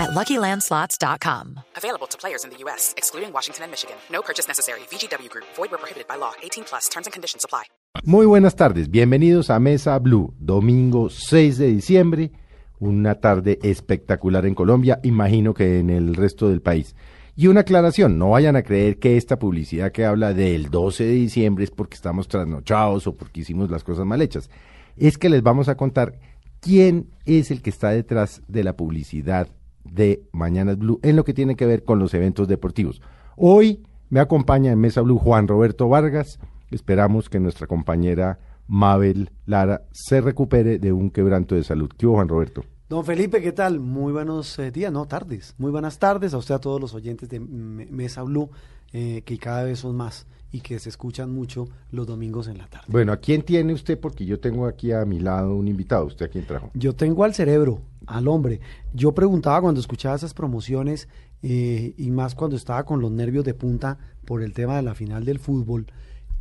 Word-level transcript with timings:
at 0.00 0.10
LuckyLandSlots.com. 0.10 1.60
Available 1.76 2.08
to 2.08 2.18
players 2.18 2.44
in 2.44 2.50
the 2.50 2.58
U.S., 2.64 2.94
excluding 2.96 3.32
Washington 3.32 3.64
and 3.64 3.70
Michigan. 3.70 3.96
No 4.10 4.22
purchase 4.22 4.48
necessary. 4.48 4.80
VGW 4.90 5.28
Group. 5.28 5.46
Void 5.56 5.70
where 5.70 5.78
prohibited 5.78 6.08
by 6.08 6.16
law. 6.16 6.32
18 6.42 6.64
plus. 6.64 6.88
Terms 6.88 7.06
and 7.06 7.12
conditions 7.12 7.44
apply. 7.44 7.64
Muy 8.04 8.24
buenas 8.24 8.54
tardes, 8.54 8.88
bienvenidos 8.88 9.50
a 9.50 9.58
Mesa 9.58 9.98
Blue, 9.98 10.32
domingo 10.38 11.10
6 11.10 11.58
de 11.58 11.66
diciembre, 11.66 12.30
una 12.78 13.16
tarde 13.16 13.58
espectacular 13.62 14.46
en 14.46 14.54
Colombia, 14.54 15.00
imagino 15.02 15.52
que 15.52 15.80
en 15.80 15.90
el 15.90 16.14
resto 16.14 16.48
del 16.48 16.62
país. 16.62 16.94
Y 17.34 17.48
una 17.48 17.60
aclaración, 17.60 18.16
no 18.16 18.30
vayan 18.30 18.54
a 18.54 18.62
creer 18.62 18.98
que 18.98 19.16
esta 19.16 19.38
publicidad 19.38 19.92
que 19.92 20.06
habla 20.06 20.32
del 20.32 20.70
12 20.70 21.04
de 21.04 21.12
diciembre 21.12 21.64
es 21.64 21.70
porque 21.70 21.96
estamos 21.96 22.28
trasnochados 22.28 23.06
o 23.06 23.16
porque 23.16 23.40
hicimos 23.40 23.70
las 23.70 23.82
cosas 23.82 24.06
mal 24.06 24.22
hechas. 24.22 24.48
Es 24.96 25.18
que 25.18 25.28
les 25.28 25.42
vamos 25.42 25.68
a 25.68 25.76
contar 25.76 26.18
quién 26.60 27.10
es 27.26 27.50
el 27.50 27.60
que 27.60 27.70
está 27.70 27.90
detrás 27.90 28.40
de 28.46 28.62
la 28.62 28.76
publicidad 28.76 29.48
de 29.90 30.22
Mañanas 30.32 30.78
Blue 30.78 31.00
en 31.02 31.16
lo 31.16 31.24
que 31.24 31.34
tiene 31.34 31.56
que 31.56 31.66
ver 31.66 31.84
con 31.84 31.98
los 31.98 32.14
eventos 32.14 32.48
deportivos. 32.48 33.02
Hoy 33.36 33.82
me 34.08 34.20
acompaña 34.20 34.72
en 34.72 34.78
Mesa 34.78 35.00
Blue 35.02 35.18
Juan 35.18 35.48
Roberto 35.48 35.88
Vargas. 35.88 36.38
Esperamos 36.70 37.28
que 37.28 37.40
nuestra 37.40 37.66
compañera 37.66 38.38
Mabel 38.66 39.30
Lara 39.46 39.82
se 39.92 40.20
recupere 40.20 40.78
de 40.78 40.92
un 40.92 41.10
quebranto 41.10 41.54
de 41.54 41.64
salud. 41.64 41.90
¿Qué 41.96 42.06
hubo, 42.06 42.14
Juan 42.14 42.28
Roberto? 42.28 42.64
Don 42.88 43.04
Felipe, 43.04 43.40
¿qué 43.40 43.52
tal? 43.52 43.78
Muy 43.78 44.12
buenos 44.12 44.58
eh, 44.58 44.70
días, 44.70 44.92
no, 44.92 45.06
tardes. 45.06 45.54
Muy 45.58 45.70
buenas 45.70 45.98
tardes 45.98 46.34
a 46.34 46.38
usted, 46.38 46.56
a 46.56 46.60
todos 46.60 46.80
los 46.80 46.92
oyentes 46.94 47.28
de 47.28 47.38
Mesa 47.38 48.22
Blue, 48.22 48.50
eh, 48.92 49.22
que 49.24 49.38
cada 49.38 49.62
vez 49.64 49.78
son 49.78 49.96
más 49.96 50.26
y 50.52 50.60
que 50.60 50.78
se 50.78 50.88
escuchan 50.88 51.32
mucho 51.32 51.68
los 51.90 52.06
domingos 52.06 52.48
en 52.48 52.58
la 52.58 52.66
tarde. 52.66 52.86
Bueno, 52.88 53.12
¿a 53.12 53.18
quién 53.18 53.42
tiene 53.42 53.72
usted? 53.72 53.98
Porque 53.98 54.24
yo 54.24 54.40
tengo 54.40 54.66
aquí 54.66 54.92
a 54.92 55.04
mi 55.04 55.20
lado 55.20 55.54
un 55.54 55.68
invitado. 55.68 56.06
¿Usted 56.06 56.26
a 56.26 56.28
quién 56.28 56.46
trajo? 56.46 56.70
Yo 56.74 56.94
tengo 56.94 57.24
al 57.24 57.34
cerebro, 57.34 57.82
al 58.06 58.28
hombre. 58.28 58.60
Yo 58.92 59.12
preguntaba 59.12 59.60
cuando 59.60 59.80
escuchaba 59.80 60.16
esas 60.16 60.34
promociones 60.34 61.08
eh, 61.42 61.94
y 61.96 62.10
más 62.10 62.34
cuando 62.34 62.56
estaba 62.56 62.84
con 62.84 63.00
los 63.00 63.10
nervios 63.10 63.44
de 63.44 63.54
punta 63.54 63.98
por 64.24 64.42
el 64.42 64.52
tema 64.52 64.76
de 64.76 64.82
la 64.82 64.94
final 64.94 65.24
del 65.24 65.38
fútbol, 65.38 65.86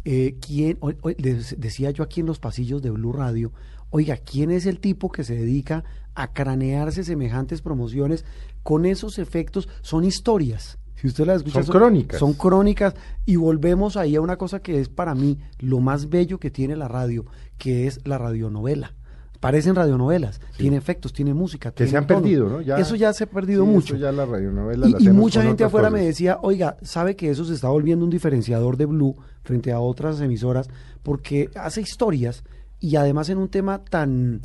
eh, 0.05 0.37
¿quién, 0.41 0.79
les 1.17 1.59
decía 1.59 1.91
yo 1.91 2.03
aquí 2.03 2.21
en 2.21 2.25
los 2.25 2.39
pasillos 2.39 2.81
de 2.81 2.89
Blue 2.89 3.13
Radio, 3.13 3.51
oiga, 3.89 4.17
¿quién 4.17 4.51
es 4.51 4.65
el 4.65 4.79
tipo 4.79 5.11
que 5.11 5.23
se 5.23 5.35
dedica 5.35 5.83
a 6.15 6.33
cranearse 6.33 7.03
semejantes 7.03 7.61
promociones 7.61 8.25
con 8.63 8.85
esos 8.85 9.19
efectos? 9.19 9.69
Son 9.81 10.03
historias. 10.03 10.79
Si 10.99 11.07
usted 11.07 11.25
las 11.25 11.37
escucha, 11.37 11.63
Son 11.63 11.73
crónicas. 11.75 12.19
Son 12.19 12.33
crónicas 12.33 12.93
y 13.25 13.35
volvemos 13.37 13.95
ahí 13.97 14.15
a 14.15 14.21
una 14.21 14.37
cosa 14.37 14.59
que 14.61 14.79
es 14.81 14.89
para 14.89 15.15
mí 15.15 15.37
lo 15.59 15.79
más 15.79 16.09
bello 16.09 16.39
que 16.39 16.51
tiene 16.51 16.75
la 16.75 16.87
radio, 16.87 17.25
que 17.57 17.87
es 17.87 17.99
la 18.05 18.17
radionovela. 18.17 18.93
Parecen 19.39 19.73
radionovelas, 19.75 20.41
tiene 20.57 20.75
efectos, 20.75 21.13
tiene 21.13 21.33
música. 21.33 21.71
Que 21.71 21.87
se 21.87 21.95
han 21.95 22.05
tono. 22.05 22.19
perdido, 22.19 22.49
¿no? 22.49 22.59
Ya- 22.61 22.77
eso 22.77 22.95
ya 22.97 23.13
se 23.13 23.23
ha 23.23 23.27
perdido 23.27 23.63
Sí, 23.63 23.69
mucho. 23.71 23.95
eso 23.95 24.03
ya 24.03 24.11
la 24.11 24.25
radionovela 24.25 24.85
Y, 24.87 24.91
la 24.91 24.97
y 24.97 25.01
hacemos 25.03 25.15
mucha 25.21 25.41
gente 25.41 25.63
afuera 25.63 25.89
me 25.89 26.01
decía, 26.01 26.39
oiga, 26.41 26.75
sabe 26.81 27.15
que 27.15 27.29
eso 27.29 27.45
se 27.45 27.53
está 27.53 27.69
volviendo 27.69 28.03
un 28.03 28.11
diferenciador 28.11 28.75
de 28.75 28.85
Blue 28.85 29.15
frente 29.43 29.71
a 29.71 29.79
otras 29.79 30.19
emisoras 30.19 30.67
porque 31.03 31.49
hace 31.55 31.79
historias 31.79 32.43
y 32.81 32.97
además 32.97 33.29
en 33.29 33.37
un 33.37 33.47
tema 33.47 33.81
tan, 33.85 34.41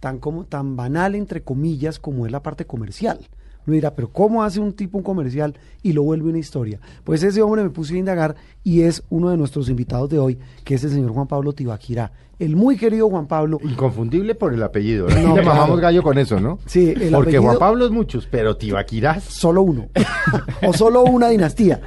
tan 0.00 0.18
como 0.18 0.44
tan 0.44 0.76
banal 0.76 1.14
entre 1.14 1.42
comillas 1.42 1.98
como 1.98 2.26
es 2.26 2.32
la 2.32 2.42
parte 2.42 2.66
comercial. 2.66 3.26
Uno 3.66 3.74
dirá, 3.74 3.94
pero 3.94 4.08
¿cómo 4.12 4.42
hace 4.44 4.60
un 4.60 4.72
tipo 4.72 4.96
un 4.98 5.04
comercial 5.04 5.54
y 5.82 5.92
lo 5.92 6.02
vuelve 6.04 6.28
una 6.30 6.38
historia? 6.38 6.78
Pues 7.04 7.22
ese 7.22 7.42
hombre 7.42 7.62
me 7.62 7.70
puse 7.70 7.94
a 7.94 7.98
indagar 7.98 8.36
y 8.62 8.82
es 8.82 9.02
uno 9.10 9.30
de 9.30 9.36
nuestros 9.36 9.68
invitados 9.68 10.08
de 10.10 10.18
hoy, 10.18 10.38
que 10.64 10.74
es 10.76 10.84
el 10.84 10.90
señor 10.90 11.10
Juan 11.12 11.26
Pablo 11.26 11.52
Tibaquirá. 11.52 12.12
El 12.38 12.54
muy 12.54 12.76
querido 12.76 13.08
Juan 13.08 13.26
Pablo, 13.26 13.58
Inconfundible 13.64 14.34
por 14.34 14.52
el 14.52 14.62
apellido. 14.62 15.06
Aquí 15.10 15.22
No, 15.22 15.36
le 15.36 15.42
mamamos 15.42 15.80
gallo 15.80 16.02
con 16.02 16.18
eso, 16.18 16.38
¿no? 16.38 16.58
Sí, 16.66 16.90
el 16.90 17.10
Porque 17.10 17.30
apellido- 17.38 17.42
Juan 17.44 17.58
Pablo 17.58 17.86
es 17.86 17.90
muchos, 17.90 18.28
pero 18.30 18.58
Tibaquirás. 18.58 19.24
solo 19.24 19.62
uno 19.62 19.88
o 20.66 20.72
solo 20.74 21.02
una 21.04 21.28
dinastía. 21.30 21.80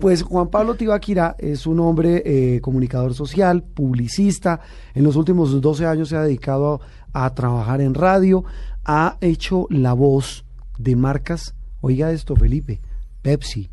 Pues 0.00 0.22
Juan 0.22 0.48
Pablo 0.48 0.74
Tibaquirá 0.74 1.36
es 1.38 1.66
un 1.66 1.80
hombre 1.80 2.22
eh, 2.26 2.60
comunicador 2.60 3.14
social, 3.14 3.62
publicista. 3.62 4.60
En 4.94 5.04
los 5.04 5.16
últimos 5.16 5.58
12 5.60 5.86
años 5.86 6.10
se 6.10 6.16
ha 6.16 6.22
dedicado 6.22 6.80
a, 7.14 7.24
a 7.24 7.34
trabajar 7.34 7.80
en 7.80 7.94
radio. 7.94 8.44
Ha 8.84 9.16
hecho 9.22 9.66
la 9.70 9.94
voz 9.94 10.44
de 10.78 10.96
marcas, 10.96 11.54
oiga 11.80 12.10
esto 12.12 12.34
Felipe, 12.36 12.80
Pepsi, 13.22 13.70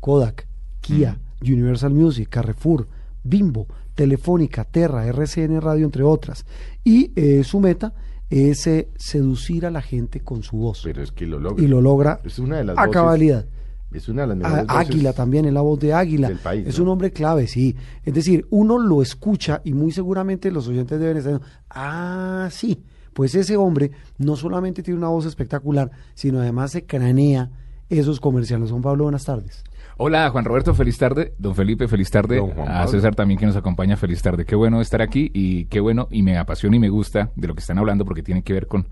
Kodak, 0.00 0.46
Kia, 0.80 1.18
Universal 1.40 1.92
Music, 1.94 2.28
Carrefour, 2.28 2.88
Bimbo, 3.24 3.66
Telefónica, 3.94 4.64
Terra, 4.64 5.06
RCN 5.06 5.60
Radio, 5.60 5.84
entre 5.84 6.02
otras. 6.02 6.44
Y 6.84 7.12
eh, 7.16 7.44
su 7.44 7.60
meta 7.60 7.92
es 8.30 8.66
eh, 8.66 8.88
seducir 8.96 9.66
a 9.66 9.70
la 9.70 9.82
gente 9.82 10.20
con 10.20 10.42
su 10.42 10.56
voz 10.56 10.80
Pero 10.84 11.02
es 11.02 11.12
que 11.12 11.26
lo 11.26 11.38
logra. 11.38 11.62
y 11.62 11.68
lo 11.68 11.80
logra 11.80 12.20
Es 12.24 12.38
una 12.38 12.56
de 12.58 12.64
las 12.64 12.78
a 12.78 12.82
voces- 12.86 12.92
cabalidad. 12.92 13.46
Es 13.92 14.08
una 14.08 14.22
de 14.22 14.28
las 14.28 14.36
mejores 14.38 14.64
Águila 14.68 15.12
también, 15.12 15.44
es 15.44 15.52
la 15.52 15.60
voz 15.60 15.78
de 15.78 15.92
Águila. 15.92 16.28
del 16.28 16.38
país, 16.38 16.66
es 16.66 16.78
¿no? 16.78 16.84
un 16.84 16.90
hombre 16.90 17.10
clave, 17.12 17.46
sí. 17.46 17.76
Es 18.02 18.14
decir, 18.14 18.46
uno 18.48 18.78
lo 18.78 19.02
escucha 19.02 19.60
y 19.64 19.74
muy 19.74 19.92
seguramente 19.92 20.50
los 20.50 20.66
oyentes 20.66 20.98
deben 20.98 21.18
estar 21.18 21.38
ah, 21.68 22.48
sí, 22.50 22.82
pues 23.12 23.34
ese 23.34 23.56
hombre 23.56 23.92
no 24.18 24.36
solamente 24.36 24.82
tiene 24.82 24.98
una 24.98 25.08
voz 25.08 25.26
espectacular, 25.26 25.90
sino 26.14 26.40
además 26.40 26.72
se 26.72 26.84
cranea 26.84 27.50
esos 27.88 28.20
comerciales. 28.20 28.70
Juan 28.70 28.82
Pablo, 28.82 29.04
buenas 29.04 29.24
tardes. 29.24 29.64
Hola 29.98 30.30
Juan 30.30 30.44
Roberto, 30.44 30.74
feliz 30.74 30.98
tarde. 30.98 31.34
Don 31.38 31.54
Felipe, 31.54 31.86
feliz 31.86 32.10
tarde. 32.10 32.42
A. 32.66 32.86
César 32.86 33.14
también 33.14 33.38
que 33.38 33.46
nos 33.46 33.56
acompaña, 33.56 33.96
feliz 33.96 34.22
tarde. 34.22 34.44
Qué 34.44 34.56
bueno 34.56 34.80
estar 34.80 35.02
aquí 35.02 35.30
y 35.34 35.66
qué 35.66 35.80
bueno 35.80 36.08
y 36.10 36.22
me 36.22 36.38
apasiona 36.38 36.76
y 36.76 36.78
me 36.78 36.88
gusta 36.88 37.30
de 37.36 37.48
lo 37.48 37.54
que 37.54 37.60
están 37.60 37.78
hablando 37.78 38.04
porque 38.04 38.22
tiene 38.22 38.42
que 38.42 38.52
ver 38.52 38.66
con, 38.66 38.88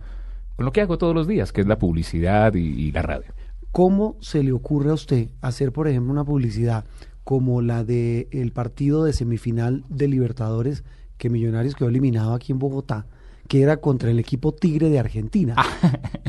con 0.57 0.67
lo 0.67 0.73
que 0.73 0.83
hago 0.83 0.99
todos 0.99 1.15
los 1.15 1.27
días, 1.27 1.53
que 1.53 1.63
es 1.63 1.67
la 1.67 1.79
publicidad 1.79 2.55
y, 2.55 2.61
y 2.61 2.93
la 2.93 3.03
radio. 3.03 3.33
¿Cómo 3.73 4.17
se 4.21 4.43
le 4.43 4.53
ocurre 4.53 4.91
a 4.91 4.95
usted 4.95 5.29
hacer, 5.41 5.73
por 5.73 5.89
ejemplo, 5.89 6.13
una 6.13 6.25
publicidad 6.25 6.85
como 7.25 7.63
la 7.63 7.85
de 7.85 8.29
el 8.33 8.53
partido 8.53 9.05
de 9.05 9.13
semifinal 9.13 9.85
de 9.89 10.09
Libertadores 10.09 10.85
que 11.17 11.31
Millonarios 11.31 11.77
quedó 11.77 11.89
eliminado 11.89 12.35
aquí 12.35 12.53
en 12.53 12.59
Bogotá, 12.59 13.07
que 13.51 13.65
era 13.65 13.79
contra 13.79 14.13
el 14.13 14.21
equipo 14.21 14.53
Tigre 14.55 14.89
de 14.91 15.01
Argentina? 15.01 15.57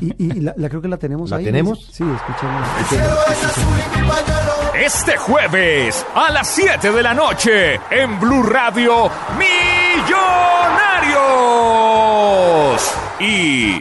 y 0.02 0.16
y 0.26 0.40
la, 0.42 0.56
la 0.58 0.70
creo 0.70 0.82
que 0.82 0.88
la 0.88 0.98
tenemos 0.98 1.30
¿La 1.30 1.38
ahí. 1.38 1.44
tenemos? 1.46 1.78
Sí, 1.92 2.04
escuchemos. 2.04 2.68
Este 4.74 5.18
jueves 5.18 6.04
a 6.16 6.32
las 6.32 6.48
7 6.48 6.92
de 6.92 7.04
la 7.04 7.14
noche 7.14 7.80
en 7.92 8.20
Blue 8.20 8.42
Radio 8.42 9.08
Millonarios. 9.38 11.22
Y 13.20 13.76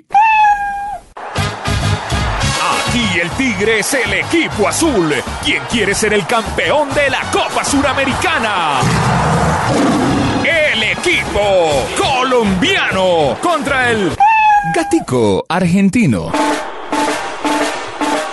aquí 2.70 3.20
el 3.22 3.30
Tigre 3.38 3.78
es 3.78 3.94
el 3.94 4.12
equipo 4.12 4.68
azul, 4.68 5.14
quien 5.42 5.62
quiere 5.70 5.94
ser 5.94 6.12
el 6.12 6.26
campeón 6.26 6.92
de 6.92 7.08
la 7.08 7.22
Copa 7.32 7.64
Suramericana. 7.64 8.80
El 10.44 10.82
equipo 10.82 11.86
colombiano 12.40 13.36
contra 13.42 13.90
el 13.90 14.16
Gatico 14.74 15.44
argentino. 15.46 16.32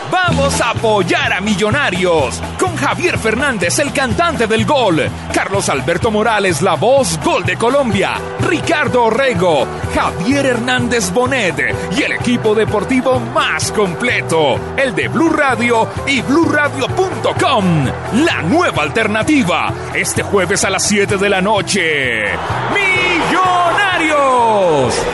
Vamos 0.09 0.61
a 0.61 0.69
apoyar 0.69 1.33
a 1.33 1.41
Millonarios 1.41 2.41
con 2.57 2.77
Javier 2.77 3.17
Fernández, 3.17 3.79
el 3.79 3.91
cantante 3.91 4.47
del 4.47 4.65
gol, 4.65 5.09
Carlos 5.33 5.67
Alberto 5.67 6.09
Morales, 6.09 6.61
la 6.61 6.75
voz 6.75 7.19
gol 7.21 7.43
de 7.43 7.57
Colombia, 7.57 8.13
Ricardo 8.39 9.03
Orrego, 9.03 9.67
Javier 9.93 10.45
Hernández 10.45 11.11
Bonet 11.11 11.75
y 11.97 12.03
el 12.03 12.13
equipo 12.13 12.55
deportivo 12.55 13.19
más 13.19 13.73
completo, 13.73 14.57
el 14.77 14.95
de 14.95 15.09
Blue 15.09 15.29
Radio 15.29 15.89
y 16.07 16.21
bluradio.com, 16.21 17.85
la 18.25 18.41
nueva 18.43 18.83
alternativa, 18.83 19.73
este 19.93 20.23
jueves 20.23 20.63
a 20.63 20.69
las 20.69 20.83
7 20.83 21.17
de 21.17 21.29
la 21.29 21.41
noche. 21.41 22.23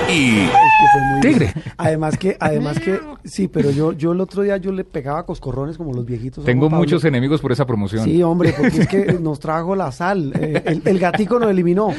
Y 0.09 0.45
que 0.45 0.87
fue 0.91 1.01
muy 1.01 1.21
Tigre. 1.21 1.51
bien. 1.53 1.65
Además 1.77 2.17
que, 2.17 2.37
además 2.39 2.79
que, 2.79 2.99
sí, 3.23 3.47
pero 3.47 3.71
yo, 3.71 3.93
yo 3.93 4.11
el 4.11 4.21
otro 4.21 4.41
día 4.43 4.57
yo 4.57 4.71
le 4.71 4.83
pegaba 4.83 5.25
coscorrones 5.25 5.77
como 5.77 5.93
los 5.93 6.05
viejitos. 6.05 6.43
Tengo 6.45 6.67
Pablo. 6.67 6.77
muchos 6.79 7.03
enemigos 7.05 7.41
por 7.41 7.51
esa 7.51 7.65
promoción. 7.65 8.03
Sí, 8.05 8.21
hombre, 8.23 8.53
porque 8.57 8.81
es 8.81 8.87
que 8.87 9.13
nos 9.19 9.39
trajo 9.39 9.75
la 9.75 9.91
sal. 9.91 10.33
eh, 10.39 10.61
el, 10.65 10.81
el 10.85 10.99
gatico 10.99 11.39
nos 11.39 11.49
eliminó, 11.49 11.89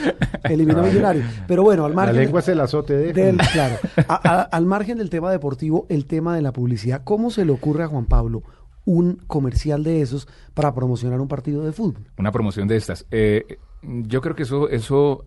eliminó 0.44 0.80
a 0.80 0.82
Millonarios. 0.84 1.24
Pero 1.46 1.62
bueno, 1.62 1.84
al 1.84 1.92
La 1.92 1.96
margen. 1.96 2.16
lengua 2.16 2.40
es 2.40 2.48
el 2.48 2.60
azote 2.60 2.94
de... 2.96 3.12
del, 3.12 3.36
claro, 3.52 3.76
a- 4.08 4.28
a- 4.28 4.42
al 4.42 4.66
margen 4.66 4.98
del 4.98 5.10
tema 5.10 5.30
deportivo, 5.30 5.86
el 5.88 6.06
tema 6.06 6.34
de 6.36 6.42
la 6.42 6.52
publicidad. 6.52 7.02
¿Cómo 7.04 7.30
se 7.30 7.44
le 7.44 7.52
ocurre 7.52 7.84
a 7.84 7.88
Juan 7.88 8.06
Pablo 8.06 8.42
un 8.86 9.14
comercial 9.26 9.82
de 9.82 10.02
esos 10.02 10.28
para 10.52 10.74
promocionar 10.74 11.20
un 11.20 11.28
partido 11.28 11.64
de 11.64 11.72
fútbol? 11.72 12.04
Una 12.18 12.30
promoción 12.32 12.68
de 12.68 12.76
estas. 12.76 13.06
Eh, 13.10 13.58
Yo 13.86 14.20
creo 14.20 14.34
que 14.34 14.44
eso, 14.44 14.68
eso, 14.68 15.26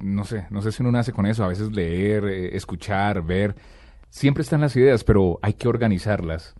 no 0.00 0.24
sé, 0.24 0.46
no 0.50 0.62
sé 0.62 0.72
si 0.72 0.82
uno 0.82 0.92
nace 0.92 1.12
con 1.12 1.26
eso, 1.26 1.44
a 1.44 1.48
veces 1.48 1.70
leer, 1.72 2.24
eh, 2.24 2.56
escuchar, 2.56 3.22
ver, 3.22 3.54
siempre 4.08 4.42
están 4.42 4.60
las 4.60 4.74
ideas, 4.76 5.04
pero 5.04 5.38
hay 5.42 5.54
que 5.54 5.68
organizarlas, 5.68 6.54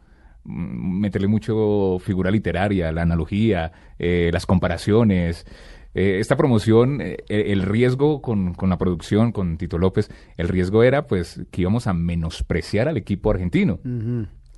Mm, 0.49 1.01
meterle 1.01 1.29
mucho 1.29 1.99
figura 2.01 2.31
literaria, 2.31 2.91
la 2.91 3.03
analogía, 3.03 3.73
eh, 3.99 4.31
las 4.33 4.47
comparaciones. 4.47 5.47
Eh, 5.95 6.19
esta 6.21 6.37
promoción, 6.37 7.03
el 7.29 7.63
riesgo 7.63 8.23
con, 8.23 8.55
con 8.55 8.71
la 8.71 8.79
producción, 8.79 9.33
con 9.33 9.59
Tito 9.59 9.79
López, 9.79 10.11
el 10.37 10.49
riesgo 10.49 10.83
era 10.83 11.07
pues 11.07 11.43
que 11.51 11.63
íbamos 11.63 11.87
a 11.87 11.93
menospreciar 11.93 12.89
al 12.89 12.97
equipo 12.97 13.31
argentino. 13.31 13.81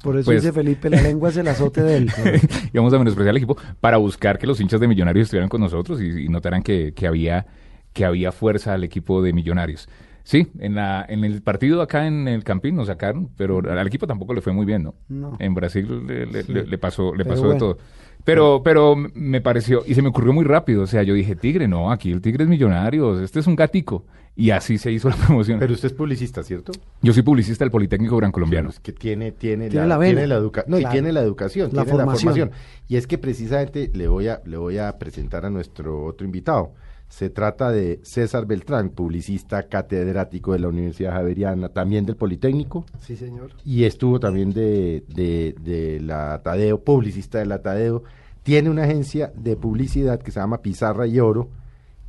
Por 0.03 0.17
eso 0.17 0.27
Pues- 0.27 0.43
dice 0.43 0.53
Felipe, 0.53 0.89
la 0.91 1.03
lengua 1.03 1.29
es 1.29 1.37
el 1.37 1.49
azote 1.49 1.83
de 1.83 1.97
él. 1.97 2.11
íbamos 2.73 2.93
a 2.95 2.99
menospreciar 2.99 3.31
al 3.31 3.37
equipo 3.37 3.57
para 3.81 3.99
buscar 3.99 4.39
que 4.39 4.47
los 4.47 4.61
hinchas 4.61 4.81
de 4.81 4.89
Millonarios 4.89 5.25
estuvieran 5.27 5.49
con 5.49 5.61
nosotros 5.61 6.01
y, 6.01 6.25
y 6.25 6.29
notaran 6.29 6.63
que, 6.63 6.93
que 6.95 7.07
había 7.07 7.47
que 7.93 8.05
había 8.05 8.31
fuerza 8.33 8.73
al 8.75 8.85
equipo 8.85 9.21
de 9.23 9.33
Millonarios. 9.33 9.89
Sí, 10.23 10.49
en 10.61 10.75
la 10.77 11.05
en 11.09 11.25
el 11.25 11.43
partido 11.43 11.83
acá 11.83 12.07
en 12.07 12.29
el 12.29 12.45
Campín 12.45 12.77
nos 12.77 12.87
sacaron, 12.87 13.31
pero 13.37 13.59
al 13.69 13.87
equipo 13.87 14.07
tampoco 14.07 14.33
le 14.33 14.41
fue 14.41 14.53
muy 14.53 14.65
bien, 14.65 14.85
¿no? 14.85 14.95
No. 15.09 15.37
En 15.41 15.55
Brasil 15.55 16.07
le, 16.07 16.25
le- 16.27 16.43
Sí. 16.45 16.53
le- 16.53 16.67
le 16.67 16.79
pasó 16.79 17.13
le 17.15 17.25
Pero 17.25 17.37
pasó 17.37 17.49
de 17.53 17.59
todo. 17.59 17.79
Pero 18.25 18.63
pero 18.63 18.95
me 18.97 19.41
pareció 19.41 19.83
y 19.87 19.95
se 19.95 20.03
me 20.03 20.09
ocurrió 20.09 20.33
muy 20.33 20.45
rápido, 20.45 20.83
o 20.83 20.87
sea, 20.87 21.03
yo 21.03 21.15
dije, 21.15 21.35
"Tigre, 21.37 21.67
no, 21.69 21.91
aquí 21.91 22.11
el 22.13 22.21
Tigre 22.21 22.45
es 22.45 22.51
Millonarios, 22.51 23.21
este 23.21 23.41
es 23.41 23.47
un 23.47 23.57
gatico." 23.57 24.05
Y 24.37 24.51
así 24.51 24.79
se 24.79 24.93
hizo 24.93 25.09
la 25.09 25.17
promoción. 25.27 25.59
Pero 25.59 25.75
usted 25.75 25.87
es 25.89 25.93
publicista, 25.93 26.43
¿cierto? 26.43 26.73
yo 27.03 27.13
soy 27.13 27.23
publicista 27.23 27.65
del 27.65 27.71
Politécnico 27.73 28.17
Gran 28.17 28.31
Colombiano. 28.33 28.71
Es 28.71 28.79
que 28.81 28.93
tiene, 28.93 29.33
tiene, 29.33 29.69
Tiene 29.69 29.87
la 29.87 29.99
tiene 29.99 30.27
la 30.27 30.37
educa- 30.37 30.65
no, 30.67 30.77
Claro. 30.79 30.89
y 30.89 30.93
tiene 30.93 31.13
la 31.13 31.21
educación, 31.21 31.71
La 31.73 31.83
tiene 31.83 31.91
formación. 31.99 32.31
la 32.31 32.35
formación. 32.47 32.51
Y 32.89 32.97
es 32.97 33.07
que 33.07 33.19
precisamente 33.19 33.91
le 33.93 34.07
voy 34.09 34.29
a, 34.29 34.41
le 34.47 34.57
voy 34.57 34.79
a 34.79 34.99
presentar 34.99 35.45
a 35.45 35.51
nuestro 35.51 36.05
otro 36.05 36.25
invitado. 36.25 36.73
Se 37.11 37.29
trata 37.29 37.71
de 37.71 38.01
César 38.03 38.47
Beltrán, 38.47 38.89
publicista 38.91 39.65
catedrático 39.65 40.53
de 40.55 40.61
la 40.61 40.69
Universidad 40.69 41.13
Javeriana, 41.13 41.69
también 41.69 42.07
del 42.07 42.17
Politécnico, 42.17 42.87
Sí, 43.01 43.17
señor. 43.17 43.51
y 43.65 43.85
estuvo 43.85 44.19
también 44.21 44.53
de, 44.53 45.05
de, 45.09 45.55
de 45.61 46.01
la 46.01 46.41
Tadeo, 46.43 46.83
publicista 46.83 47.39
de 47.39 47.47
la 47.47 47.61
Tadeo. 47.63 48.05
Tiene 48.43 48.71
una 48.71 48.85
agencia 48.85 49.33
de 49.37 49.57
publicidad 49.57 50.23
que 50.23 50.31
se 50.31 50.41
llama 50.41 50.63
Pizarra 50.63 51.07
y 51.07 51.21
Oro, 51.21 51.51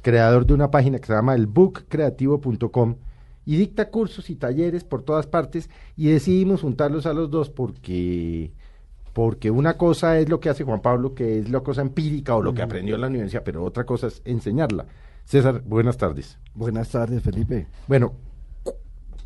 creador 0.02 0.46
de 0.46 0.54
una 0.54 0.72
página 0.72 1.00
que 1.00 1.08
se 1.08 1.14
llama 1.14 1.36
elbookcreativo.com 1.36 2.96
y 3.46 3.58
dicta 3.58 3.90
cursos 3.90 4.30
y 4.30 4.36
talleres 4.36 4.84
por 4.84 5.04
todas 5.04 5.26
partes 5.28 5.70
y 5.98 6.08
decidimos 6.10 6.62
juntarlos 6.62 7.06
a 7.08 7.14
los 7.14 7.30
dos 7.32 7.50
porque 7.50 8.52
porque 9.14 9.52
una 9.52 9.78
cosa 9.78 10.18
es 10.20 10.30
lo 10.30 10.40
que 10.40 10.50
hace 10.50 10.64
Juan 10.64 10.82
Pablo, 10.82 11.14
que 11.14 11.40
es 11.40 11.50
la 11.50 11.60
cosa 11.62 11.82
empírica 11.82 12.36
o 12.36 12.42
lo 12.42 12.54
que 12.54 12.62
aprendió 12.62 12.96
en 12.96 13.02
la 13.02 13.08
universidad, 13.08 13.44
pero 13.44 13.64
otra 13.64 13.86
cosa 13.86 14.08
es 14.08 14.22
enseñarla. 14.26 14.86
César, 15.26 15.62
buenas 15.66 15.98
tardes. 15.98 16.38
Buenas 16.56 16.90
tardes, 16.90 17.22
Felipe. 17.22 17.68
Bueno, 17.88 18.14
cu- 18.64 18.74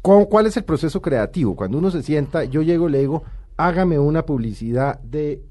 cu- 0.02 0.30
¿cuál 0.30 0.48
es 0.48 0.58
el 0.58 0.64
proceso 0.64 1.02
creativo? 1.02 1.56
Cuando 1.56 1.78
uno 1.78 1.92
se 1.92 2.04
sienta, 2.04 2.44
yo 2.44 2.62
llego 2.62 2.90
y 2.90 2.92
le 2.94 3.00
digo, 3.00 3.24
hágame 3.58 3.98
una 4.00 4.26
publicidad 4.26 5.00
de 5.02 5.42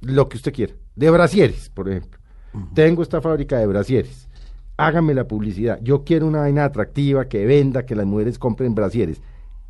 lo 0.00 0.28
que 0.28 0.36
usted 0.36 0.52
quiera, 0.52 0.74
de 0.96 1.10
brasieres, 1.10 1.68
por 1.68 1.88
ejemplo. 1.88 2.18
Tengo 2.74 3.02
esta 3.02 3.20
fábrica 3.22 3.58
de 3.58 3.66
brasieres. 3.66 4.28
Hágame 4.76 5.14
la 5.14 5.26
publicidad. 5.26 5.78
Yo 5.82 6.04
quiero 6.04 6.26
una 6.26 6.40
vaina 6.40 6.64
atractiva 6.64 7.26
que 7.26 7.46
venda, 7.46 7.86
que 7.86 7.94
las 7.94 8.04
mujeres 8.06 8.38
compren 8.38 8.74
brasieres. 8.74 9.22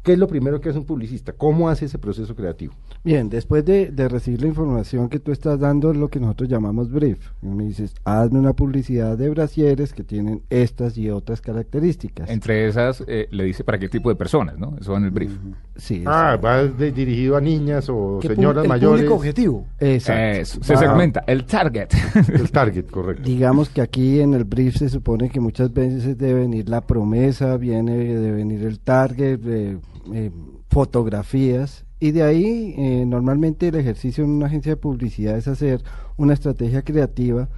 ¿Qué 0.02 0.14
es 0.14 0.18
lo 0.18 0.26
primero 0.26 0.60
que 0.60 0.68
hace 0.68 0.78
un 0.80 0.84
publicista? 0.84 1.32
¿Cómo 1.32 1.68
hace 1.68 1.84
ese 1.84 1.96
proceso 1.96 2.34
creativo? 2.34 2.74
Bien, 3.04 3.28
después 3.28 3.64
de, 3.64 3.90
de 3.92 4.08
recibir 4.08 4.42
la 4.42 4.48
información 4.48 5.08
que 5.08 5.20
tú 5.20 5.30
estás 5.30 5.60
dando, 5.60 5.94
lo 5.94 6.08
que 6.08 6.18
nosotros 6.18 6.48
llamamos 6.48 6.90
brief, 6.90 7.18
y 7.40 7.46
me 7.46 7.64
dices, 7.66 7.94
hazme 8.04 8.40
una 8.40 8.52
publicidad 8.52 9.16
de 9.16 9.30
brasieres 9.30 9.92
que 9.92 10.02
tienen 10.02 10.42
estas 10.50 10.98
y 10.98 11.08
otras 11.10 11.40
características. 11.40 12.28
Entre 12.30 12.66
esas 12.66 13.04
eh, 13.06 13.28
le 13.30 13.44
dice 13.44 13.62
para 13.62 13.78
qué 13.78 13.88
tipo 13.88 14.08
de 14.08 14.16
personas, 14.16 14.58
¿no? 14.58 14.76
Eso 14.80 14.90
va 14.92 14.98
en 14.98 15.04
el 15.04 15.10
brief. 15.12 15.36
Sí, 15.76 16.02
Ah, 16.04 16.36
va 16.42 16.64
de- 16.64 16.90
dirigido 16.90 17.36
a 17.36 17.40
niñas 17.40 17.88
o 17.88 18.18
¿Qué 18.20 18.28
pu- 18.28 18.34
señoras 18.34 18.64
el 18.64 18.68
mayores. 18.68 18.96
público 19.02 19.14
objetivo. 19.14 19.66
exacto. 19.78 20.40
Eso, 20.40 20.62
se 20.64 20.74
Ah. 20.74 20.78
segmenta, 20.78 21.22
el 21.28 21.44
target. 21.44 21.88
El 22.42 22.50
target, 22.50 22.86
correcto. 22.90 23.22
Digamos 23.22 23.68
que 23.68 23.80
aquí 23.80 24.20
en 24.20 24.34
el 24.34 24.44
brief 24.44 24.76
se 24.76 24.88
supone 24.88 25.30
que 25.30 25.38
muchas 25.40 25.72
veces 25.72 26.18
debe 26.18 26.40
venir 26.40 26.68
la 26.68 26.80
promesa, 26.80 27.56
viene 27.56 27.96
de 27.96 28.32
venir 28.32 28.64
el 28.64 28.80
target, 28.80 29.40
eh, 29.46 29.78
eh, 30.12 30.30
fotografías, 30.68 31.84
y 32.00 32.10
de 32.10 32.22
ahí 32.24 32.74
eh, 32.76 33.04
normalmente 33.06 33.68
el 33.68 33.76
ejercicio 33.76 34.24
en 34.24 34.30
una 34.30 34.46
agencia 34.46 34.72
de 34.72 34.76
publicidad 34.76 35.36
es 35.36 35.46
hacer 35.46 35.82
una 36.16 36.34
estrategia 36.34 36.82
creativa 36.82 37.48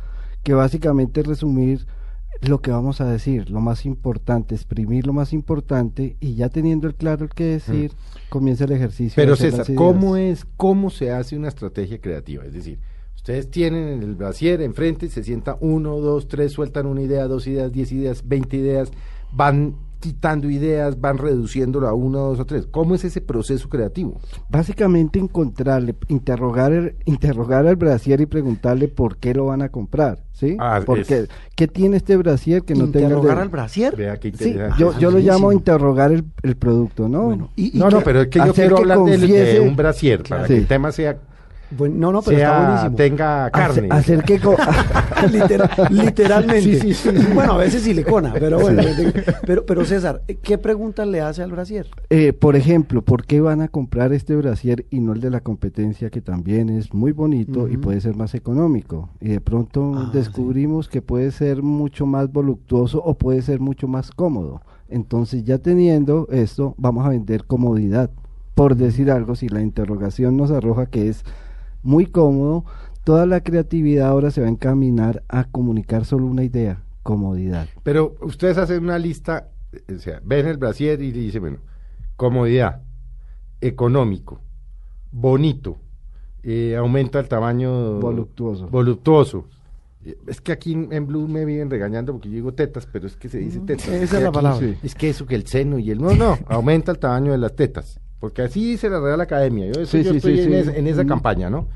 que 0.42 0.52
básicamente 0.52 1.22
es 1.22 1.26
resumir 1.26 1.86
lo 2.42 2.60
que 2.60 2.70
vamos 2.70 3.00
a 3.00 3.06
decir, 3.06 3.48
lo 3.48 3.60
más 3.60 3.86
importante, 3.86 4.54
exprimir 4.54 5.06
lo 5.06 5.12
más 5.12 5.32
importante 5.32 6.16
y 6.20 6.34
ya 6.34 6.48
teniendo 6.50 6.86
el 6.86 6.94
claro 6.94 7.24
el 7.24 7.30
que 7.30 7.44
decir, 7.44 7.92
comienza 8.28 8.64
el 8.64 8.72
ejercicio. 8.72 9.14
Pero 9.16 9.36
César. 9.36 9.66
¿cómo 9.74 10.16
es, 10.16 10.44
cómo 10.56 10.90
se 10.90 11.10
hace 11.10 11.36
una 11.36 11.48
estrategia 11.48 12.00
creativa? 12.00 12.44
Es 12.44 12.52
decir, 12.52 12.78
ustedes 13.16 13.50
tienen 13.50 14.02
el 14.02 14.14
brasier 14.14 14.60
enfrente, 14.60 15.08
se 15.08 15.22
sienta 15.22 15.56
uno, 15.60 15.96
dos, 16.00 16.28
tres, 16.28 16.52
sueltan 16.52 16.86
una 16.86 17.02
idea, 17.02 17.26
dos 17.26 17.46
ideas, 17.46 17.72
diez 17.72 17.92
ideas, 17.92 18.26
veinte 18.26 18.58
ideas, 18.58 18.90
van 19.32 19.76
quitando 20.04 20.50
ideas, 20.50 21.00
van 21.00 21.16
reduciéndolo 21.16 21.88
a 21.88 21.94
uno, 21.94 22.18
dos 22.18 22.40
o 22.40 22.44
tres. 22.44 22.66
¿Cómo 22.70 22.94
es 22.94 23.04
ese 23.04 23.22
proceso 23.22 23.70
creativo? 23.70 24.20
Básicamente 24.50 25.18
encontrarle, 25.18 25.94
interrogar, 26.08 26.72
el- 26.72 26.94
interrogar 27.06 27.66
al 27.66 27.76
brasier 27.76 28.20
y 28.20 28.26
preguntarle 28.26 28.88
por 28.88 29.16
qué 29.16 29.32
lo 29.32 29.46
van 29.46 29.62
a 29.62 29.70
comprar, 29.70 30.18
¿sí? 30.32 30.58
Ah, 30.60 30.82
Porque, 30.84 31.20
es- 31.20 31.28
¿qué 31.56 31.68
tiene 31.68 31.96
este 31.96 32.18
brasier 32.18 32.62
que 32.64 32.74
no 32.74 32.90
tenga 32.90 33.06
Interrogar 33.06 33.36
de- 33.36 33.42
al 33.44 33.48
brasier. 33.48 33.96
Vea 33.96 34.18
qué 34.18 34.30
Sí, 34.36 34.48
interesante. 34.50 34.78
yo, 34.78 34.98
yo 34.98 35.10
lo 35.10 35.18
llamo 35.20 35.52
interrogar 35.52 36.12
el, 36.12 36.24
el 36.42 36.56
producto, 36.56 37.08
¿no? 37.08 37.22
Bueno, 37.24 37.48
y- 37.56 37.74
y 37.74 37.80
no, 37.80 37.88
no, 37.88 38.00
que- 38.00 38.04
pero 38.04 38.20
es 38.20 38.28
que 38.28 38.38
yo 38.40 38.44
hacer 38.44 38.54
quiero 38.54 38.76
que 38.76 38.82
hablar 38.82 38.98
de, 38.98 39.60
un 39.60 39.74
brasier, 39.74 40.18
para 40.18 40.26
Claro. 40.28 40.42
que 40.48 40.52
Sí. 40.54 40.60
el 40.60 40.66
tema 40.66 40.92
sea, 40.92 41.16
Bueno, 41.76 41.94
no, 41.98 42.12
no, 42.12 42.22
pero 42.22 42.36
está 42.38 42.66
buenísimo. 42.66 42.96
tenga 42.96 43.50
carne. 43.50 43.88
Hace- 43.90 44.14
hacer 44.14 44.22
que 44.24 44.38
Literal- 45.30 45.70
literalmente. 45.90 46.80
Sí, 46.80 46.94
sí, 46.94 46.94
sí. 46.94 47.26
Bueno, 47.34 47.52
a 47.52 47.56
veces 47.58 47.82
silicona, 47.82 48.32
pero 48.38 48.58
bueno. 48.58 48.82
pero, 49.46 49.64
pero 49.64 49.84
César, 49.84 50.22
¿qué 50.42 50.58
preguntas 50.58 51.06
le 51.06 51.20
hace 51.20 51.42
al 51.42 51.50
brasier? 51.52 51.86
Eh, 52.10 52.32
por 52.32 52.56
ejemplo, 52.56 53.02
¿por 53.02 53.24
qué 53.24 53.40
van 53.40 53.60
a 53.60 53.68
comprar 53.68 54.12
este 54.12 54.36
brasier 54.36 54.86
y 54.90 55.00
no 55.00 55.12
el 55.12 55.20
de 55.20 55.30
la 55.30 55.40
competencia 55.40 56.10
que 56.10 56.20
también 56.20 56.68
es 56.68 56.92
muy 56.92 57.12
bonito 57.12 57.68
y 57.68 57.76
puede 57.76 58.00
ser 58.00 58.16
más 58.16 58.34
económico? 58.34 59.08
Y 59.20 59.28
de 59.28 59.40
pronto 59.40 59.92
Ah, 59.96 60.10
descubrimos 60.12 60.88
que 60.88 61.02
puede 61.02 61.30
ser 61.30 61.62
mucho 61.62 62.06
más 62.06 62.32
voluptuoso 62.32 63.02
o 63.02 63.14
puede 63.14 63.42
ser 63.42 63.60
mucho 63.60 63.88
más 63.88 64.10
cómodo. 64.10 64.62
Entonces 64.88 65.44
ya 65.44 65.58
teniendo 65.58 66.28
esto, 66.30 66.74
vamos 66.76 67.06
a 67.06 67.08
vender 67.10 67.44
comodidad. 67.44 68.10
Por 68.54 68.76
decir 68.76 69.10
algo, 69.10 69.34
si 69.34 69.48
la 69.48 69.60
interrogación 69.62 70.36
nos 70.36 70.50
arroja 70.52 70.86
que 70.86 71.08
es 71.08 71.24
muy 71.84 72.06
cómodo, 72.06 72.64
toda 73.04 73.26
la 73.26 73.42
creatividad 73.42 74.08
ahora 74.08 74.30
se 74.30 74.40
va 74.40 74.48
a 74.48 74.50
encaminar 74.50 75.22
a 75.28 75.44
comunicar 75.44 76.04
solo 76.04 76.26
una 76.26 76.42
idea, 76.42 76.82
comodidad. 77.02 77.68
Pero 77.82 78.16
ustedes 78.22 78.58
hacen 78.58 78.82
una 78.82 78.98
lista, 78.98 79.50
eh, 79.72 79.94
o 79.94 79.98
sea, 79.98 80.20
ven 80.24 80.46
el 80.46 80.56
brasier 80.56 81.00
y 81.02 81.12
dicen, 81.12 81.42
bueno, 81.42 81.58
comodidad, 82.16 82.82
económico, 83.60 84.40
bonito, 85.12 85.76
eh, 86.42 86.76
aumenta 86.76 87.20
el 87.20 87.28
tamaño 87.28 88.00
Voluptuoso. 88.00 88.68
voluptuoso. 88.68 89.46
Eh, 90.04 90.16
Es 90.26 90.40
que 90.40 90.52
aquí 90.52 90.72
en, 90.72 91.06
Blue 91.06 91.28
me 91.28 91.44
viven 91.44 91.70
regañando 91.70 92.12
porque 92.12 92.28
yo 92.28 92.34
digo 92.34 92.52
tetas, 92.52 92.86
pero 92.90 93.06
es 93.06 93.16
que 93.16 93.28
se 93.28 93.38
dice 93.38 93.60
tetas. 93.60 93.88
esa 93.88 94.16
es 94.18 94.22
la 94.22 94.32
palabra. 94.32 94.58
sí. 94.58 94.76
Es 94.82 94.94
que 94.94 95.08
eso, 95.10 95.26
que 95.26 95.34
el 95.34 95.46
seno 95.46 95.78
y 95.78 95.90
el... 95.90 96.00
No, 96.00 96.14
no, 96.14 96.38
aumenta 96.48 96.92
el 96.92 96.98
tamaño 96.98 97.32
de 97.32 97.38
las 97.38 97.54
tetas. 97.56 98.00
Porque 98.20 98.42
así 98.42 98.70
dice 98.70 98.88
la 98.88 99.00
Real 99.00 99.20
Academia. 99.20 99.66
Yo, 99.72 99.84
Sí, 99.86 100.02
yo 100.02 100.10
sí, 100.12 100.16
estoy 100.16 100.36
sí, 100.38 100.42
en, 100.44 100.48
sí. 100.48 100.54
es- 100.70 100.76
en 100.76 100.86
esa 100.86 101.04
Mm. 101.04 101.08
campaña, 101.08 101.50
¿no? 101.50 101.68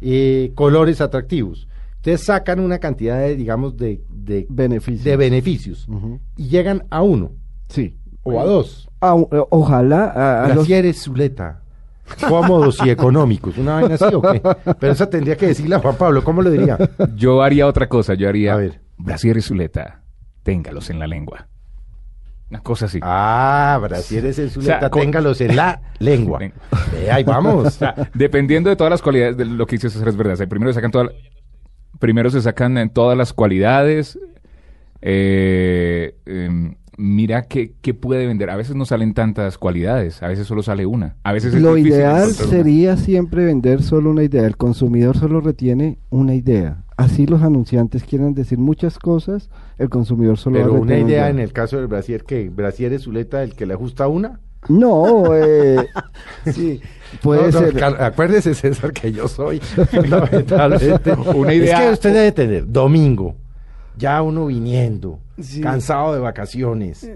Eh, 0.00 0.52
colores 0.54 1.00
atractivos. 1.00 1.68
Ustedes 1.96 2.22
sacan 2.24 2.58
una 2.58 2.78
cantidad 2.78 3.18
de, 3.20 3.36
digamos, 3.36 3.76
de, 3.76 4.02
de, 4.10 4.46
Beneficios. 4.50 5.04
de 5.04 5.16
beneficios 5.16 5.86
y 6.36 6.48
llegan 6.48 6.84
a 6.90 7.02
uno 7.02 7.30
Sí. 7.68 7.96
o 8.24 8.40
a 8.40 8.44
dos. 8.44 8.88
O- 9.00 9.28
ojalá 9.50 10.06
a, 10.06 10.44
a 10.44 10.48
los- 10.48 10.56
Brasieres 10.56 11.02
Zuleta. 11.02 11.60
Cómodos 12.28 12.78
y 12.84 12.90
económicos. 12.90 13.56
Una 13.56 13.74
vaina 13.74 13.94
así 13.94 14.04
o 14.12 14.20
qué. 14.20 14.42
Pero 14.80 14.92
esa 14.92 15.08
tendría 15.08 15.36
que 15.36 15.46
decirle 15.46 15.76
a 15.76 15.78
Juan 15.78 15.94
Pablo. 15.96 16.22
¿Cómo 16.24 16.42
lo 16.42 16.50
diría? 16.50 16.76
Yo 17.16 17.42
haría 17.42 17.66
otra 17.68 17.88
cosa, 17.88 18.14
yo 18.14 18.28
haría 18.28 18.54
A 18.54 18.56
ver. 18.56 18.80
brasier 18.98 19.36
y 19.36 19.40
Zuleta, 19.40 20.02
téngalos 20.42 20.90
en 20.90 20.98
la 20.98 21.06
lengua. 21.06 21.46
Una 22.52 22.60
cosa 22.60 22.84
así. 22.84 22.98
Ah, 23.00 23.80
Zuleta. 23.80 24.58
O 24.58 24.62
sea, 24.62 24.90
con- 24.90 25.00
Téngalos 25.00 25.40
en 25.40 25.56
la 25.56 25.80
lengua. 26.00 26.38
Ahí 27.10 27.24
vamos. 27.24 27.66
O 27.66 27.70
sea, 27.70 27.94
dependiendo 28.12 28.68
de 28.68 28.76
todas 28.76 28.90
las 28.90 29.00
cualidades 29.00 29.38
de 29.38 29.46
lo 29.46 29.66
que 29.66 29.76
dice 29.76 29.88
César 29.88 30.08
es 30.08 30.16
verdad. 30.18 30.34
O 30.34 30.36
sea, 30.36 30.46
primero 30.46 30.70
se 30.70 30.74
sacan 30.74 30.90
toda 30.90 31.04
la- 31.04 31.12
primero 31.98 32.28
se 32.30 32.42
sacan 32.42 32.76
en 32.76 32.90
todas 32.90 33.16
las 33.16 33.32
cualidades. 33.32 34.18
eh, 35.00 36.14
em, 36.26 36.74
mira 36.98 37.42
qué, 37.44 37.72
qué 37.80 37.94
puede 37.94 38.26
vender. 38.26 38.50
A 38.50 38.56
veces 38.56 38.76
no 38.76 38.84
salen 38.84 39.14
tantas 39.14 39.56
cualidades, 39.58 40.22
a 40.22 40.28
veces 40.28 40.46
solo 40.46 40.62
sale 40.62 40.84
una. 40.84 41.16
A 41.24 41.32
veces 41.32 41.54
es 41.54 41.62
Lo 41.62 41.76
ideal 41.78 42.24
una. 42.24 42.32
sería 42.34 42.96
siempre 42.98 43.44
vender 43.46 43.82
solo 43.82 44.10
una 44.10 44.22
idea. 44.24 44.46
El 44.46 44.56
consumidor 44.58 45.16
solo 45.16 45.40
retiene 45.40 45.98
una 46.10 46.34
idea. 46.34 46.84
Así 47.02 47.26
los 47.26 47.42
anunciantes 47.42 48.04
quieran 48.04 48.34
decir 48.34 48.58
muchas 48.58 48.98
cosas, 48.98 49.50
el 49.78 49.88
consumidor 49.90 50.38
solo 50.38 50.56
va 50.58 50.62
a 50.64 50.68
Pero 50.68 50.80
una 50.80 50.98
idea 50.98 51.28
en 51.28 51.38
el 51.38 51.52
caso 51.52 51.76
del 51.76 51.86
brasier, 51.86 52.24
que 52.24 52.48
brasier 52.48 52.92
es 52.92 53.02
Zuleta 53.02 53.42
el 53.42 53.54
que 53.54 53.66
le 53.66 53.74
ajusta 53.74 54.08
una. 54.08 54.40
No, 54.68 55.24
eh, 55.34 55.86
Sí, 56.52 56.80
puede 57.22 57.50
No, 57.50 57.60
no, 57.60 57.70
ser. 57.72 57.84
Acuérdese, 57.84 58.54
César, 58.54 58.92
que 58.92 59.12
yo 59.12 59.26
soy 59.28 59.58
fundamentalmente 59.60 61.12
Una 61.34 61.52
idea- 61.54 61.78
Es 61.82 61.86
que 61.88 61.92
usted 61.94 62.14
debe 62.14 62.32
tener 62.32 62.70
domingo, 62.70 63.34
ya 63.96 64.22
uno 64.22 64.46
viniendo, 64.46 65.18
Sí. 65.40 65.60
cansado 65.60 66.14
de 66.14 66.20
vacaciones, 66.20 67.10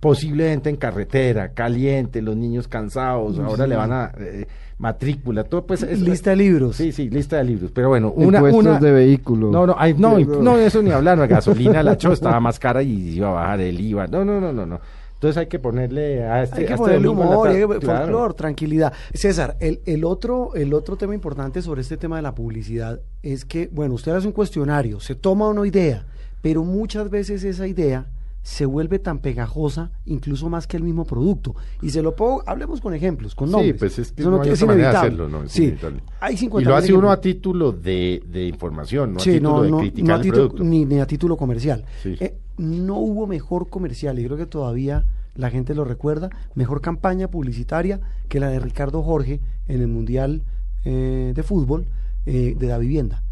posiblemente 0.00 0.70
en 0.70 0.76
carretera, 0.76 1.52
caliente, 1.52 2.22
los 2.22 2.36
niños 2.36 2.68
cansados, 2.68 3.38
ahora 3.38 3.66
le 3.66 3.76
van 3.76 3.92
a 3.92 4.12
eh, 4.18 4.46
matrícula, 4.78 5.42
todo 5.44 5.66
pues 5.66 5.82
es- 5.82 6.00
lista 6.00 6.30
de 6.30 6.36
libros. 6.36 6.76
Sí, 6.76 6.92
sí, 6.92 7.10
lista 7.10 7.38
de 7.38 7.44
libros, 7.44 7.70
pero 7.74 7.88
bueno, 7.88 8.12
una 8.14 8.38
Impuestos 8.38 8.64
una 8.64 8.78
de 8.78 8.92
vehículo. 8.92 9.50
No, 9.50 9.66
no, 9.66 9.74
ay, 9.76 9.94
no, 9.98 10.16
Sí, 10.18 10.24
no, 10.24 10.56
eso 10.56 10.82
ni 10.82 10.90
hablar, 10.92 11.18
la 11.18 11.26
gasolina 11.36 11.82
la 11.82 11.94
echó, 11.94 12.12
estaba 12.12 12.38
más 12.38 12.58
cara 12.58 12.82
y 12.82 12.92
iba 13.16 13.28
a 13.28 13.32
bajar 13.32 13.60
el 13.60 13.80
IVA. 13.80 14.06
No, 14.06 14.24
no, 14.24 14.40
no, 14.40 14.52
no, 14.52 14.66
no. 14.66 14.80
Entonces 15.14 15.36
hay 15.36 15.46
que 15.48 15.58
ponerle 15.58 16.22
a 16.22 16.44
este 16.44 16.60
Hay 16.60 16.66
que 16.66 16.72
a 16.72 16.74
este 16.76 16.84
ponerle 16.84 17.08
humor, 17.08 17.48
hay 17.48 17.56
que- 17.56 17.78
claro. 17.80 17.98
folclor, 18.02 18.34
tranquilidad. 18.34 18.92
César, 19.12 19.56
el, 19.58 19.80
el 19.84 20.04
otro, 20.04 20.54
el 20.54 20.72
otro 20.72 20.94
tema 20.96 21.12
importante 21.12 21.60
sobre 21.60 21.80
este 21.80 21.96
tema 21.96 22.14
de 22.14 22.22
la 22.22 22.36
publicidad 22.36 23.00
es 23.24 23.44
que, 23.44 23.68
bueno, 23.72 23.94
usted 23.94 24.12
hace 24.12 24.28
un 24.28 24.32
cuestionario, 24.32 25.00
se 25.00 25.16
toma 25.16 25.48
una 25.48 25.66
idea, 25.66 26.06
pero 26.40 26.62
muchas 26.62 27.10
veces 27.10 27.42
esa 27.42 27.66
idea 27.66 28.06
se 28.42 28.64
vuelve 28.66 28.98
tan 28.98 29.18
pegajosa, 29.18 29.90
incluso 30.06 30.48
más 30.48 30.66
que 30.66 30.76
el 30.78 30.82
mismo 30.82 31.04
producto. 31.04 31.54
Y 31.82 31.90
se 31.90 32.02
lo 32.02 32.16
puedo, 32.16 32.42
hablemos 32.46 32.80
con 32.80 32.94
ejemplos, 32.94 33.34
con 33.34 33.48
Sí, 33.48 33.52
nombres. 33.52 33.76
pues 33.78 33.98
es 33.98 34.12
que 34.12 34.22
Eso 34.22 34.30
no, 34.30 34.40
hay 34.40 34.48
es 34.50 34.62
otra 34.62 34.74
manera 34.74 34.88
de 35.02 35.08
inevitable. 35.08 35.24
hacerlo, 35.24 35.38
¿no? 35.38 35.44
Es 35.44 35.52
sí, 35.52 35.74
hay 36.20 36.34
Y 36.34 36.36
50 36.38 36.70
lo 36.70 36.76
hace 36.76 36.92
uno 36.94 37.10
a 37.10 37.20
título 37.20 37.72
de, 37.72 38.22
de 38.26 38.46
información, 38.46 39.12
no 39.14 39.20
a 39.20 39.22
título 39.22 39.62
de 39.62 39.70
criticar 39.82 40.08
no 40.08 40.14
a 40.14 40.16
el 40.16 40.22
título- 40.22 40.36
producto. 40.48 40.64
Ni, 40.64 40.84
ni 40.86 40.98
a 41.00 41.06
título 41.06 41.36
comercial. 41.36 41.84
Sí. 42.02 42.16
Eh, 42.20 42.38
no 42.56 42.96
hubo 42.98 43.26
mejor 43.26 43.68
comercial, 43.68 44.18
y 44.18 44.24
creo 44.24 44.36
que 44.38 44.46
todavía 44.46 45.04
la 45.34 45.50
gente 45.50 45.74
lo 45.74 45.84
recuerda, 45.84 46.30
mejor 46.54 46.80
campaña 46.80 47.28
publicitaria 47.28 48.00
que 48.28 48.40
la 48.40 48.48
de 48.48 48.58
Ricardo 48.60 49.02
Jorge 49.02 49.40
en 49.66 49.80
el 49.82 49.88
Mundial 49.88 50.42
eh, 50.84 51.32
de 51.34 51.42
Fútbol 51.42 51.86
eh, 52.26 52.56
de 52.58 52.66
la 52.66 52.78
vivienda. 52.78 53.22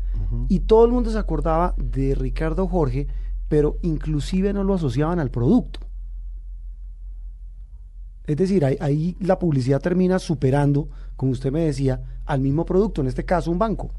Y 0.49 0.61
todo 0.61 0.85
el 0.87 0.93
mundo 0.93 1.11
se 1.11 1.19
acordaba 1.19 1.75
de 1.77 2.15
Ricardo 2.15 2.67
Jorge, 2.69 3.07
pero 3.49 3.79
inclusive 3.83 4.53
no 4.53 4.65
lo 4.65 4.75
asociaban 4.75 5.19
al 5.19 5.31
producto. 5.31 5.81
Es 8.27 8.37
decir, 8.37 8.65
ahí, 8.65 8.77
ahí 8.81 9.17
la 9.21 9.39
publicidad 9.39 9.81
termina 9.81 10.19
superando, 10.19 10.89
como 11.17 11.33
usted 11.33 11.53
me 11.53 11.61
decía, 11.61 12.03
al 12.25 12.41
mismo 12.41 12.65
producto, 12.65 13.01
en 13.01 13.07
este 13.07 13.25
caso 13.25 13.51
un 13.51 13.59
banco. 13.59 13.91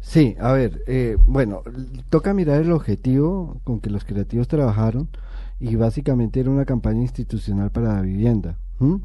Sí, 0.00 0.36
a 0.38 0.52
ver, 0.52 0.82
eh, 0.86 1.16
bueno, 1.26 1.62
toca 2.08 2.34
mirar 2.34 2.62
el 2.62 2.70
objetivo 2.70 3.60
con 3.64 3.80
que 3.80 3.90
los 3.90 4.04
creativos 4.04 4.46
trabajaron 4.46 5.08
y 5.58 5.74
básicamente 5.76 6.40
era 6.40 6.50
una 6.50 6.64
campaña 6.64 7.00
institucional 7.00 7.70
para 7.70 7.94
la 7.94 8.00
vivienda. 8.02 8.58
¿M? 8.80 9.00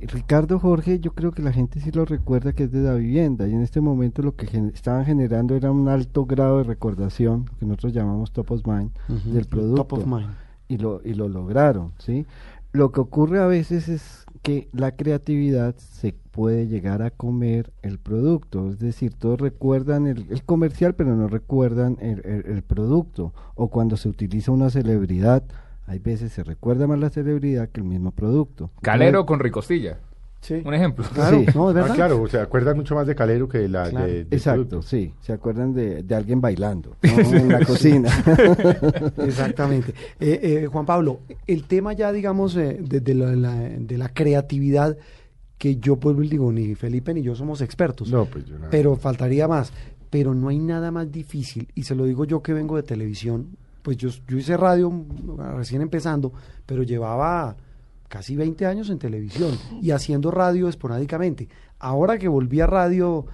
Ricardo 0.00 0.58
Jorge, 0.58 0.98
yo 1.00 1.12
creo 1.12 1.32
que 1.32 1.42
la 1.42 1.52
gente 1.52 1.80
sí 1.80 1.90
lo 1.92 2.04
recuerda 2.04 2.52
que 2.52 2.64
es 2.64 2.72
de 2.72 2.80
la 2.82 2.94
vivienda 2.94 3.46
y 3.48 3.52
en 3.52 3.60
este 3.62 3.80
momento 3.80 4.22
lo 4.22 4.34
que 4.36 4.46
gen- 4.46 4.72
estaban 4.74 5.04
generando 5.04 5.54
era 5.54 5.70
un 5.70 5.88
alto 5.88 6.24
grado 6.26 6.58
de 6.58 6.64
recordación, 6.64 7.46
lo 7.52 7.58
que 7.58 7.66
nosotros 7.66 7.92
llamamos 7.92 8.32
top 8.32 8.50
of 8.52 8.66
mind, 8.66 8.90
del 9.32 9.44
producto 9.46 9.84
Top 9.84 9.92
of 9.94 10.06
mind. 10.06 10.30
y 10.68 10.78
lo, 10.78 11.00
y 11.04 11.14
lo 11.14 11.28
lograron, 11.28 11.92
¿sí? 11.98 12.26
Lo 12.72 12.90
que 12.90 13.00
ocurre 13.00 13.38
a 13.38 13.46
veces 13.46 13.88
es 13.90 14.24
que 14.40 14.68
la 14.72 14.96
creatividad 14.96 15.74
se 15.76 16.14
puede 16.30 16.66
llegar 16.66 17.02
a 17.02 17.10
comer 17.10 17.70
el 17.82 17.98
producto, 17.98 18.70
es 18.70 18.78
decir, 18.78 19.12
todos 19.12 19.38
recuerdan 19.38 20.06
el, 20.06 20.26
el 20.30 20.42
comercial 20.42 20.94
pero 20.94 21.14
no 21.14 21.28
recuerdan 21.28 21.98
el, 22.00 22.22
el- 22.24 22.46
el 22.50 22.62
producto, 22.62 23.34
o 23.54 23.68
cuando 23.68 23.98
se 23.98 24.08
utiliza 24.08 24.50
una 24.52 24.70
celebridad, 24.70 25.44
hay 25.92 25.98
veces 25.98 26.32
se 26.32 26.42
recuerda 26.42 26.86
más 26.86 26.98
la 26.98 27.10
celebridad 27.10 27.68
que 27.68 27.80
el 27.80 27.86
mismo 27.86 28.10
producto. 28.12 28.70
Calero 28.80 29.26
con 29.26 29.40
ricostilla. 29.40 29.98
Sí. 30.40 30.60
Un 30.64 30.74
ejemplo. 30.74 31.04
Claro, 31.14 31.38
Sí. 31.38 31.46
no, 31.54 31.70
es 31.70 31.76
Ah, 31.76 31.80
verdad. 31.82 31.94
claro, 31.94 32.26
se 32.26 32.40
acuerdan 32.40 32.76
mucho 32.76 32.96
más 32.96 33.06
de 33.06 33.14
Calero 33.14 33.48
que 33.48 33.58
de 33.58 33.68
la 33.68 33.88
Claro. 33.90 34.06
de, 34.06 34.12
del 34.24 34.26
Exacto, 34.32 34.68
producto. 34.68 34.82
sí, 34.82 35.14
se 35.20 35.32
acuerdan 35.32 35.72
de, 35.72 36.02
de 36.02 36.14
alguien 36.16 36.40
bailando 36.40 36.96
¿no? 37.00 37.10
en 37.36 37.48
la 37.48 37.64
cocina. 37.64 38.10
Exactamente. 39.24 39.94
Eh, 40.20 40.40
eh, 40.64 40.66
Juan 40.66 40.86
Pablo, 40.86 41.20
el 41.46 41.64
tema 41.64 41.92
ya, 41.92 42.10
digamos, 42.12 42.56
eh, 42.56 42.78
de, 42.80 43.00
de 43.00 43.14
la, 43.14 43.36
la- 43.36 43.54
de 43.68 43.98
la 43.98 44.08
creatividad, 44.08 44.96
que 45.58 45.76
yo 45.76 45.96
pues 45.96 46.16
digo, 46.28 46.50
ni 46.52 46.74
Felipe 46.74 47.14
ni 47.14 47.22
yo 47.22 47.34
somos 47.36 47.60
expertos, 47.60 48.10
No, 48.10 48.24
pues 48.26 48.44
yo 48.46 48.56
nada. 48.58 48.68
pero 48.70 48.96
faltaría 48.96 49.46
más. 49.46 49.72
Pero 50.10 50.34
no 50.34 50.48
hay 50.48 50.58
nada 50.58 50.90
más 50.90 51.10
difícil, 51.10 51.68
y 51.74 51.84
se 51.84 51.94
lo 51.94 52.04
digo 52.04 52.24
yo 52.24 52.42
que 52.42 52.52
vengo 52.52 52.76
de 52.76 52.82
televisión, 52.82 53.56
pues 53.82 53.96
yo, 53.96 54.08
yo 54.28 54.38
hice 54.38 54.56
radio 54.56 54.90
mm, 54.90 55.56
recién 55.56 55.82
empezando, 55.82 56.32
pero 56.66 56.82
llevaba 56.82 57.56
casi 58.08 58.36
20 58.36 58.66
años 58.66 58.90
en 58.90 58.98
televisión 58.98 59.56
y 59.80 59.90
haciendo 59.90 60.30
radio 60.30 60.68
esporádicamente. 60.68 61.48
Ahora 61.78 62.18
que 62.18 62.28
volví 62.28 62.60
a 62.60 62.66
radio 62.66 63.26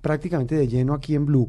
prácticamente 0.00 0.54
de 0.54 0.68
lleno 0.68 0.94
aquí 0.94 1.14
en 1.14 1.26
Blue, 1.26 1.48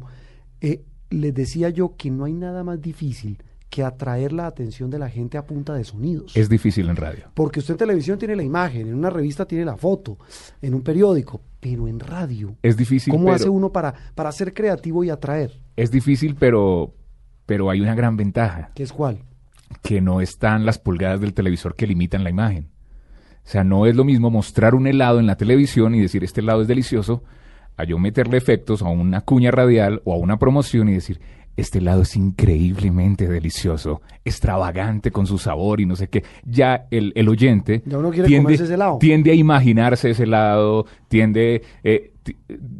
eh, 0.60 0.82
les 1.10 1.34
decía 1.34 1.70
yo 1.70 1.96
que 1.96 2.10
no 2.10 2.24
hay 2.24 2.32
nada 2.32 2.64
más 2.64 2.80
difícil 2.80 3.42
que 3.70 3.84
atraer 3.84 4.32
la 4.32 4.46
atención 4.46 4.88
de 4.90 4.98
la 4.98 5.10
gente 5.10 5.36
a 5.36 5.44
punta 5.44 5.74
de 5.74 5.84
sonidos. 5.84 6.34
Es 6.34 6.48
difícil 6.48 6.88
en 6.88 6.96
radio. 6.96 7.24
Porque 7.34 7.60
usted 7.60 7.74
en 7.74 7.78
televisión 7.78 8.18
tiene 8.18 8.34
la 8.34 8.42
imagen, 8.42 8.88
en 8.88 8.94
una 8.94 9.10
revista 9.10 9.44
tiene 9.44 9.64
la 9.64 9.76
foto, 9.76 10.16
en 10.62 10.74
un 10.74 10.82
periódico, 10.82 11.42
pero 11.60 11.86
en 11.86 12.00
radio. 12.00 12.56
Es 12.62 12.76
difícil, 12.76 13.12
¿Cómo 13.12 13.26
pero, 13.26 13.36
hace 13.36 13.48
uno 13.48 13.70
para, 13.70 13.94
para 14.14 14.32
ser 14.32 14.54
creativo 14.54 15.04
y 15.04 15.10
atraer? 15.10 15.60
es 15.76 15.90
difícil, 15.90 16.34
pero, 16.34 16.94
pero 17.48 17.70
hay 17.70 17.80
una 17.80 17.94
gran 17.94 18.18
ventaja, 18.18 18.72
¿Qué 18.74 18.82
es 18.82 18.92
cuál? 18.92 19.22
que 19.82 20.02
no 20.02 20.20
están 20.20 20.66
las 20.66 20.78
pulgadas 20.78 21.18
del 21.22 21.32
televisor 21.32 21.74
que 21.76 21.86
limitan 21.86 22.22
la 22.22 22.28
imagen. 22.28 22.68
O 23.42 23.50
sea, 23.50 23.64
no 23.64 23.86
es 23.86 23.96
lo 23.96 24.04
mismo 24.04 24.30
mostrar 24.30 24.74
un 24.74 24.86
helado 24.86 25.18
en 25.18 25.26
la 25.26 25.38
televisión 25.38 25.94
y 25.94 26.00
decir 26.00 26.22
este 26.24 26.42
helado 26.42 26.60
es 26.60 26.68
delicioso, 26.68 27.24
a 27.78 27.84
yo 27.84 27.98
meterle 27.98 28.36
efectos 28.36 28.82
a 28.82 28.88
una 28.88 29.22
cuña 29.22 29.50
radial 29.50 30.02
o 30.04 30.12
a 30.12 30.18
una 30.18 30.38
promoción 30.38 30.90
y 30.90 30.92
decir 30.92 31.22
este 31.60 31.78
helado 31.78 32.02
es 32.02 32.16
increíblemente 32.16 33.26
delicioso, 33.28 34.00
extravagante 34.24 35.10
con 35.10 35.26
su 35.26 35.38
sabor 35.38 35.80
y 35.80 35.86
no 35.86 35.96
sé 35.96 36.08
qué. 36.08 36.24
Ya 36.44 36.86
el, 36.90 37.12
el 37.16 37.28
oyente 37.28 37.82
Ya 37.84 37.98
uno 37.98 38.10
quiere 38.10 38.28
tiende, 38.28 38.44
comerse 38.44 38.64
ese 38.64 38.74
helado. 38.74 38.98
tiende 38.98 39.30
a 39.30 39.34
imaginarse 39.34 40.10
ese 40.10 40.22
helado, 40.24 40.86
tiende 41.08 41.62
eh, 41.84 42.12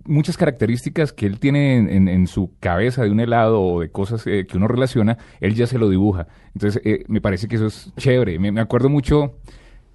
muchas 0.07 0.37
características 0.37 1.13
que 1.13 1.27
él 1.27 1.39
tiene 1.39 1.77
en, 1.77 1.89
en- 1.89 2.09
en 2.09 2.27
su 2.27 2.53
cabeza 2.61 3.03
de 3.03 3.11
un 3.11 3.21
helado 3.21 3.61
o 3.63 3.81
de 3.81 3.91
cosas 3.91 4.27
eh, 4.27 4.47
que 4.49 4.57
uno 4.57 4.69
relaciona, 4.69 5.19
él 5.41 5.55
ya 5.55 5.67
se 5.67 5.79
lo 5.79 5.89
dibuja. 5.89 6.27
Entonces, 6.55 6.81
eh, 6.85 7.05
me 7.09 7.21
parece 7.21 7.49
que 7.49 7.57
eso 7.57 7.67
es 7.67 7.93
chévere. 7.97 8.39
Me, 8.39 8.53
me 8.53 8.61
acuerdo 8.61 8.89
mucho, 8.89 9.37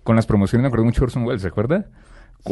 con 0.03 0.15
las 0.15 0.25
promociones, 0.25 0.63
me 0.63 0.67
acuerdo 0.67 0.85
mucho 0.85 1.01
de 1.01 1.05
Orson 1.05 1.23
Welles, 1.23 1.41
¿se 1.41 1.47
acuerda? 1.47 1.87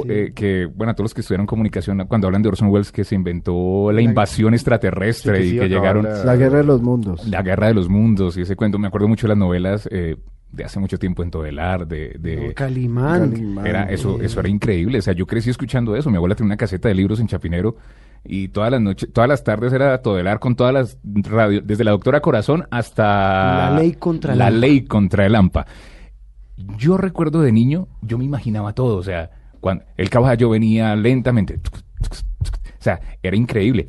Eh, 0.08 0.32
que, 0.34 0.68
bueno, 0.74 0.92
a 0.92 0.94
todos 0.94 1.06
los 1.06 1.14
que 1.14 1.20
estudiaron 1.22 1.46
comunicación, 1.46 2.06
cuando 2.08 2.28
hablan 2.28 2.42
de 2.42 2.48
Orson 2.50 2.70
Welles, 2.70 2.92
que 2.94 3.04
se 3.04 3.14
inventó 3.16 3.92
la 3.92 4.02
invasión 4.02 4.54
extraterrestre 4.54 5.38
Sí, 5.38 5.44
que 5.44 5.50
sí 5.50 5.56
y 5.58 5.60
que 5.60 5.68
llegaron 5.68 6.04
la- 6.06 6.24
La 6.24 6.36
guerra 6.38 6.60
de 6.60 6.64
los 6.64 6.82
mundos. 6.82 7.28
la 7.28 7.42
guerra 7.42 7.68
de 7.68 7.74
los 7.74 7.90
mundos 7.90 8.38
y 8.38 8.42
ese 8.44 8.56
cuento. 8.56 8.80
Me 8.80 8.88
acuerdo 8.88 9.08
mucho 9.10 9.28
de 9.28 9.30
las 9.30 9.38
novelas 9.38 9.90
eh, 9.92 10.16
de 10.52 10.64
hace 10.64 10.80
mucho 10.80 10.98
tiempo 10.98 11.24
en 11.24 11.32
Todelar, 11.32 11.88
de... 11.88 12.16
de 12.20 12.48
No, 12.48 12.54
Calimán. 12.54 13.32
Calimán. 13.32 13.68
era, 13.68 13.84
eso, 13.92 14.22
eso 14.22 14.40
era 14.40 14.48
increíble. 14.50 15.00
O 15.00 15.02
sea, 15.02 15.14
yo 15.14 15.26
crecí 15.26 15.50
escuchando 15.50 15.96
eso. 15.96 16.10
Mi 16.10 16.16
abuela 16.18 16.36
tenía 16.36 16.48
una 16.50 16.58
caseta 16.58 16.88
de 16.88 16.96
libros 16.96 17.20
en 17.20 17.28
Chapinero 17.28 17.76
y 18.24 18.48
todas 18.50 18.72
las 18.72 18.80
noches, 18.82 19.10
todas 19.12 19.28
las 19.30 19.44
tardes 19.44 19.74
era 19.74 20.02
Todelar 20.02 20.40
con 20.40 20.56
todas 20.56 20.74
las 20.74 20.98
radios, 21.04 21.66
desde 21.68 21.84
la 21.84 21.92
doctora 21.92 22.22
Corazón 22.22 22.66
hasta 22.72 23.72
La 23.72 23.78
ley 23.80 23.94
contra 23.94 24.34
el 24.34 24.40
la 24.40 24.48
AMPA. 24.48 24.58
ley 24.60 24.82
contra 24.86 25.26
el 25.26 25.36
AMPA. 25.36 25.66
Yo 26.78 26.98
recuerdo 26.98 27.42
de 27.42 27.52
niño, 27.52 27.88
yo 28.02 28.18
me 28.18 28.26
imaginaba 28.26 28.74
todo. 28.74 28.98
O 28.98 29.04
sea, 29.04 29.32
cuando 29.62 29.86
el 29.96 30.10
caballo 30.10 30.50
venía 30.50 30.96
lentamente. 30.98 31.60
O 31.62 32.84
sea, 32.84 33.00
era 33.24 33.38
increíble. 33.38 33.88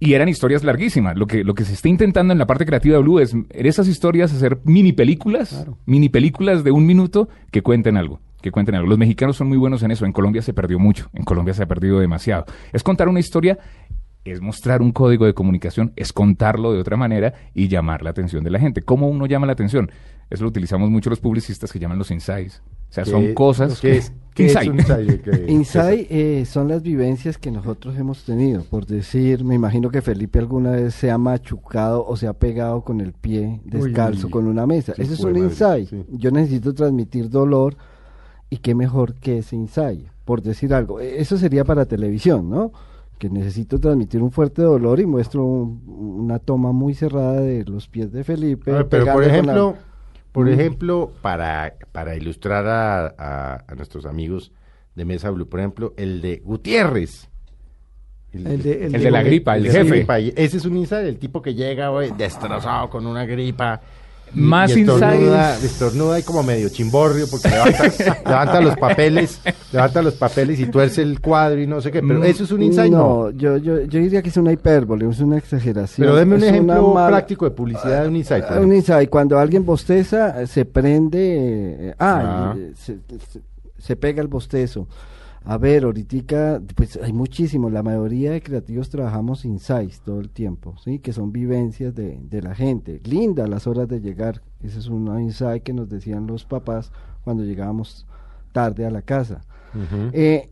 Y 0.00 0.14
eran 0.14 0.28
historias 0.28 0.64
larguísimas. 0.64 1.16
Lo 1.16 1.26
que, 1.26 1.44
lo 1.44 1.54
que 1.54 1.64
se 1.64 1.72
está 1.74 1.88
intentando 1.88 2.32
en 2.32 2.38
la 2.38 2.46
parte 2.46 2.66
creativa 2.66 2.96
de 2.96 3.02
Blue 3.02 3.20
es 3.20 3.32
en 3.34 3.46
esas 3.66 3.88
historias 3.88 4.32
hacer 4.32 4.60
mini 4.64 4.92
películas, 4.92 5.50
Claro. 5.50 5.78
mini 5.86 6.08
películas 6.08 6.62
de 6.64 6.70
un 6.72 6.86
minuto 6.86 7.28
que 7.50 7.62
cuenten 7.62 7.96
algo. 7.96 8.20
Que 8.42 8.50
cuenten 8.50 8.74
algo. 8.74 8.88
Los 8.88 8.98
mexicanos 8.98 9.36
son 9.36 9.48
muy 9.48 9.56
buenos 9.56 9.82
en 9.82 9.90
eso. 9.90 10.04
En 10.04 10.12
Colombia 10.12 10.42
se 10.42 10.52
perdió 10.52 10.78
mucho. 10.78 11.08
En 11.14 11.24
Colombia 11.24 11.54
se 11.54 11.62
ha 11.62 11.66
perdido 11.66 11.98
demasiado. 12.00 12.44
Es 12.72 12.82
contar 12.82 13.08
una 13.08 13.20
historia, 13.20 13.58
es 14.24 14.42
mostrar 14.42 14.82
un 14.82 14.92
código 14.92 15.24
de 15.24 15.32
comunicación, 15.32 15.92
es 15.96 16.12
contarlo 16.12 16.72
de 16.72 16.80
otra 16.80 16.96
manera 16.98 17.32
y 17.54 17.68
llamar 17.68 18.02
la 18.02 18.10
atención 18.10 18.44
de 18.44 18.50
la 18.50 18.58
gente. 18.58 18.82
¿Cómo 18.82 19.08
uno 19.08 19.24
llama 19.26 19.46
la 19.46 19.52
atención? 19.54 19.90
Eso 20.28 20.42
lo 20.44 20.50
utilizamos 20.50 20.90
mucho 20.90 21.08
los 21.08 21.20
publicistas 21.20 21.72
que 21.72 21.78
llaman 21.78 21.98
los 21.98 22.10
insights. 22.10 22.62
O 22.94 23.04
sea, 23.04 23.04
son 23.04 23.22
¿Qué- 23.22 23.34
cosas 23.34 23.80
¿Qué 23.80 23.96
es, 23.96 24.12
qué 24.34 24.46
es 24.46 24.52
Insight. 24.52 24.70
un 24.70 24.78
insight? 24.78 25.22
¿Qué- 25.22 25.44
Insight 25.48 26.06
eh, 26.10 26.44
son 26.46 26.68
las 26.68 26.80
vivencias 26.82 27.38
que 27.38 27.50
nosotros 27.50 27.96
hemos 27.98 28.22
tenido. 28.24 28.62
Por 28.70 28.86
decir, 28.86 29.42
me 29.44 29.56
imagino 29.56 29.90
que 29.90 30.00
Felipe 30.00 30.38
alguna 30.38 30.70
vez 30.70 30.94
se 30.94 31.10
ha 31.10 31.18
machucado 31.18 32.06
o 32.06 32.16
se 32.16 32.28
ha 32.28 32.34
pegado 32.34 32.82
con 32.82 33.00
el 33.00 33.12
pie 33.12 33.60
descalzo 33.64 34.26
Uy, 34.28 34.30
con 34.32 34.46
una 34.46 34.64
mesa. 34.64 34.94
sí, 34.94 35.02
Ese 35.02 35.14
es 35.14 35.20
un 35.24 35.36
insight. 35.36 35.88
sí. 35.90 36.04
Yo 36.12 36.30
necesito 36.30 36.72
transmitir 36.72 37.28
dolor 37.30 37.74
y 38.48 38.58
qué 38.58 38.76
mejor 38.76 39.14
que 39.14 39.38
ese 39.38 39.56
insight, 39.56 40.06
por 40.24 40.40
decir 40.40 40.72
algo. 40.72 41.00
E- 41.00 41.20
Eso 41.20 41.36
sería 41.36 41.64
para 41.64 41.86
televisión, 41.86 42.48
¿no? 42.48 42.70
que 43.18 43.30
necesito 43.30 43.78
transmitir 43.80 44.20
un 44.22 44.30
fuerte 44.32 44.60
dolor 44.62 45.00
y 45.00 45.06
muestro 45.06 45.44
un- 45.44 45.80
una 45.86 46.38
toma 46.40 46.72
muy 46.72 46.94
cerrada 46.94 47.40
de 47.40 47.64
los 47.64 47.88
pies 47.88 48.12
de 48.12 48.22
Felipe. 48.24 48.70
A 48.72 48.74
ver, 48.74 48.88
pero 48.88 49.04
por 49.06 49.22
pegando 49.24 49.64
con 49.70 49.74
la- 49.74 49.80
por 50.34 50.48
ejemplo, 50.48 51.12
para, 51.22 51.74
para 51.92 52.16
ilustrar 52.16 52.66
a, 52.66 53.06
a- 53.16 53.64
a 53.68 53.74
nuestros 53.76 54.04
amigos 54.04 54.52
de 54.94 55.04
Mesa 55.04 55.30
Blue, 55.30 55.48
por 55.48 55.60
ejemplo, 55.60 55.94
el 55.96 56.20
de 56.20 56.42
Gutiérrez. 56.44 57.30
El 58.32 58.62
de- 58.62 58.86
el 58.86 58.94
El 58.96 59.02
de 59.04 59.10
la 59.12 59.22
gripa, 59.22 59.56
el 59.56 59.70
jefe. 59.70 59.84
gripa. 59.98 60.18
Ese 60.18 60.56
es 60.56 60.64
un 60.64 60.76
insight, 60.76 61.06
el 61.06 61.18
tipo 61.18 61.40
que 61.40 61.54
llega 61.54 61.88
güey, 61.90 62.10
destrozado 62.10 62.90
con 62.90 63.06
una 63.06 63.24
gripa. 63.24 63.80
Más 64.34 64.70
y 64.76 64.80
estornuda, 64.80 65.50
insights. 65.54 65.64
estornuda 65.64 66.18
y 66.18 66.22
como 66.22 66.42
medio 66.42 66.68
chimborrio 66.68 67.26
porque 67.30 67.48
levanta, 67.48 67.82
levanta 68.26 68.60
los 68.60 68.76
papeles, 68.76 69.40
levanta 69.72 70.02
los 70.02 70.14
papeles 70.14 70.58
y 70.60 70.66
tuerce 70.66 71.02
el 71.02 71.20
cuadro 71.20 71.60
y 71.60 71.66
no 71.66 71.80
sé 71.80 71.90
qué. 71.90 72.00
Pero 72.02 72.20
Mm, 72.20 72.24
eso 72.24 72.44
es 72.44 72.50
un 72.50 72.62
insight, 72.62 72.92
no. 72.92 72.98
No, 72.98 73.30
yo, 73.30 73.56
yo, 73.58 73.80
yo 73.82 74.00
diría 74.00 74.22
que 74.22 74.28
es 74.30 74.36
una 74.36 74.52
hipérbole, 74.52 75.08
es 75.08 75.20
una 75.20 75.38
exageración. 75.38 76.06
Pero 76.06 76.16
deme 76.16 76.36
un 76.36 76.42
es 76.42 76.48
ejemplo 76.48 76.94
práctico 77.06 77.44
de 77.44 77.50
publicidad 77.52 78.02
de 78.02 78.08
un 78.08 78.16
insight. 78.16 78.44
Ah, 78.48 78.58
Un 78.60 78.74
insight, 78.74 79.08
cuando 79.08 79.38
alguien 79.38 79.64
bosteza, 79.64 80.46
se 80.46 80.64
prende, 80.64 81.88
eh, 81.90 81.94
ah, 81.98 82.52
Ah. 82.52 82.54
eh, 82.58 82.72
se, 82.76 82.98
se- 83.30 83.40
se 83.78 83.96
pega 83.96 84.20
el 84.22 84.28
bostezo. 84.28 84.88
A 85.44 85.58
ver, 85.58 85.84
ahorita, 85.84 86.62
pues 86.74 86.98
hay 87.02 87.12
muchísimo, 87.12 87.68
la 87.68 87.82
mayoría 87.82 88.32
de 88.32 88.42
creativos 88.42 88.88
trabajamos 88.88 89.44
insights 89.44 90.00
todo 90.00 90.20
el 90.20 90.30
tiempo, 90.30 90.74
¿sí? 90.82 91.00
Que 91.00 91.12
son 91.12 91.32
vivencias 91.32 91.94
de, 91.94 92.18
de 92.22 92.42
la 92.42 92.54
gente. 92.54 93.00
Linda 93.04 93.46
las 93.46 93.66
horas 93.66 93.88
de 93.88 94.00
llegar, 94.00 94.40
ese 94.62 94.78
es 94.78 94.88
un 94.88 95.20
insight 95.20 95.62
que 95.62 95.74
nos 95.74 95.88
decían 95.90 96.26
los 96.26 96.46
papás 96.46 96.92
cuando 97.24 97.44
llegábamos 97.44 98.06
tarde 98.52 98.86
a 98.86 98.90
la 98.90 99.02
casa. 99.02 99.42
Eh, 100.12 100.48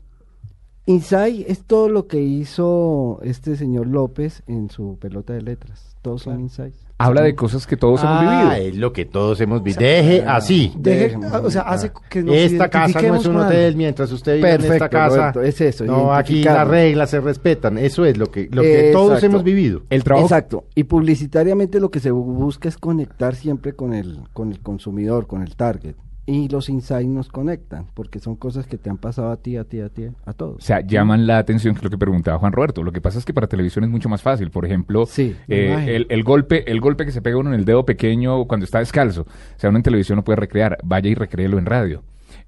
Insight 0.84 1.48
es 1.48 1.62
todo 1.62 1.88
lo 1.88 2.08
que 2.08 2.20
hizo 2.20 3.20
este 3.22 3.56
señor 3.56 3.86
López 3.86 4.42
en 4.48 4.68
su 4.68 4.98
pelota 4.98 5.32
de 5.32 5.42
letras. 5.42 5.96
Todos 6.02 6.22
son 6.22 6.40
insights. 6.40 6.84
Habla 7.06 7.22
de 7.22 7.34
cosas 7.34 7.66
que 7.66 7.76
todos 7.76 8.00
hemos 8.02 8.16
Ah, 8.18 8.30
vivido. 8.54 8.68
es 8.68 8.76
lo 8.76 8.92
que 8.92 9.04
todos 9.04 9.40
hemos 9.40 9.62
vivido. 9.62 9.80
Deje 9.80 10.24
así. 10.26 10.72
Deje- 10.76 11.16
o 11.42 11.50
sea, 11.50 11.62
hace 11.62 11.90
que 12.08 12.22
nos 12.22 12.34
Esta 12.34 12.68
casa 12.68 13.02
no 13.02 13.16
es 13.16 13.26
un 13.26 13.36
hotel, 13.36 13.76
mientras 13.76 14.10
usted 14.12 14.36
vive 14.36 14.54
en 14.54 14.64
esta 14.64 14.88
casa. 14.88 15.16
Roberto, 15.16 15.42
es 15.42 15.60
eso, 15.60 15.84
No, 15.84 16.12
aquí 16.14 16.42
las 16.42 16.66
reglas 16.68 17.10
se 17.10 17.20
respetan. 17.20 17.78
Eso 17.78 18.04
es 18.04 18.16
lo 18.16 18.30
que, 18.30 18.48
lo 18.50 18.62
que 18.62 18.90
todos 18.92 19.22
hemos 19.22 19.42
vivido. 19.44 19.82
El 19.90 20.04
trabajo 20.04 20.26
Exacto. 20.26 20.64
Y 20.74 20.84
publicitariamente 20.84 21.80
lo 21.80 21.90
que 21.90 22.00
se 22.00 22.12
bu- 22.12 22.24
busca 22.24 22.68
es 22.68 22.76
conectar 22.78 23.34
siempre 23.34 23.74
con 23.74 23.92
el, 23.94 24.18
con 24.32 24.52
el 24.52 24.60
consumidor, 24.60 25.26
con 25.26 25.42
el 25.42 25.54
target. 25.56 25.94
Y 26.32 26.48
los 26.48 26.68
insights 26.68 27.08
nos 27.08 27.28
conectan, 27.28 27.86
porque 27.94 28.18
son 28.18 28.36
cosas 28.36 28.66
que 28.66 28.78
te 28.78 28.88
han 28.88 28.96
pasado 28.96 29.30
a 29.30 29.36
ti, 29.36 29.56
a 29.56 29.64
ti, 29.64 29.80
a 29.80 29.88
ti, 29.90 30.04
a 30.24 30.30
O 30.30 30.34
todos. 30.34 30.64
sea, 30.64 30.80
llaman 30.80 31.26
la 31.26 31.38
atención, 31.38 31.74
que 31.74 31.78
es 31.80 31.84
lo 31.84 31.90
que 31.90 31.98
preguntaba 31.98 32.38
Juan 32.38 32.52
Roberto. 32.52 32.82
Lo 32.82 32.92
que 32.92 33.00
pasa 33.00 33.18
es 33.18 33.24
que 33.24 33.34
para 33.34 33.46
televisión 33.46 33.84
es 33.84 33.90
mucho 33.90 34.08
más 34.08 34.22
fácil. 34.22 34.50
Por 34.50 34.64
ejemplo, 34.64 35.04
Sí, 35.06 35.36
eh, 35.48 35.84
el, 35.88 36.06
el 36.08 36.22
golpe 36.22 36.70
el 36.70 36.80
golpe 36.80 37.04
que 37.04 37.12
se 37.12 37.20
pega 37.20 37.36
uno 37.36 37.50
en 37.52 37.58
el 37.58 37.64
dedo 37.64 37.84
pequeño 37.84 38.46
cuando 38.46 38.64
está 38.64 38.78
descalzo. 38.78 39.22
O 39.22 39.58
sea, 39.58 39.68
uno 39.70 39.78
en 39.78 39.82
televisión 39.82 40.16
no 40.16 40.24
puede 40.24 40.36
recrear. 40.36 40.78
Vaya 40.82 41.10
y 41.10 41.14
recréelo 41.14 41.58
en 41.58 41.66
radio. 41.66 42.02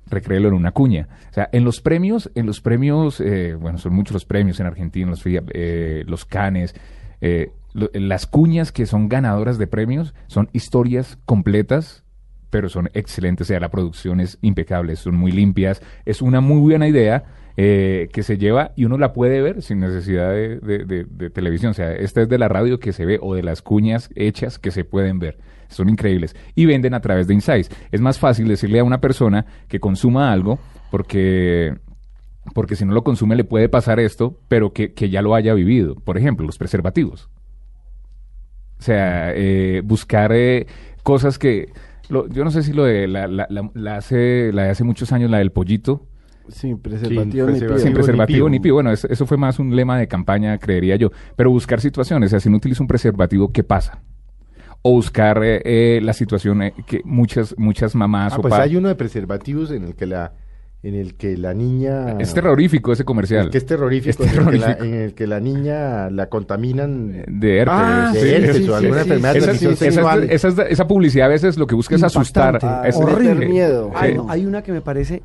Recréelo 0.06 0.48
en 0.48 0.54
una 0.54 0.72
cuña. 0.72 1.08
O 1.30 1.34
sea, 1.34 1.48
en 1.52 1.64
los 1.64 1.80
premios, 1.80 2.30
en 2.34 2.46
los 2.46 2.60
premios, 2.60 3.20
eh, 3.20 3.54
bueno, 3.58 3.78
son 3.78 3.94
muchos 3.94 4.12
los 4.14 4.24
premios 4.24 4.60
en 4.60 4.66
Argentina, 4.66 5.10
los, 5.10 5.22
FIA, 5.22 5.42
eh, 5.52 6.04
los 6.06 6.24
canes. 6.24 6.74
eh, 7.20 7.52
lo- 7.72 7.90
las 7.94 8.26
cuñas 8.26 8.70
que 8.70 8.86
son 8.86 9.08
ganadoras 9.08 9.58
de 9.58 9.66
premios 9.66 10.14
son 10.26 10.48
historias 10.52 11.18
completas 11.24 12.03
pero 12.54 12.68
son 12.68 12.88
excelentes, 12.94 13.46
o 13.46 13.48
sea, 13.48 13.58
la 13.58 13.68
producción 13.68 14.20
es 14.20 14.38
impecable, 14.40 14.94
son 14.94 15.16
muy 15.16 15.32
limpias, 15.32 15.82
es 16.04 16.22
una 16.22 16.40
muy 16.40 16.60
buena 16.60 16.86
idea 16.86 17.24
eh, 17.56 18.08
que 18.12 18.22
se 18.22 18.38
lleva 18.38 18.70
y 18.76 18.84
uno 18.84 18.96
la 18.96 19.12
puede 19.12 19.42
ver 19.42 19.60
sin 19.60 19.80
necesidad 19.80 20.30
de, 20.30 21.30
televisión, 21.34 21.72
o 21.72 21.74
sea, 21.74 21.90
esta 21.90 22.22
es 22.22 22.28
de 22.28 22.38
la 22.38 22.46
radio 22.46 22.78
que 22.78 22.92
se 22.92 23.06
ve 23.06 23.18
o 23.20 23.34
de 23.34 23.42
las 23.42 23.60
cuñas 23.60 24.08
hechas 24.14 24.60
que 24.60 24.70
se 24.70 24.84
pueden 24.84 25.18
ver, 25.18 25.36
son 25.66 25.88
increíbles 25.88 26.36
y 26.54 26.66
venden 26.66 26.94
a 26.94 27.00
través 27.00 27.26
de 27.26 27.34
insights. 27.34 27.70
Es 27.90 28.00
más 28.00 28.20
fácil 28.20 28.46
decirle 28.46 28.78
a 28.78 28.84
una 28.84 29.00
persona 29.00 29.46
que 29.66 29.80
consuma 29.80 30.32
algo 30.32 30.60
porque 30.92 31.74
porque 32.54 32.76
si 32.76 32.84
no 32.84 32.94
lo 32.94 33.02
consume 33.02 33.34
le 33.34 33.42
puede 33.42 33.68
pasar 33.68 33.98
esto, 33.98 34.38
pero 34.46 34.72
que, 34.72 34.94
que 34.94 35.10
ya 35.10 35.22
lo 35.22 35.34
haya 35.34 35.54
vivido. 35.54 35.96
Por 35.96 36.18
ejemplo, 36.18 36.46
los 36.46 36.58
preservativos. 36.58 37.28
O 38.78 38.82
sea, 38.84 39.32
eh, 39.34 39.82
buscar 39.84 40.30
eh, 40.32 40.68
cosas 41.02 41.36
que... 41.36 41.72
lo- 42.08 42.28
yo 42.28 42.44
no 42.44 42.50
sé 42.50 42.62
si 42.62 42.72
lo 42.72 42.84
de 42.84 43.06
la, 43.08 43.26
la, 43.26 43.46
la- 43.50 43.70
la 43.74 43.96
hace, 43.96 44.50
la 44.52 44.64
de 44.64 44.70
hace 44.70 44.84
muchos 44.84 45.12
años, 45.12 45.30
la 45.30 45.38
del 45.38 45.52
pollito, 45.52 46.06
Sin 46.48 46.78
preservativo 46.78 47.46
ni 47.46 47.52
preservativo. 47.52 47.68
pío. 47.68 47.78
sin 47.78 47.88
ni 47.88 47.94
preservativo 47.94 48.38
pío. 48.46 48.48
ni 48.50 48.60
pío. 48.60 48.74
Bueno, 48.74 48.90
es- 48.92 49.04
eso 49.04 49.26
fue 49.26 49.36
más 49.36 49.58
un 49.58 49.74
lema 49.74 49.98
de 49.98 50.08
campaña, 50.08 50.58
creería 50.58 50.96
yo. 50.96 51.10
Pero 51.36 51.50
buscar 51.50 51.80
situaciones, 51.80 52.28
o 52.28 52.30
sea, 52.32 52.40
si 52.40 52.50
no 52.50 52.56
utilizo 52.58 52.82
un 52.82 52.88
preservativo, 52.88 53.50
¿qué 53.52 53.64
pasa? 53.64 54.02
O 54.82 54.92
buscar 54.92 55.42
eh, 55.42 55.62
eh, 55.64 56.00
la 56.02 56.12
situación 56.12 56.62
eh, 56.62 56.74
que 56.86 57.00
muchas 57.06 57.54
muchas 57.56 57.94
mamás 57.94 58.34
Ah, 58.34 58.36
o 58.38 58.42
pues 58.42 58.52
hay 58.54 58.76
uno 58.76 58.88
de 58.88 58.94
preservativos 58.94 59.70
en 59.70 59.84
el 59.84 59.94
que 59.94 60.04
la, 60.04 60.34
en 60.84 60.94
el 60.94 61.14
que 61.14 61.36
la 61.36 61.54
niña. 61.54 62.18
Es 62.20 62.32
terrorífico 62.34 62.92
ese 62.92 63.04
comercial. 63.04 63.46
el 63.46 63.50
que 63.50 63.58
es 63.58 63.66
terrorífico, 63.66 64.22
Es 64.22 64.32
en 64.32 64.38
el 64.38 64.50
que 64.50 64.58
la- 64.58 64.66
terrorífico. 64.76 64.84
En, 64.84 64.94
el 64.94 65.14
que 65.14 65.26
la 65.26 65.40
niña 65.40 66.10
la 66.10 66.28
contaminan 66.28 67.24
De 67.26 67.58
herpes. 67.58 67.74
Ah, 67.76 68.10
de 68.12 68.20
sí, 68.20 68.28
herpes 68.28 68.56
sí, 68.56 68.62
o 68.62 68.66
sí, 68.66 68.72
alguna 68.84 69.02
sí, 69.02 69.08
enfermedad 69.10 69.32
de 69.32 69.38
esa- 69.38 69.50
esa- 69.52 69.76
sexual. 69.76 70.24
esa- 70.30 70.48
esa- 70.48 70.62
esa 70.68 70.86
publicidad 70.86 71.26
a 71.26 71.30
veces 71.30 71.56
lo 71.58 71.66
que 71.66 71.74
busca 71.74 71.96
es 71.96 72.02
asustar. 72.02 72.54
Impactante, 72.54 72.88
Es- 72.90 72.96
horrible. 72.96 73.48
miedo. 73.48 73.90
sí. 73.92 73.96
Hay, 73.98 74.16
hay 74.28 74.46
una 74.46 74.62
que 74.62 74.72
me 74.72 74.80
parece 74.82 75.22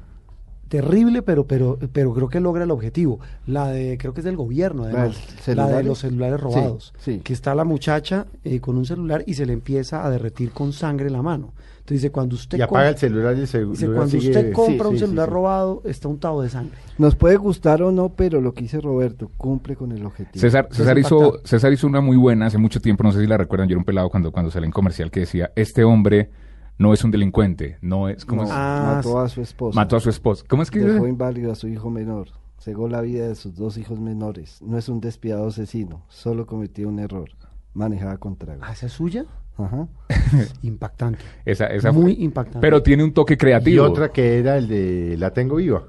terrible, 0.69 1.23
pero, 1.23 1.45
pero, 1.47 1.79
pero 1.91 2.13
creo 2.13 2.29
que 2.29 2.39
logra 2.39 2.63
el 2.63 2.71
objetivo. 2.71 3.19
La 3.47 3.67
de, 3.67 3.97
creo 3.97 4.13
que 4.13 4.21
es 4.21 4.25
del 4.25 4.35
gobierno, 4.37 4.83
además. 4.83 5.17
¿La 5.47 5.67
de 5.67 5.83
los 5.83 5.99
celulares 5.99 6.37
Sí, 6.39 6.43
robados. 6.43 6.93
sí. 6.99 7.21
Que 7.23 7.33
está 7.33 7.55
la 7.55 7.63
muchacha 7.63 8.27
eh, 8.43 8.59
con 8.59 8.77
un 8.77 8.85
celular 8.85 9.23
y 9.25 9.33
se 9.33 9.45
le 9.45 9.53
empieza 9.53 10.05
a 10.05 10.09
derretir 10.11 10.51
con 10.51 10.71
sangre 10.71 11.09
la 11.09 11.21
mano. 11.23 11.53
Entonces 11.89 12.03
dice, 12.03 12.11
cuando 12.11 12.35
usted 12.35 12.57
Y 12.59 12.61
apaga 12.61 12.89
el 12.89 12.97
celular 12.97 13.31
y 13.33 13.39
el 13.39 13.41
dice, 13.41 13.65
cuando 13.65 14.05
sigue- 14.07 14.27
usted 14.29 14.53
compra 14.53 14.85
Sí, 14.85 14.89
un 14.89 14.93
sí, 14.93 14.99
celular 14.99 15.27
sí. 15.27 15.33
robado, 15.33 15.81
está 15.85 16.07
untado 16.07 16.41
de 16.43 16.49
sangre. 16.49 16.77
Nos 16.99 17.15
puede 17.15 17.37
gustar 17.37 17.81
o 17.81 17.91
no, 17.91 18.09
pero 18.09 18.41
lo 18.41 18.53
que 18.53 18.61
dice 18.61 18.79
Roberto 18.79 19.31
cumple 19.37 19.75
con 19.75 19.91
el 19.91 20.05
objetivo. 20.05 20.39
César, 20.39 20.67
Es 20.69 20.77
César, 20.77 20.99
hizo. 20.99 21.39
César 21.43 21.73
hizo 21.73 21.87
una 21.87 21.99
muy 21.99 22.15
buena 22.15 22.45
hace 22.45 22.59
mucho 22.59 22.79
tiempo, 22.79 23.03
no 23.03 23.11
sé 23.11 23.21
si 23.21 23.25
la 23.25 23.37
recuerdan, 23.37 23.67
yo 23.67 23.73
era 23.73 23.79
un 23.79 23.85
pelado 23.85 24.09
cuando, 24.11 24.31
cuando 24.31 24.51
salió 24.51 24.67
en 24.67 24.71
comercial 24.71 25.09
que 25.09 25.21
decía, 25.21 25.51
este 25.55 25.83
hombre 25.83 26.29
no 26.77 26.93
es 26.93 27.03
un 27.03 27.09
delincuente, 27.09 27.79
no 27.81 28.07
es 28.07 28.23
como... 28.23 28.43
No, 28.43 28.49
Ah, 28.51 28.93
mató 28.97 29.19
a 29.19 29.27
su 29.27 29.41
esposa. 29.41 29.75
mató 29.75 29.95
a 29.95 29.99
su 29.99 30.11
esposa. 30.11 30.43
¿Cómo 30.47 30.61
es 30.61 30.69
que 30.69 30.77
Dejó 30.79 30.93
dice? 30.93 31.09
inválido 31.09 31.51
a 31.51 31.55
su 31.55 31.67
hijo 31.67 31.89
menor. 31.89 32.27
Cegó 32.59 32.87
la 32.87 33.01
vida 33.01 33.27
de 33.27 33.33
sus 33.33 33.55
dos 33.55 33.77
hijos 33.79 33.99
menores. 33.99 34.61
No 34.61 34.77
es 34.77 34.89
un 34.89 35.01
despiadado 35.01 35.47
asesino. 35.47 36.03
Solo 36.07 36.45
cometió 36.45 36.87
un 36.87 36.99
error. 36.99 37.29
Manejaba 37.73 38.17
con 38.17 38.35
trago. 38.35 38.61
¿Ah, 38.63 38.73
esa 38.73 38.85
es 38.85 38.93
suya? 38.93 39.25
Ajá. 39.59 39.87
Impactante. 40.63 41.19
Esa, 41.45 41.67
esa 41.67 41.91
Muy 41.91 42.15
fue- 42.15 42.23
impactante. 42.23 42.59
Pero 42.61 42.81
tiene 42.83 43.03
un 43.03 43.13
toque 43.13 43.33
Y 43.33 43.37
creativo. 43.37 43.83
otra 43.85 44.09
que 44.09 44.39
era 44.39 44.57
el 44.57 44.67
de 44.67 45.15
La 45.17 45.31
Tengo 45.33 45.57
Viva. 45.57 45.83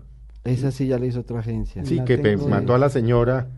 Esa 0.44 0.70
sí 0.70 0.86
ya 0.86 0.98
la 0.98 1.06
hizo 1.06 1.20
otra 1.20 1.40
agencia. 1.40 1.84
Sí, 1.84 1.96
La 1.96 2.04
que 2.04 2.18
tengo 2.18 2.48
mató 2.48 2.74
a 2.74 2.78
la 2.78 2.88
señora 2.88 3.48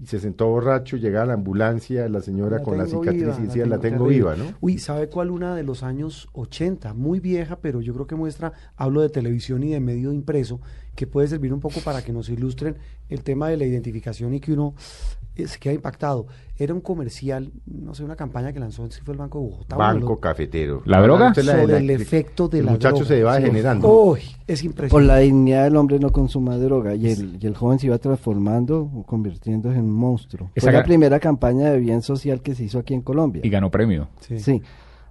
y 0.00 0.06
se 0.06 0.18
sentó 0.18 0.48
borracho, 0.48 0.96
llegaba 0.96 1.22
a 1.22 1.26
la 1.28 1.34
ambulancia, 1.34 2.08
la 2.08 2.20
señora 2.20 2.58
La 2.58 2.62
con 2.64 2.76
la 2.76 2.86
cicatriz 2.86 3.22
viva, 3.22 3.34
y 3.36 3.38
la 3.40 3.46
decía, 3.46 3.66
la 3.66 3.78
tengo 3.78 3.82
tengo 3.98 4.08
terrible". 4.08 4.32
viva, 4.34 4.36
¿no? 4.50 4.56
Uy, 4.60 4.78
¿sabe 4.78 5.08
cuál 5.08 5.30
una 5.30 5.54
de 5.54 5.62
los 5.62 5.84
años 5.84 6.28
80? 6.32 6.92
Muy 6.94 7.20
vieja, 7.20 7.60
pero 7.60 7.80
yo 7.80 7.94
creo 7.94 8.08
que 8.08 8.16
muestra, 8.16 8.52
hablo 8.76 9.00
de 9.02 9.08
televisión 9.10 9.62
y 9.62 9.70
de 9.70 9.78
medio 9.80 10.12
impreso, 10.12 10.60
que 10.94 11.06
puede 11.06 11.28
servir 11.28 11.52
un 11.52 11.60
poco 11.60 11.80
para 11.80 12.02
que 12.02 12.12
nos 12.12 12.28
ilustren 12.28 12.76
el 13.08 13.22
tema 13.22 13.48
de 13.48 13.56
la 13.56 13.64
identificación 13.64 14.32
y 14.34 14.40
que 14.40 14.52
uno 14.52 14.74
eh, 15.36 15.48
se 15.48 15.58
queda 15.58 15.74
impactado. 15.74 16.26
Era 16.56 16.72
un 16.72 16.80
comercial, 16.80 17.50
no 17.66 17.92
sé, 17.94 18.04
una 18.04 18.14
campaña 18.14 18.52
que 18.52 18.60
lanzó, 18.60 18.88
si 18.90 19.00
fue 19.02 19.12
el 19.14 19.18
Banco 19.18 19.40
de 19.40 19.44
Bogotá. 19.50 19.76
Banco 19.76 20.20
cafetero. 20.20 20.82
¿La 20.84 21.02
droga? 21.02 21.30
Usted 21.30 21.42
la 21.42 21.54
de 21.56 21.60
sobre 21.62 21.72
la- 21.74 21.78
el 21.80 21.90
efecto 21.90 22.46
de 22.48 22.60
el 22.60 22.66
la 22.66 22.72
muchacho 22.72 22.94
droga. 22.98 23.08
se 23.08 23.22
va 23.24 23.36
Sí. 23.36 23.42
degenerando. 23.42 23.88
Uy, 24.10 24.20
es 24.46 24.60
Por 24.60 24.66
impresionante. 24.70 25.06
la 25.08 25.18
dignidad 25.18 25.64
del 25.64 25.76
hombre 25.76 25.98
no 25.98 26.10
consuma 26.12 26.56
droga. 26.58 26.94
Y 26.94 27.08
el, 27.10 27.38
y 27.42 27.46
el 27.48 27.56
joven 27.56 27.80
se 27.80 27.86
iba 27.86 27.98
transformando, 27.98 28.88
convirtiéndose 29.06 29.76
en 29.78 29.86
un 29.86 29.90
monstruo. 29.94 30.50
Esa 30.54 30.66
Fue 30.66 30.72
la 30.72 30.84
primera 30.84 31.18
campaña 31.18 31.70
de 31.70 31.80
bien 31.80 32.02
social 32.02 32.40
que 32.40 32.54
se 32.54 32.62
hizo 32.64 32.78
aquí 32.78 32.94
en 32.94 33.02
Colombia. 33.02 33.42
Y 33.44 33.48
ganó 33.50 33.70
premio. 33.72 34.06
Sí. 34.20 34.38
Sí. 34.38 34.62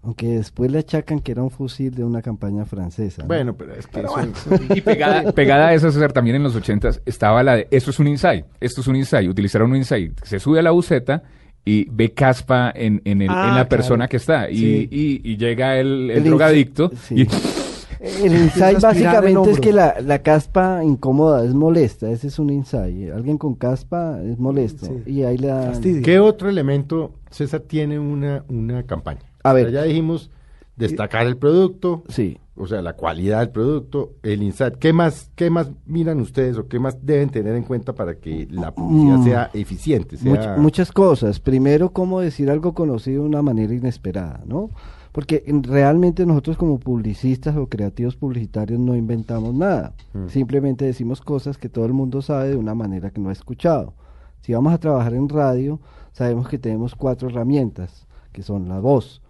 Aunque 0.04 0.28
después 0.28 0.70
le 0.70 0.80
achacan 0.80 1.20
que 1.22 1.32
era 1.32 1.42
un 1.44 1.50
fusil 1.50 1.94
de 1.96 2.04
una 2.04 2.22
campaña 2.22 2.66
francesa. 2.66 3.22
¿no? 3.22 3.28
Bueno, 3.30 3.56
pero 3.56 3.74
es 3.74 3.88
que 3.88 4.02
eso- 4.02 4.76
Y 4.76 4.82
pegada, 4.82 5.32
pegada 5.34 5.68
a 5.70 5.74
eso, 5.74 5.90
César, 5.92 6.12
también 6.12 6.36
en 6.36 6.44
los 6.44 6.56
ochentas 6.56 7.02
estaba 7.06 7.42
la 7.42 7.56
de, 7.56 7.68
esto 7.72 7.90
es 7.92 8.00
un 8.00 8.08
insight, 8.10 8.46
esto 8.60 8.82
es 8.82 8.88
un 8.88 8.98
insight, 8.98 9.30
utilizaron 9.30 9.72
un 9.72 9.78
insight, 9.78 10.20
se 10.24 10.40
sube 10.40 10.60
a 10.60 10.62
la 10.62 10.72
buceta 10.72 11.24
y 11.64 11.88
ve 11.90 12.12
caspa 12.12 12.72
en, 12.76 13.02
en, 13.06 13.22
el- 13.22 13.30
Ah, 13.30 13.44
en 13.44 13.48
la 13.48 13.54
claro. 13.54 13.70
persona 13.70 14.08
que 14.10 14.18
está 14.18 14.50
y, 14.50 14.58
Sí. 14.58 14.90
y- 14.92 15.22
y 15.32 15.38
llega 15.38 15.78
el, 15.78 16.12
el 16.12 16.18
El 16.18 16.24
drogadicto 16.26 16.92
insi- 16.92 16.98
sí. 16.98 17.16
y 17.22 17.28
El 18.26 18.34
insight 18.36 18.76
el 18.76 18.82
básicamente 18.82 19.52
es 19.52 19.60
que 19.62 19.72
la, 19.72 19.96
la 20.02 20.20
caspa 20.20 20.84
incómoda 20.84 21.46
es 21.46 21.54
molesta, 21.54 22.12
ese 22.12 22.28
es 22.28 22.38
un 22.38 22.50
insight. 22.50 23.12
Alguien 23.14 23.38
con 23.38 23.56
caspa 23.56 24.20
es 24.22 24.38
molesto. 24.38 24.88
Sí. 24.88 25.10
Y 25.10 25.24
ahí 25.24 25.38
Fastidio. 25.38 26.02
¿Qué 26.02 26.20
otro 26.20 26.50
elemento, 26.50 27.14
César, 27.32 27.62
tiene 27.62 27.98
una, 28.00 28.44
una 28.50 28.84
campaña? 28.84 29.22
A 29.44 29.54
ver. 29.54 29.68
O 29.68 29.72
sea, 29.72 29.82
ya 29.82 29.88
dijimos 29.88 30.30
destacar 30.76 31.28
el 31.28 31.38
producto, 31.38 32.04
Sí. 32.10 32.38
o 32.56 32.66
sea, 32.66 32.82
la 32.82 32.96
calidad 32.96 33.40
del 33.42 33.50
producto, 33.52 34.14
el 34.24 34.42
insight. 34.42 34.76
¿Qué 34.78 34.92
más, 34.92 35.30
qué 35.36 35.50
más 35.52 35.72
miran 35.86 36.20
ustedes 36.20 36.58
o 36.58 36.68
qué 36.68 36.80
más 36.80 37.06
deben 37.06 37.30
tener 37.30 37.56
en 37.56 37.64
cuenta 37.64 37.94
para 37.94 38.16
que 38.16 38.48
la 38.50 38.74
publicidad 38.74 39.18
Mm. 39.20 39.24
sea 39.24 39.50
eficiente? 39.54 40.18
Much- 40.18 40.58
muchas 40.58 40.92
cosas. 40.92 41.40
Primero, 41.40 41.92
cómo 41.92 42.22
decir 42.22 42.50
algo 42.50 42.74
conocido 42.74 43.22
de 43.24 43.30
una 43.30 43.42
manera 43.44 43.74
inesperada, 43.74 44.42
¿no? 44.48 44.72
Porque 45.12 45.44
en- 45.46 45.62
realmente 45.62 46.26
nosotros 46.26 46.58
como 46.58 46.80
publicistas 46.80 47.56
o 47.56 47.68
creativos 47.68 48.16
publicitarios 48.16 48.80
no 48.80 48.96
inventamos 48.96 49.54
nada. 49.54 49.94
Mm. 50.14 50.28
Simplemente 50.30 50.86
decimos 50.86 51.22
cosas 51.22 51.60
que 51.60 51.70
todo 51.70 51.86
el 51.86 51.94
mundo 51.94 52.24
sabe 52.24 52.50
de 52.50 52.56
una 52.56 52.74
manera 52.74 53.12
que 53.12 53.22
no 53.22 53.30
ha 53.30 53.34
escuchado. 53.34 53.94
Si 54.42 54.54
vamos 54.54 54.74
a 54.74 54.80
trabajar 54.80 55.14
en 55.14 55.30
radio, 55.30 55.80
sabemos 56.14 56.48
que 56.50 56.58
tenemos 56.58 56.96
cuatro 56.96 57.30
herramientas, 57.30 58.08
que 58.32 58.42
son 58.42 58.68
la 58.68 58.80
voz, 58.80 59.22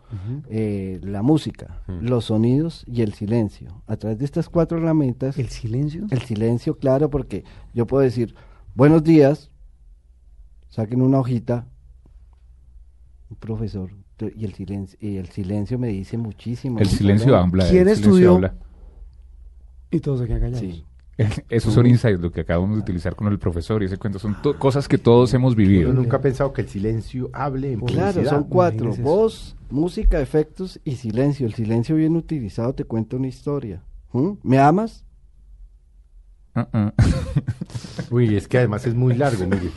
eh, 0.49 0.99
la 1.03 1.21
música, 1.21 1.81
los 1.87 2.25
sonidos 2.25 2.83
y 2.87 3.01
el 3.01 3.13
silencio. 3.13 3.81
A 3.87 3.95
través 3.97 4.19
de 4.19 4.25
estas 4.25 4.49
cuatro 4.49 4.77
herramientas, 4.77 5.37
El 5.37 5.49
silencio. 5.49 6.05
el 6.11 6.21
silencio, 6.21 6.77
claro, 6.77 7.09
porque 7.09 7.43
yo 7.73 7.87
puedo 7.87 8.03
decir, 8.03 8.35
buenos 8.75 9.03
días, 9.03 9.49
saquen 10.69 11.01
una 11.01 11.19
hojita, 11.19 11.67
un 13.29 13.37
profesor, 13.37 13.91
y 14.35 14.45
el 14.45 14.53
silencio, 14.53 14.97
y 15.01 15.17
el 15.17 15.27
silencio 15.29 15.77
me 15.77 15.89
dice 15.89 16.17
muchísimo. 16.17 16.79
El 16.79 16.87
silencio 16.87 17.35
habla. 17.35 17.67
¿Quién 17.69 17.87
el 17.87 17.95
silencio 17.95 18.11
estudió? 18.11 18.35
habla. 18.35 18.55
Y 19.91 19.99
todos 19.99 20.19
se 20.19 20.27
quedan 20.27 20.39
callados. 20.41 20.59
Sí. 20.59 20.85
Esos 21.49 21.73
son 21.73 21.85
insights, 21.85 22.19
lo 22.19 22.31
que 22.31 22.41
acabamos 22.41 22.75
de 22.75 22.81
utilizar 22.81 23.15
con 23.15 23.27
el 23.27 23.37
profesor 23.39 23.81
y 23.83 23.85
ese 23.85 23.97
cuento. 23.97 24.17
Son 24.19 24.41
to- 24.41 24.57
cosas 24.57 24.87
que 24.87 24.97
todos 24.97 25.33
hemos 25.33 25.55
vivido. 25.55 25.89
Yo 25.89 25.93
nunca 25.93 26.17
he 26.17 26.19
pensado 26.19 26.53
que 26.53 26.61
el 26.61 26.69
silencio 26.69 27.29
hable 27.33 27.71
en 27.73 27.79
publicidad. 27.81 28.13
Claro, 28.13 28.29
son 28.29 28.43
cuatro, 28.45 28.85
Imagínese 28.87 29.01
eso. 29.01 29.09
voz, 29.09 29.55
música, 29.69 30.19
efectos 30.21 30.79
y 30.83 30.95
silencio. 30.95 31.45
El 31.45 31.53
silencio 31.53 31.95
bien 31.95 32.15
utilizado 32.15 32.73
te 32.73 32.83
cuenta 32.85 33.15
una 33.17 33.27
historia. 33.27 33.83
¿Mm? 34.11 34.31
¿Me 34.43 34.59
amas? 34.59 35.05
Ah. 36.55 36.93
Uy, 38.11 38.35
es 38.35 38.47
que 38.47 38.59
además 38.59 38.85
es 38.85 38.93
muy 38.93 39.15
largo, 39.15 39.45
Miguel. 39.45 39.71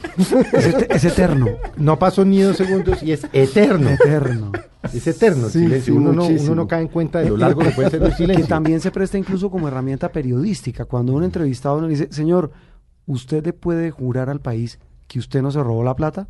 Es, 0.52 0.66
et- 0.66 0.90
es 0.90 1.04
eterno. 1.04 1.46
No 1.78 1.98
pasó 1.98 2.24
ni 2.24 2.40
dos 2.40 2.56
segundos 2.56 3.02
y 3.02 3.12
es 3.12 3.26
eterno. 3.32 3.90
Eterno. 3.90 4.52
Es 4.94 5.06
eterno 5.06 5.46
el 5.46 5.52
Sí, 5.52 5.58
silencio. 5.60 5.92
sí, 5.94 5.98
uno, 5.98 6.06
no, 6.06 6.12
uno 6.12 6.24
muchísimo. 6.24 6.54
no 6.54 6.66
cae 6.68 6.82
en 6.82 6.88
cuenta 6.88 7.18
de 7.20 7.28
lo 7.30 7.36
largo 7.36 7.60
que 7.62 7.70
puede 7.70 7.90
ser 7.90 8.02
el 8.02 8.10
que 8.10 8.16
silencio. 8.16 8.46
también 8.46 8.80
se 8.80 8.90
presta 8.90 9.18
incluso 9.18 9.50
como 9.50 9.68
herramienta 9.68 10.10
periodística. 10.12 10.84
Cuando 10.84 11.12
un 11.14 11.24
entrevistado 11.24 11.80
le 11.80 11.88
dice, 11.88 12.08
señor, 12.10 12.50
¿usted 13.06 13.44
le 13.44 13.52
puede 13.52 13.90
jurar 13.90 14.28
al 14.30 14.40
país 14.40 14.78
que 15.06 15.18
usted 15.18 15.42
no 15.42 15.50
se 15.50 15.62
robó 15.62 15.82
la 15.84 15.94
plata? 15.96 16.28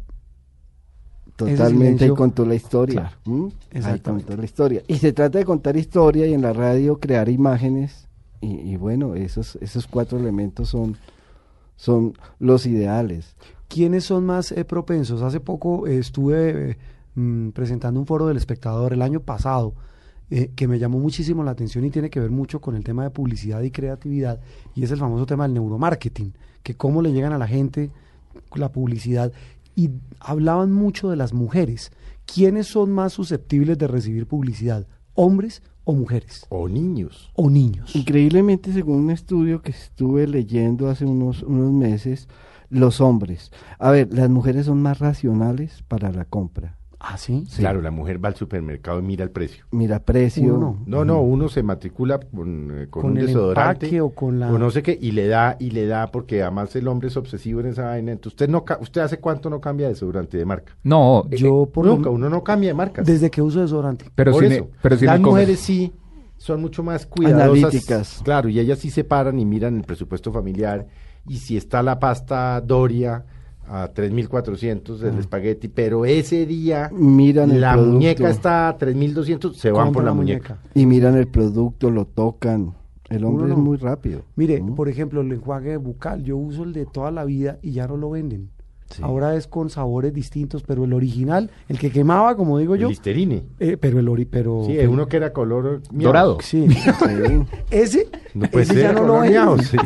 Totalmente, 1.36 2.08
contó 2.10 2.46
la 2.46 2.54
historia. 2.54 3.00
Claro, 3.02 3.16
¿Mm? 3.26 3.44
Ahí 3.44 3.52
exactamente. 3.72 4.26
contó 4.26 4.40
la 4.40 4.44
historia. 4.46 4.82
Y 4.88 4.96
se 4.96 5.12
trata 5.12 5.38
de 5.38 5.44
contar 5.44 5.76
historia 5.76 6.26
y 6.26 6.32
en 6.32 6.40
la 6.42 6.52
radio 6.54 6.98
crear 6.98 7.28
imágenes. 7.28 8.08
Y, 8.40 8.54
y 8.60 8.76
bueno, 8.76 9.14
esos, 9.14 9.56
esos 9.60 9.86
cuatro 9.86 10.18
elementos 10.18 10.70
son, 10.70 10.96
son 11.76 12.14
los 12.38 12.64
ideales. 12.66 13.36
¿Quiénes 13.68 14.04
son 14.04 14.24
más 14.24 14.50
eh, 14.52 14.64
propensos? 14.64 15.20
Hace 15.22 15.40
poco 15.40 15.86
eh, 15.86 15.98
estuve 15.98 16.70
eh, 16.70 16.78
mm, 17.16 17.48
presentando 17.50 17.98
un 17.98 18.06
foro 18.06 18.28
del 18.28 18.36
espectador 18.36 18.92
el 18.92 19.02
año 19.02 19.20
pasado 19.20 19.74
eh, 20.30 20.52
que 20.56 20.66
me 20.66 20.78
llamó 20.78 20.98
muchísimo 20.98 21.44
la 21.44 21.52
atención 21.52 21.84
y 21.84 21.90
tiene 21.90 22.10
que 22.10 22.20
ver 22.20 22.30
mucho 22.30 22.60
con 22.60 22.74
el 22.74 22.82
tema 22.82 23.04
de 23.04 23.10
publicidad 23.10 23.62
y 23.62 23.70
creatividad 23.70 24.40
y 24.74 24.84
es 24.84 24.90
el 24.90 24.98
famoso 24.98 25.26
tema 25.26 25.44
del 25.44 25.54
neuromarketing, 25.54 26.34
que 26.62 26.74
cómo 26.74 27.02
le 27.02 27.12
llegan 27.12 27.32
a 27.32 27.38
la 27.38 27.46
gente 27.46 27.90
la 28.54 28.72
publicidad 28.72 29.32
y 29.76 29.90
hablaban 30.18 30.72
mucho 30.72 31.10
de 31.10 31.16
las 31.16 31.32
mujeres. 31.32 31.92
¿Quiénes 32.24 32.66
son 32.66 32.90
más 32.90 33.12
susceptibles 33.12 33.78
de 33.78 33.86
recibir 33.86 34.26
publicidad? 34.26 34.86
¿Hombres 35.14 35.62
o 35.84 35.92
mujeres? 35.92 36.44
O 36.48 36.68
niños. 36.68 37.30
¿O 37.34 37.48
niños? 37.48 37.94
Increíblemente, 37.94 38.72
según 38.72 39.04
un 39.04 39.10
estudio 39.10 39.62
que 39.62 39.70
estuve 39.70 40.26
leyendo 40.26 40.88
hace 40.88 41.04
unos, 41.04 41.42
unos 41.44 41.72
meses, 41.72 42.28
los 42.68 43.00
hombres. 43.00 43.52
A 43.78 43.90
ver, 43.92 44.12
las 44.12 44.28
mujeres 44.28 44.66
son 44.66 44.82
más 44.82 44.98
racionales 44.98 45.84
para 45.86 46.10
la 46.10 46.24
compra. 46.24 46.76
¿Ah, 47.08 47.16
sí? 47.18 47.44
Claro, 47.56 47.80
la 47.82 47.90
mujer 47.92 48.22
va 48.24 48.28
al 48.30 48.34
supermercado 48.34 48.98
y 48.98 49.02
mira 49.02 49.22
el 49.22 49.30
precio. 49.30 49.64
Mira, 49.70 50.00
precio. 50.00 50.54
Uno 50.56 50.78
No, 50.86 51.04
no, 51.04 51.20
uno 51.20 51.48
se 51.48 51.62
matricula 51.62 52.18
con, 52.18 52.70
eh, 52.82 52.86
con 52.88 53.02
Con 53.02 53.10
un 53.12 53.18
el 53.18 53.26
desodorante 53.26 54.00
o 54.00 54.10
con 54.10 54.40
la- 54.40 54.50
no 54.50 54.70
sé 54.70 54.82
qué 54.82 54.98
y 55.00 55.12
le 55.12 55.28
da 55.28 55.56
y 55.60 55.70
le 55.70 55.86
da 55.86 56.10
porque 56.10 56.42
además 56.42 56.74
el 56.74 56.88
hombre 56.88 57.08
es 57.08 57.16
obsesivo 57.16 57.60
en 57.60 57.66
esa 57.66 57.84
vaina. 57.86 58.12
Entonces, 58.12 58.32
usted 58.32 58.48
no 58.48 58.64
ca- 58.64 58.78
usted 58.80 59.02
hace 59.02 59.18
cuánto 59.18 59.48
no 59.50 59.60
cambia 59.60 59.86
de 59.86 59.92
desodorante 59.94 60.36
de 60.36 60.44
marca? 60.44 60.72
No, 60.82 61.24
eh, 61.30 61.36
Yo 61.36 61.66
por 61.72 61.86
lo- 61.86 61.94
Nunca, 61.94 62.10
uno 62.10 62.28
no 62.28 62.42
cambia 62.42 62.70
de 62.70 62.74
marca. 62.74 63.02
desde 63.02 63.30
que 63.30 63.40
uso 63.40 63.60
desodorante. 63.60 64.06
pero 64.14 64.32
Por 64.32 64.42
sin, 64.42 64.52
eso, 64.52 64.68
pero 64.82 64.96
sin 64.96 65.06
las 65.06 65.20
mujeres 65.20 65.60
sí 65.60 65.92
son 66.38 66.60
mucho 66.60 66.82
más 66.82 67.06
cuidadosas. 67.06 67.64
Analíticas. 67.64 68.20
Claro, 68.24 68.48
y 68.48 68.58
ellas 68.58 68.78
sí 68.80 68.90
se 68.90 69.04
paran 69.04 69.38
y 69.38 69.44
miran 69.44 69.76
el 69.76 69.82
presupuesto 69.84 70.32
familiar. 70.32 70.86
Y 71.28 71.38
si 71.38 71.56
está 71.56 71.82
la 71.82 71.98
pasta 71.98 72.60
Doria 72.60 73.24
a 73.68 73.92
3.400 73.92 75.02
Ah. 75.02 75.08
el 75.08 75.18
espagueti, 75.18 75.68
pero 75.68 76.04
ese 76.04 76.46
día 76.46 76.90
Miran 76.92 77.60
la 77.60 77.72
producto. 77.72 77.92
muñeca 77.92 78.30
está 78.30 78.68
a 78.68 78.78
3.200, 78.78 79.54
se 79.54 79.70
van 79.70 79.92
por 79.92 80.02
la 80.04 80.10
la 80.10 80.14
muñeca. 80.14 80.58
Y 80.74 80.86
miran 80.86 81.16
el 81.16 81.26
producto, 81.28 81.90
lo 81.90 82.04
tocan. 82.06 82.74
El 83.08 83.24
hombre 83.24 83.52
es 83.52 83.56
muy 83.56 83.76
rápido. 83.76 84.22
Mire, 84.34 84.60
¿no? 84.60 84.74
por 84.74 84.88
ejemplo, 84.88 85.20
el 85.20 85.30
enjuague 85.30 85.76
bucal, 85.76 86.24
yo 86.24 86.36
uso 86.36 86.64
el 86.64 86.72
de 86.72 86.86
toda 86.86 87.10
la 87.12 87.24
vida 87.24 87.58
y 87.62 87.70
ya 87.72 87.86
no 87.86 87.96
lo 87.96 88.10
venden. 88.10 88.50
Sí. 88.88 89.02
Ahora 89.02 89.34
es 89.34 89.48
con 89.48 89.68
sabores 89.68 90.12
distintos, 90.14 90.62
pero 90.62 90.84
el 90.84 90.92
original, 90.92 91.50
el 91.68 91.78
que 91.78 91.90
quemaba, 91.90 92.36
como 92.36 92.58
digo 92.58 92.76
yo, 92.76 92.88
Listerine. 92.88 93.42
eh, 93.58 93.76
pero 93.76 93.98
el 93.98 94.08
ori, 94.08 94.24
pero 94.26 94.62
Sí, 94.64 94.74
pero- 94.76 94.90
uno 94.92 95.06
que 95.08 95.16
era 95.16 95.32
color 95.32 95.82
miau. 95.92 96.06
Dorado. 96.08 96.38
sí, 96.40 96.66
ese, 97.70 98.08
No 98.34 98.46
puede 98.48 98.64
ese 98.64 98.74
ser 98.74 98.82
ya 98.82 98.92
no 98.92 99.00
lo 99.00 99.06
color 99.08 99.22
venden, 99.22 99.42
miau, 99.42 99.58
sí. 99.62 99.76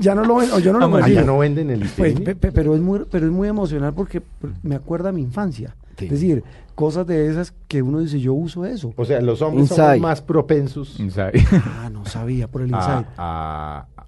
ya 0.00 0.14
no 0.14 0.24
lo 0.24 0.36
venden, 0.36 0.54
o 0.56 0.58
yo 0.60 0.72
no 0.72 0.78
lo 0.86 0.96
Ah, 0.96 1.00
Ah, 1.02 1.08
ya 1.08 1.22
no 1.24 1.38
venden 1.38 1.70
el 1.70 1.78
Pues, 1.80 1.90
Listerine. 1.98 2.20
pe- 2.24 2.34
pe- 2.36 2.52
pero 2.52 2.74
es 2.74 2.80
muy, 2.80 3.00
pero 3.10 3.26
es 3.26 3.32
muy 3.32 3.48
emocional 3.48 3.94
porque 3.94 4.22
me 4.62 4.74
acuerda 4.74 5.08
a 5.08 5.12
mi 5.12 5.22
infancia. 5.22 5.74
Sí. 5.98 6.06
Es 6.06 6.10
decir, 6.12 6.44
cosas 6.74 7.06
de 7.06 7.28
esas 7.28 7.52
que 7.68 7.82
uno 7.82 8.00
dice, 8.00 8.18
yo 8.20 8.34
uso 8.34 8.64
eso. 8.64 8.92
o 8.96 9.04
sea, 9.04 9.20
los 9.20 9.40
hombres 9.42 9.70
Inside. 9.70 9.76
somos 9.86 10.00
más 10.00 10.22
propensos 10.22 10.98
Inside. 11.00 11.32
Ah, 11.52 11.90
no 11.92 12.04
sabía 12.04 12.48
por 12.48 12.62
el 12.62 12.74
a, 12.74 12.78
insight. 12.78 13.06
a- 13.16 13.86
a- 13.96 14.06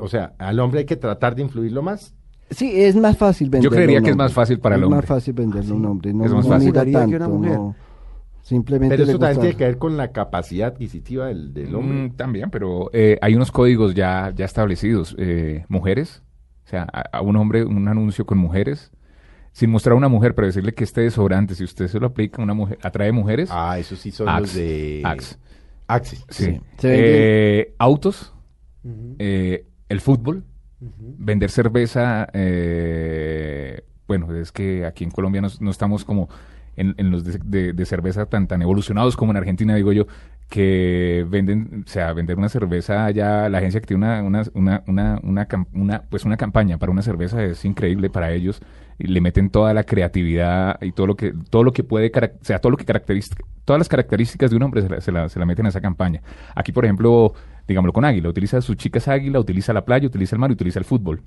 o 0.00 0.08
sea, 0.08 0.34
al 0.38 0.60
hombre 0.60 0.80
hay 0.80 0.86
que 0.86 0.96
tratar 0.96 1.34
de 1.34 1.42
influirlo 1.42 1.82
más. 1.82 2.14
Sí, 2.50 2.70
es 2.82 2.94
más 2.96 3.16
fácil 3.16 3.50
venderlo. 3.50 3.74
creería 3.74 3.98
a 3.98 4.00
un 4.00 4.04
que 4.04 4.10
es 4.10 4.14
hombre. 4.14 4.24
más 4.24 4.32
fácil 4.32 4.58
para 4.60 4.76
el 4.76 4.82
Es 4.82 4.84
hombre. 4.84 4.96
más 4.98 5.06
fácil 5.06 5.34
venderlo 5.34 5.74
a 5.74 5.78
un 5.78 5.86
hombre. 5.86 6.12
No, 6.14 6.24
Es 6.24 6.32
más 6.32 6.46
fácil. 6.46 6.72
que 6.72 6.78
una 6.80 6.92
tanto, 7.08 7.28
mujer. 7.30 7.52
no. 7.52 7.76
Simplemente 8.42 8.96
Pero 8.98 9.08
eso 9.08 9.18
también 9.18 9.40
tiene 9.40 9.56
que 9.56 9.64
ver 9.64 9.78
con 9.78 9.96
la 9.96 10.12
capacidad 10.12 10.68
adquisitiva 10.68 11.26
del, 11.28 11.54
del 11.54 11.74
hombre. 11.74 12.08
Mm, 12.08 12.10
también, 12.16 12.50
pero 12.50 12.90
eh, 12.92 13.18
hay 13.22 13.34
unos 13.34 13.50
códigos 13.50 13.94
ya, 13.94 14.32
ya 14.36 14.44
establecidos. 14.44 15.16
Eh, 15.18 15.64
mujeres, 15.68 16.22
o 16.66 16.68
sea, 16.68 16.82
a, 16.92 17.00
a 17.10 17.20
un 17.22 17.36
hombre, 17.36 17.64
un 17.64 17.88
anuncio 17.88 18.26
con 18.26 18.36
mujeres, 18.36 18.92
sin 19.52 19.70
mostrar 19.70 19.94
a 19.94 19.96
una 19.96 20.08
mujer, 20.08 20.34
pero 20.34 20.46
decirle 20.46 20.74
que 20.74 20.84
este 20.84 21.00
desodorante, 21.00 21.54
si 21.54 21.64
usted 21.64 21.88
se 21.88 21.98
lo 21.98 22.08
aplica 22.08 22.42
a 22.42 22.44
una 22.44 22.52
mujer, 22.52 22.78
atrae 22.82 23.12
mujeres. 23.12 23.48
Ah, 23.50 23.78
esos 23.78 23.98
sí 23.98 24.10
son 24.10 24.28
Axe, 24.28 24.40
los 24.42 24.54
de... 24.54 25.00
Axe. 25.04 25.36
Axe. 25.86 26.16
Sí. 26.28 26.60
Sí. 26.76 26.88
Eh, 26.90 27.74
autos, 27.78 28.34
eh, 29.18 29.66
el 29.88 30.00
fútbol, 30.02 30.44
vender 31.18 31.50
cerveza, 31.50 32.28
eh, 32.32 33.82
bueno, 34.06 34.34
es 34.34 34.52
que 34.52 34.84
aquí 34.84 35.04
en 35.04 35.10
Colombia 35.10 35.40
no, 35.40 35.48
no 35.60 35.70
estamos 35.70 36.04
como 36.04 36.28
en, 36.76 37.10
los 37.10 37.24
de, 37.24 37.86
cerveza 37.86 38.26
tan 38.26 38.46
tan 38.46 38.62
evolucionados 38.62 39.16
como 39.16 39.32
en 39.32 39.36
Argentina, 39.36 39.74
digo 39.74 39.92
yo, 39.92 40.06
que 40.48 41.26
venden, 41.28 41.84
o 41.86 41.88
sea, 41.88 42.12
vender 42.12 42.36
una 42.36 42.48
cerveza 42.48 43.10
ya, 43.10 43.48
la 43.48 43.58
agencia 43.58 43.80
que 43.80 43.86
tiene 43.86 44.22
una, 44.22 44.22
una, 44.22 44.42
una, 44.54 44.82
una, 44.86 45.20
una, 45.22 45.48
una, 45.72 46.02
pues 46.02 46.24
una 46.24 46.36
campaña 46.36 46.78
para 46.78 46.92
una 46.92 47.02
cerveza 47.02 47.42
es 47.42 47.64
increíble 47.64 48.10
para 48.10 48.32
ellos 48.32 48.60
y 48.98 49.08
le 49.08 49.20
meten 49.20 49.50
toda 49.50 49.74
la 49.74 49.84
creatividad 49.84 50.80
y 50.82 50.92
todo 50.92 51.06
lo 51.06 51.16
que, 51.16 51.32
todo 51.50 51.64
lo 51.64 51.72
que 51.72 51.82
puede, 51.82 52.12
o 52.14 52.44
sea, 52.44 52.60
todo 52.60 52.70
lo 52.70 52.76
que 52.76 52.84
caracteriza, 52.84 53.34
todas 53.64 53.78
las 53.78 53.88
características 53.88 54.50
de 54.50 54.56
un 54.56 54.62
hombre 54.62 54.82
se 54.82 54.88
la, 54.88 55.00
se 55.00 55.12
la, 55.12 55.28
se 55.28 55.38
la 55.38 55.46
meten 55.46 55.66
a 55.66 55.70
esa 55.70 55.80
campaña. 55.80 56.22
Aquí, 56.54 56.72
por 56.72 56.84
ejemplo, 56.84 57.34
digámoslo 57.66 57.92
con 57.92 58.04
Águila, 58.04 58.28
utiliza 58.28 58.60
sus 58.60 58.76
chicas 58.76 59.08
Águila, 59.08 59.40
utiliza 59.40 59.72
la 59.72 59.84
playa, 59.84 60.06
utiliza 60.06 60.36
el 60.36 60.40
mar, 60.40 60.50
utiliza 60.50 60.78
el 60.78 60.84
fútbol. 60.84 61.22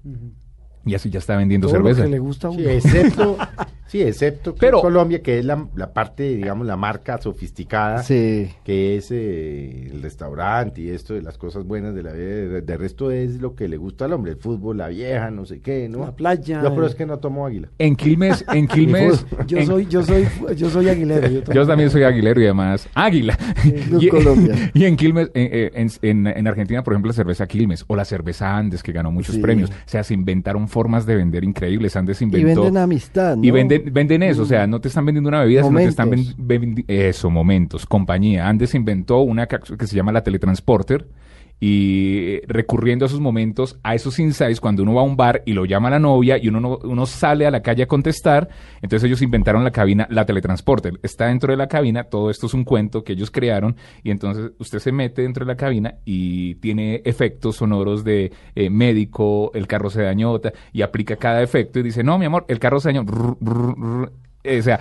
Y 0.87 0.95
así 0.95 1.09
ya 1.09 1.19
está 1.19 1.35
vendiendo 1.37 1.67
Todo 1.67 1.79
lo 1.79 1.85
cerveza. 1.87 2.03
que 2.05 2.09
le 2.09 2.19
gusta 2.19 2.47
a 2.47 2.49
uno. 2.51 2.59
Sí, 2.61 2.67
excepto, 2.69 3.37
sí, 3.87 4.01
excepto 4.01 4.53
que 4.53 4.59
Pero- 4.59 4.81
Colombia, 4.81 5.21
que 5.21 5.39
es 5.39 5.45
la, 5.45 5.67
la 5.75 5.93
parte, 5.93 6.23
digamos, 6.35 6.65
la 6.65 6.75
marca 6.77 7.17
sofisticada, 7.19 8.03
Sí. 8.03 8.49
que 8.63 8.95
es 8.97 9.11
eh, 9.11 9.89
el 9.91 10.01
restaurante 10.01 10.81
y 10.81 10.89
esto 10.89 11.13
de 11.13 11.21
las 11.21 11.37
cosas 11.37 11.65
buenas 11.65 11.93
de 11.93 12.03
la 12.03 12.13
vida. 12.13 12.25
De, 12.27 12.61
de 12.61 12.77
resto 12.77 13.11
es 13.11 13.41
lo 13.41 13.55
que 13.55 13.67
le 13.67 13.77
gusta 13.77 14.05
al 14.05 14.13
hombre, 14.13 14.31
el 14.31 14.37
fútbol, 14.37 14.77
la 14.77 14.87
vieja, 14.87 15.29
no 15.31 15.45
sé 15.45 15.59
qué, 15.59 15.87
¿no? 15.89 15.99
La 15.99 16.15
playa. 16.15 16.61
Pero 16.61 16.85
es 16.85 16.95
que 16.95 17.05
no 17.05 17.17
tomo 17.19 17.45
águila. 17.45 17.69
En 17.77 17.95
Quilmes, 17.95 18.43
en 18.53 18.67
Quilmes, 18.69 19.25
Yo 19.47 19.57
en- 19.57 19.67
soy, 19.67 19.85
yo 19.87 20.03
soy, 20.03 20.25
yo 20.55 20.69
soy 20.69 20.89
aguilero. 20.89 21.27
Yo, 21.27 21.41
Yo 21.53 21.67
también 21.67 21.89
soy 21.89 22.03
aguilero 22.03 22.39
y 22.41 22.45
además 22.45 22.87
águila. 22.93 23.37
Y, 23.99 24.07
Colombia. 24.09 24.71
y 24.73 24.85
en 24.85 24.95
Quilmes, 24.95 25.29
en, 25.33 25.71
en- 25.73 25.89
en- 26.01 26.27
en 26.27 26.47
Argentina, 26.47 26.83
por 26.83 26.93
ejemplo, 26.93 27.09
la 27.09 27.13
cerveza 27.15 27.47
Quilmes 27.47 27.83
o 27.87 27.95
la 27.95 28.05
cerveza 28.05 28.55
Andes, 28.57 28.83
que 28.83 28.91
ganó 28.91 29.11
muchos 29.11 29.35
Sí. 29.35 29.41
premios. 29.41 29.69
O 29.69 29.73
sea, 29.85 30.03
se 30.03 30.13
inventaron 30.13 30.67
formas 30.77 31.07
de 31.07 31.15
vender 31.15 31.43
increíbles. 31.43 31.95
Andes 31.95 32.21
Y 32.21 32.25
inventó... 32.25 32.61
venden 32.61 32.77
amistad, 32.77 33.35
¿no? 33.35 33.43
Y 33.43 33.49
venden, 33.49 33.91
venden 33.91 34.21
eso, 34.21 34.43
o 34.43 34.45
sea, 34.45 34.67
no 34.67 34.79
te 34.79 34.89
están 34.89 35.07
vendiendo 35.07 35.27
una 35.27 35.41
bebida, 35.41 35.63
sino 35.63 35.75
te 35.75 35.85
están 35.85 36.09
Momentos. 36.09 36.35
vendiendo 36.37 36.83
eso, 36.87 37.31
momentos, 37.31 37.87
compañía. 37.87 38.47
Andes 38.47 38.75
inventó 38.75 39.21
una 39.21 39.47
que 39.47 39.87
se 39.87 39.95
llama 39.95 40.11
la 40.11 40.21
teletransporter 40.23 41.07
y 41.59 42.39
recurriendo 42.47 43.05
a 43.05 43.07
esos 43.07 43.19
momentos, 43.19 43.79
a 43.83 43.95
esos 43.95 44.19
insights, 44.19 44.59
cuando 44.61 44.83
uno 44.83 44.93
va 44.93 45.01
a 45.01 45.05
un 45.05 45.17
bar 45.17 45.41
y 45.45 45.53
lo 45.53 45.65
llama 45.65 45.89
la 45.89 45.99
novia 45.99 46.37
y 46.37 46.47
uno, 46.49 46.59
no- 46.59 46.77
uno 46.83 47.05
sale 47.05 47.45
a 47.47 47.51
la 47.51 47.61
calle 47.61 47.83
a 47.83 47.87
contestar, 47.87 48.47
entonces 48.81 49.07
ellos 49.07 49.21
inventaron 49.21 49.63
la 49.63 49.71
cabina, 49.71 50.07
la 50.11 50.25
teletransporter. 50.25 50.99
Está 51.01 51.27
dentro 51.27 51.51
de 51.51 51.57
la 51.57 51.67
cabina, 51.67 52.03
todo 52.03 52.29
esto 52.29 52.45
es 52.45 52.53
un 52.53 52.63
cuento 52.63 53.03
que 53.03 53.13
ellos 53.13 53.31
crearon 53.31 53.75
y 54.03 54.11
entonces 54.11 54.51
usted 54.59 54.79
se 54.79 54.91
mete 54.91 55.23
dentro 55.23 55.45
de 55.45 55.51
la 55.53 55.57
cabina 55.57 55.95
y 56.05 56.55
tiene 56.55 57.01
efectos 57.05 57.55
sonoros 57.57 58.03
de 58.03 58.31
eh, 58.55 58.69
médico, 58.69 59.51
el 59.53 59.65
carro 59.67 59.89
se 59.89 60.03
dañó 60.03 60.39
y 60.73 60.81
aplica 60.83 61.15
cada 61.15 61.41
efecto 61.41 61.79
y 61.79 61.83
dice, 61.83 62.03
no, 62.03 62.17
mi 62.19 62.25
amor, 62.25 62.45
el 62.49 62.59
carro 62.59 62.79
se 62.79 62.89
dañó. 62.89 63.05
Eh, 64.43 64.59
o 64.59 64.63
sea, 64.63 64.79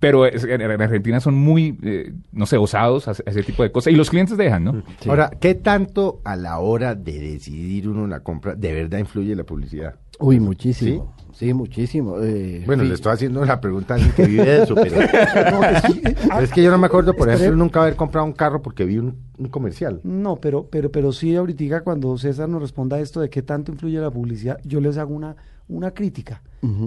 pero 0.00 0.26
es- 0.26 0.44
en 0.44 0.60
en 0.60 0.82
Argentina 0.82 1.20
son 1.20 1.34
muy, 1.34 1.78
eh, 1.82 2.12
no 2.32 2.46
sé, 2.46 2.56
osados 2.56 3.08
a, 3.08 3.12
a 3.12 3.30
ese 3.30 3.42
tipo 3.42 3.62
de 3.62 3.70
cosas 3.72 3.92
y 3.92 3.96
los 3.96 4.10
clientes 4.10 4.36
dejan, 4.36 4.64
¿no? 4.64 4.82
Sí. 5.00 5.08
Ahora, 5.08 5.30
¿qué 5.40 5.54
tanto 5.54 6.20
a 6.24 6.36
la 6.36 6.58
hora 6.58 6.94
de 6.94 7.18
decidir 7.20 7.88
uno 7.88 8.02
una 8.02 8.20
compra 8.20 8.54
de 8.54 8.72
verdad 8.72 8.98
influye 8.98 9.34
la 9.36 9.44
publicidad? 9.44 9.94
Uy, 10.20 10.38
muchísimo. 10.40 11.14
Sí, 11.32 11.52
muchísimo. 11.52 12.16
eh, 12.22 12.62
Bueno, 12.64 12.84
le 12.84 12.94
estoy 12.94 13.12
haciendo 13.12 13.44
la 13.44 13.60
pregunta 13.60 13.94
a 13.94 13.96
alguien 13.96 14.12
que 14.14 14.24
vive 14.24 14.44
de 14.44 14.62
eso, 14.62 14.76
pero, 14.76 14.94
pero 15.34 16.40
es 16.40 16.52
que 16.52 16.62
yo 16.62 16.70
no 16.70 16.78
me 16.78 16.86
acuerdo, 16.86 17.14
por 17.14 17.28
ejemplo, 17.28 17.56
nunca 17.56 17.82
haber 17.82 17.96
comprado 17.96 18.24
un 18.26 18.32
carro 18.32 18.62
porque 18.62 18.84
vi 18.84 18.98
un, 18.98 19.16
un 19.38 19.48
comercial. 19.48 20.00
No, 20.04 20.36
pero, 20.36 20.68
pero, 20.70 20.92
pero 20.92 21.10
sí, 21.12 21.34
ahorita 21.34 21.80
cuando 21.82 22.16
César 22.18 22.48
nos 22.48 22.62
responda 22.62 22.96
a 22.96 23.00
esto 23.00 23.20
de 23.20 23.30
qué 23.30 23.42
tanto 23.42 23.72
influye 23.72 23.98
la 23.98 24.10
publicidad, 24.12 24.58
yo 24.64 24.80
les 24.80 24.96
hago 24.96 25.12
una, 25.14 25.34
una 25.68 25.92
crítica, 25.92 26.42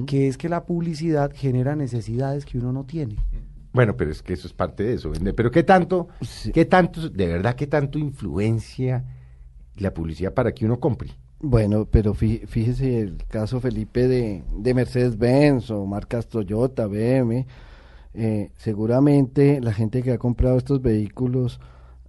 que 0.06 0.28
es 0.28 0.38
que 0.38 0.50
la 0.50 0.66
publicidad 0.66 1.32
genera 1.34 1.76
necesidades 1.76 2.46
que 2.46 2.58
uno 2.58 2.72
no 2.72 2.86
tiene. 2.86 3.16
Bueno, 3.74 3.96
pero 3.96 4.10
es 4.12 4.24
que 4.24 4.34
eso 4.34 4.48
es 4.48 4.54
parte 4.54 4.84
de 4.84 4.94
eso. 4.94 5.12
Pero 5.36 5.52
¿qué 5.52 5.62
tanto, 5.64 6.08
Sí. 6.22 6.52
qué 6.52 6.66
tanto, 6.66 7.10
de 7.10 7.28
verdad, 7.28 7.56
qué 7.56 7.68
tanto 7.68 8.00
influencia 8.00 9.04
la 9.76 9.94
publicidad 9.94 10.34
para 10.34 10.52
que 10.54 10.66
uno 10.66 10.80
compre? 10.80 11.10
Bueno, 11.40 11.86
pero 11.86 12.16
fí- 12.16 12.48
fíjese 12.48 13.00
el 13.02 13.18
caso 13.28 13.60
Felipe 13.60 14.08
de, 14.08 14.44
de 14.58 14.74
Mercedes-Benz 14.74 15.70
o 15.70 15.86
marcas 15.86 16.28
Toyota, 16.28 16.88
BM. 16.88 17.46
eh, 18.16 18.50
seguramente 18.58 19.62
la 19.62 19.74
gente 19.74 20.02
que 20.02 20.12
ha 20.14 20.18
comprado 20.18 20.58
estos 20.58 20.82
vehículos 20.82 21.60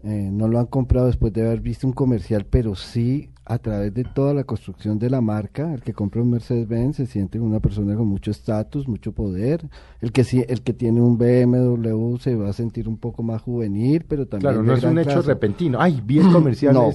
eh, 0.03 0.31
no 0.33 0.49
lo 0.49 0.59
han 0.61 0.67
comprado 0.67 1.07
después 1.09 1.33
de 1.35 1.43
haber 1.47 1.61
visto 1.61 1.87
un 1.87 1.93
comercial, 1.93 2.47
pero 2.49 2.75
sí 2.77 3.31
a 3.49 3.59
través 3.59 3.95
de 3.95 4.05
toda 4.05 4.35
la 4.35 4.45
construcción 4.45 4.99
de 4.99 5.09
la 5.09 5.23
marca. 5.23 5.73
El 5.73 5.81
que 5.81 5.95
compra 5.95 6.21
un 6.21 6.31
Mercedes-Benz 6.31 6.97
se 6.97 7.07
siente 7.07 7.41
una 7.41 7.61
persona 7.61 7.97
con 7.97 8.07
mucho 8.07 8.31
estatus, 8.31 8.87
mucho 8.87 9.13
poder. 9.13 9.67
El 10.01 10.13
que 10.13 10.23
sí, 10.23 10.45
el 10.49 10.61
que 10.63 10.75
tiene 10.75 11.01
un 11.01 11.17
BMW 11.17 12.17
se 12.19 12.37
va 12.37 12.51
a 12.51 12.53
sentir 12.53 12.89
un 12.89 12.99
poco 12.99 13.23
más 13.23 13.41
juvenil, 13.41 14.05
pero 14.07 14.27
también 14.27 14.53
Claro, 14.53 14.63
no 14.63 14.75
es 14.75 14.85
un 14.85 14.99
hecho 14.99 15.23
repentino. 15.23 15.81
Ay, 15.81 16.03
vi 16.05 16.19
el 16.19 16.31
comercial, 16.33 16.75
No. 16.75 16.93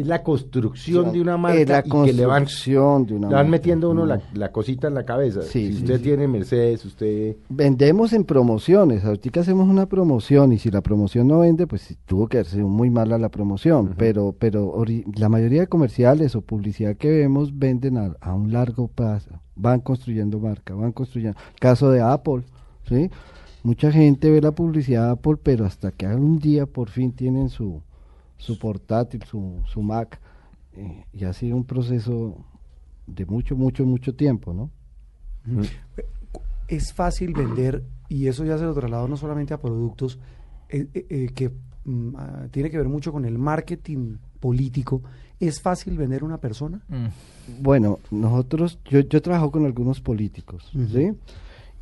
Es, 0.00 0.06
la 0.06 0.22
construcción 0.22 1.12
de 1.12 1.20
una 1.20 1.36
marca 1.36 1.60
Es 1.60 1.68
la 1.68 1.82
y 1.84 1.90
que 2.06 2.12
le 2.12 2.26
van, 2.26 2.44
de 2.44 3.14
una 3.14 3.28
le 3.28 3.34
van 3.34 3.50
metiendo 3.50 3.90
uno 3.90 4.06
la, 4.06 4.16
Mm. 4.16 4.20
la 4.34 4.52
cosita 4.52 4.88
en 4.88 4.94
la 4.94 5.04
cabeza. 5.04 5.42
Sí, 5.42 5.68
si 5.68 5.72
sí, 5.72 5.82
usted 5.82 5.96
sí. 5.98 6.02
tiene 6.02 6.28
Mercedes, 6.28 6.84
usted... 6.84 7.36
Vendemos 7.48 8.12
en 8.12 8.24
promociones, 8.24 9.04
ahorita 9.04 9.40
hacemos 9.40 9.68
una 9.68 9.86
promoción 9.86 10.52
y 10.52 10.58
si 10.58 10.70
la 10.70 10.80
promoción 10.80 11.28
no 11.28 11.40
vende, 11.40 11.66
pues 11.66 11.96
tuvo 12.06 12.28
que 12.28 12.38
haber 12.38 12.46
sido 12.46 12.68
muy 12.68 12.90
mala 12.90 13.18
la 13.18 13.28
promoción, 13.28 13.94
pero 13.96 14.34
pero 14.38 14.84
la 15.16 15.28
mayoría 15.28 15.60
de 15.62 15.66
comerciales 15.66 16.34
o 16.36 16.40
publicidad 16.40 16.96
que 16.96 17.10
vemos 17.10 17.58
venden 17.58 17.98
a, 17.98 18.14
a 18.20 18.34
un 18.34 18.52
largo 18.52 18.88
plazo, 18.88 19.30
van 19.54 19.80
construyendo 19.80 20.38
marca, 20.38 20.74
van 20.74 20.92
construyendo. 20.92 21.38
Caso 21.60 21.90
de 21.90 22.00
Apple, 22.00 22.42
¿sí? 22.88 23.10
Mucha 23.62 23.90
gente 23.90 24.30
ve 24.30 24.40
la 24.40 24.52
publicidad 24.52 25.06
de 25.06 25.12
Apple, 25.12 25.36
pero 25.42 25.64
hasta 25.64 25.90
que 25.90 26.06
un 26.06 26.38
día 26.38 26.66
por 26.66 26.88
fin 26.88 27.12
tienen 27.12 27.48
su, 27.48 27.82
su 28.36 28.58
portátil, 28.58 29.22
su, 29.24 29.60
su 29.66 29.82
Mac, 29.82 30.20
eh, 30.74 31.04
y 31.12 31.24
ha 31.24 31.32
sido 31.32 31.56
un 31.56 31.64
proceso 31.64 32.36
de 33.06 33.24
mucho, 33.26 33.56
mucho, 33.56 33.84
mucho 33.84 34.14
tiempo, 34.14 34.52
¿no? 34.52 34.70
Es 36.68 36.92
fácil 36.92 37.32
vender, 37.32 37.84
y 38.08 38.26
eso 38.26 38.44
ya 38.44 38.58
se 38.58 38.64
lo 38.64 38.74
traslado 38.74 39.06
no 39.08 39.16
solamente 39.16 39.54
a 39.54 39.60
productos, 39.60 40.18
eh, 40.68 40.88
eh, 40.92 41.06
eh, 41.08 41.28
que 41.32 41.50
mm, 41.84 42.16
ah, 42.16 42.46
tiene 42.50 42.70
que 42.70 42.78
ver 42.78 42.88
mucho 42.88 43.12
con 43.12 43.24
el 43.24 43.38
marketing 43.38 44.16
político. 44.40 45.02
¿Es 45.38 45.60
fácil 45.60 45.96
vender 45.96 46.24
una 46.24 46.38
persona? 46.38 46.82
Bueno, 47.60 47.98
nosotros, 48.10 48.78
yo, 48.86 49.00
yo 49.00 49.20
trabajo 49.20 49.50
con 49.50 49.66
algunos 49.66 50.00
políticos. 50.00 50.72
¿sí? 50.72 51.12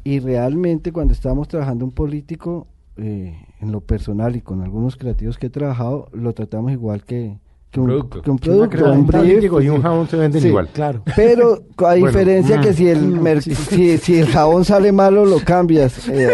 Y 0.02 0.18
realmente 0.18 0.92
cuando 0.92 1.14
estábamos 1.14 1.48
trabajando 1.48 1.84
un 1.84 1.92
político, 1.92 2.66
eh, 2.96 3.34
en 3.60 3.72
lo 3.72 3.80
personal 3.80 4.36
y 4.36 4.40
con 4.40 4.62
algunos 4.62 4.96
creativos 4.96 5.38
que 5.38 5.46
he 5.46 5.50
trabajado, 5.50 6.08
lo 6.12 6.32
tratamos 6.32 6.72
igual 6.72 7.04
que, 7.04 7.38
que 7.70 7.80
un, 7.80 7.86
Producto. 7.86 8.22
que 8.22 8.30
un 8.30 8.38
producto, 8.38 8.92
un 8.92 9.06
brief, 9.06 9.42
y 9.44 9.68
un 9.68 9.82
jabón 9.82 10.06
se 10.08 10.16
venden 10.16 10.40
Sí. 10.42 10.48
igual. 10.48 10.68
Claro. 10.72 11.02
Pero 11.16 11.54
a 11.78 11.82
Bueno, 11.82 12.06
diferencia 12.06 12.60
que 12.60 12.70
mm, 12.70 12.74
si 12.74 12.88
el 12.88 13.00
mer- 13.20 13.42
si, 13.42 13.98
si 13.98 14.18
el 14.18 14.26
jabón 14.28 14.64
sale 14.64 14.92
malo 14.92 15.24
lo 15.24 15.40
cambias 15.40 16.08
eh, 16.08 16.28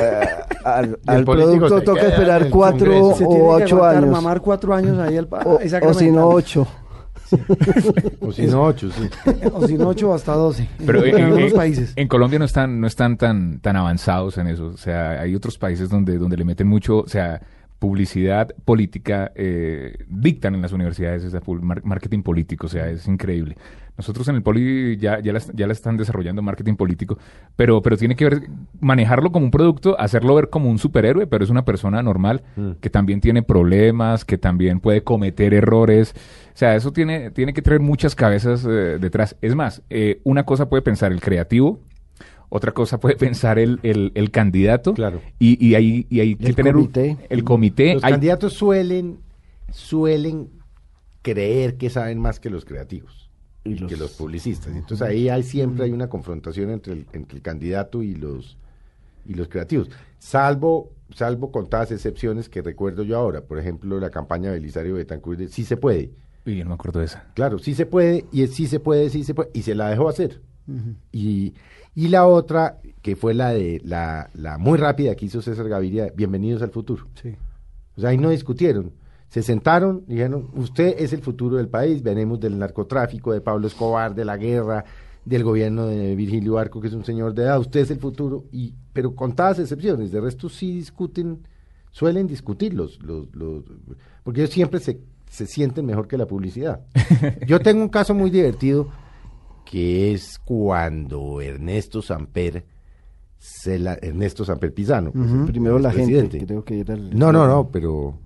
al, 0.65 0.99
producto 1.25 1.81
toca 1.81 2.09
esperar 2.09 2.51
cuatro 2.51 3.09
o 3.09 3.55
ocho 3.55 3.77
aguantar, 3.77 3.97
años 3.97 4.11
mamar 4.11 4.41
cuatro 4.43 4.75
años 4.75 4.99
ahí 4.99 5.17
el, 5.17 5.27
o, 5.47 5.59
o 5.89 5.95
si 5.95 6.11
no 6.11 6.29
ocho 6.29 6.67
O 8.21 8.33
si 8.33 8.47
no, 8.47 8.65
ocho, 8.65 8.91
sí. 8.91 9.09
o 9.53 9.67
si 9.67 9.77
no 9.79 9.89
ocho 9.89 10.13
hasta 10.13 10.35
doce. 10.35 10.69
Pero 10.85 11.05
en, 11.05 11.17
en, 11.19 11.25
algunos 11.25 11.51
en- 11.53 11.57
países. 11.57 11.93
en 11.97 12.09
Colombia 12.09 12.39
no 12.39 12.45
están, 12.45 12.81
no 12.81 12.87
están 12.87 13.17
tan, 13.17 13.61
tan 13.61 13.77
avanzados 13.77 14.39
en 14.39 14.47
eso. 14.49 14.67
O 14.69 14.77
sea, 14.77 15.21
hay 15.21 15.35
otros 15.35 15.59
países 15.59 15.89
donde, 15.89 16.19
donde 16.19 16.37
le 16.37 16.45
meten 16.45 16.67
mucho, 16.67 16.99
o 17.01 17.09
sea, 17.09 17.41
publicidad 17.81 18.55
política, 18.65 19.33
eh, 19.35 20.05
dictan 20.07 20.55
en 20.55 20.63
las 20.63 20.73
universidades 20.73 21.25
esa 21.25 21.41
marketing 21.83 22.23
político, 22.23 22.67
o 22.67 22.71
sea, 22.71 22.89
es 22.89 23.09
increíble. 23.09 23.57
Nosotros 23.97 24.29
en 24.29 24.37
el 24.37 24.43
Poli 24.43 24.97
ya, 24.97 25.21
ya, 25.21 25.33
la, 25.33 25.41
ya 25.53 25.67
la 25.67 25.73
están 25.73 25.97
desarrollando 25.97 26.41
marketing 26.41 26.77
político, 26.77 27.19
pero, 27.57 27.83
pero 27.83 27.97
tiene 27.99 28.17
que 28.17 28.25
ver, 28.25 28.43
manejarlo 28.81 29.33
como 29.33 29.47
un 29.47 29.51
producto, 29.51 29.99
hacerlo 30.01 30.35
ver 30.37 30.49
como 30.49 30.71
un 30.71 30.79
superhéroe, 30.79 31.27
pero 31.27 31.45
es 31.45 31.51
una 31.51 31.65
persona 31.65 32.03
normal 32.03 32.21
Mm. 32.57 32.73
que 32.81 32.91
también 32.91 33.21
tiene 33.21 33.43
problemas, 33.43 34.25
que 34.25 34.39
también 34.39 34.81
puede 34.81 35.03
cometer 35.03 35.55
errores. 35.55 36.15
O 36.55 36.57
sea, 36.57 36.77
eso 36.77 36.93
tiene, 36.93 37.31
tiene 37.31 37.53
que 37.53 37.63
traer 37.63 37.81
muchas 37.81 38.15
cabezas 38.15 38.65
eh, 38.65 38.99
detrás. 39.01 39.37
Es 39.41 39.55
más, 39.55 39.83
eh, 39.91 40.21
una 40.25 40.45
cosa 40.45 40.69
puede 40.69 40.83
pensar 40.83 41.13
el 41.13 41.21
creativo, 41.21 41.81
otra 42.51 42.73
cosa 42.73 43.01
puede 43.01 43.17
pensar 43.17 43.59
el, 43.59 43.81
el, 43.83 44.13
el 44.15 44.31
candidato. 44.31 44.93
Claro. 44.93 45.23
Y, 45.39 45.65
y 45.67 45.75
hay, 45.77 46.07
y 46.11 46.21
hay 46.21 46.37
que 46.37 46.49
El 46.49 46.55
tener 46.57 46.77
un- 46.77 46.83
comité. 46.83 47.17
el 47.31 47.45
comité. 47.45 47.95
Los 47.95 48.05
hay- 48.05 48.13
candidatos 48.13 48.53
suelen, 48.53 49.19
suelen 49.73 50.51
creer 51.23 51.77
que 51.77 51.91
saben 51.91 52.19
más 52.19 52.41
que 52.41 52.51
los 52.51 52.65
creativos 52.65 53.31
Y 53.65 53.73
y 53.73 53.75
los- 53.79 53.91
que 53.91 53.97
los 53.97 54.13
publicistas. 54.13 54.75
Entonces 54.75 55.07
ahí 55.07 55.29
hay 55.29 55.43
siempre 55.43 55.85
hay 55.85 55.93
una 55.93 56.09
confrontación 56.09 56.71
entre 56.71 56.93
el, 56.95 57.07
entre 57.13 57.37
el 57.37 57.43
candidato 57.43 58.03
y 58.03 58.15
los 58.15 58.57
y 59.27 59.35
los 59.35 59.49
creativos. 59.49 59.91
Salvo, 60.19 60.91
salvo 61.15 61.53
contadas 61.53 61.93
excepciones 61.93 62.49
que 62.49 62.63
recuerdo 62.63 63.03
yo 63.03 63.17
ahora. 63.19 63.43
Por 63.43 63.59
ejemplo, 63.59 64.01
la 64.01 64.11
campaña 64.11 64.49
de 64.51 64.57
Belisario 64.59 64.95
Betancourt 64.95 65.39
de 65.39 65.49
sí 65.49 65.65
se 65.65 65.77
puede. 65.77 66.11
Uy, 66.47 66.57
yo 66.57 66.65
no 66.65 66.71
me 66.71 66.75
acuerdo 66.75 67.01
de 67.01 67.07
esa. 67.07 67.27
Claro, 67.35 67.59
sí 67.59 67.75
se 67.75 67.85
puede, 67.85 68.25
y 68.33 68.43
es 68.43 68.55
sí 68.55 68.67
se 68.67 68.81
puede, 68.81 69.11
sí 69.11 69.23
se 69.25 69.35
puede, 69.35 69.51
y 69.53 69.61
se 69.63 69.75
la 69.75 69.91
dejó 69.91 70.09
hacer. 70.09 70.41
y, 71.13 71.53
y 71.95 72.09
la 72.09 72.27
otra, 72.27 72.79
que 73.03 73.17
fue 73.17 73.35
la 73.35 73.51
de 73.51 73.81
la, 73.85 74.31
la 74.35 74.59
muy 74.59 74.79
rápida 74.79 75.15
que 75.15 75.27
hizo 75.27 75.43
César 75.43 75.69
Gaviria, 75.69 76.13
Bienvenidos 76.17 76.63
al 76.63 76.71
futuro. 76.71 77.07
Sí. 77.21 77.35
O 77.97 78.01
sea, 78.01 78.11
ahí 78.11 78.19
no 78.19 78.31
discutieron. 78.31 78.93
Se 79.29 79.43
sentaron 79.43 80.05
dijeron, 80.07 80.49
usted 80.55 80.97
es 80.99 81.13
el 81.13 81.21
futuro 81.21 81.57
del 81.57 81.69
país, 81.69 82.03
venimos 82.03 82.41
del 82.41 82.59
narcotráfico, 82.59 83.33
de 83.33 83.41
Pablo 83.41 83.67
Escobar, 83.69 84.15
de 84.15 84.25
la 84.25 84.37
guerra, 84.37 84.85
del 85.25 85.45
gobierno 85.45 85.87
de 85.87 86.17
Virgilio 86.17 86.59
Arco, 86.59 86.81
que 86.81 86.89
es 86.89 86.95
un 86.95 87.05
señor 87.05 87.35
de 87.35 87.43
edad, 87.43 87.61
usted 87.61 87.81
es 87.81 87.91
el 87.91 87.99
futuro, 88.01 88.45
y 88.51 88.75
pero 88.93 89.15
con 89.15 89.35
todas 89.37 89.59
excepciones, 89.61 90.11
de 90.11 90.21
resto 90.21 90.49
sí 90.49 90.73
discuten, 90.75 91.39
suelen 91.93 92.27
discutir 92.27 92.75
los, 92.75 93.01
los, 93.03 93.27
los- 93.37 93.63
porque 94.25 94.41
ellos 94.41 94.53
siempre 94.53 94.81
se, 94.81 95.01
se 95.29 95.47
sienten 95.47 95.87
mejor 95.87 96.09
que 96.09 96.17
la 96.17 96.27
publicidad. 96.27 96.81
Yo 97.47 97.61
tengo 97.61 97.83
un 97.83 97.89
caso 97.89 98.15
muy 98.15 98.31
divertido, 98.31 98.89
que 99.71 100.13
es 100.13 100.41
cuando 100.41 101.41
Ernesto 101.41 102.03
Samper, 102.03 102.65
se 103.39 103.79
la, 103.79 103.95
Ernesto 104.03 104.45
Samper 104.45 104.75
Pizano, 104.75 105.13
pues, 105.13 105.31
el 105.31 105.45
primero 105.45 105.79
la 105.79 105.93
gente 105.93 106.07
presidente. 106.19 106.45
creo 106.45 106.65
que 106.65 106.81
era 106.81 106.95
el 106.95 107.17
No, 107.17 107.31
no, 107.31 107.47
no, 107.47 107.69
pero 107.71 108.19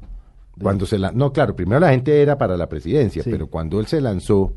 cuando 0.59 0.87
se 0.87 0.99
la, 0.99 1.13
no, 1.13 1.35
claro, 1.35 1.55
primero 1.55 1.81
la 1.81 1.91
gente 1.91 2.23
era 2.23 2.39
para 2.39 2.57
la 2.57 2.71
presidencia, 2.71 3.23
Sí. 3.23 3.31
pero 3.31 3.49
cuando 3.49 3.79
él 3.79 3.87
se 3.87 4.01
lanzó 4.01 4.55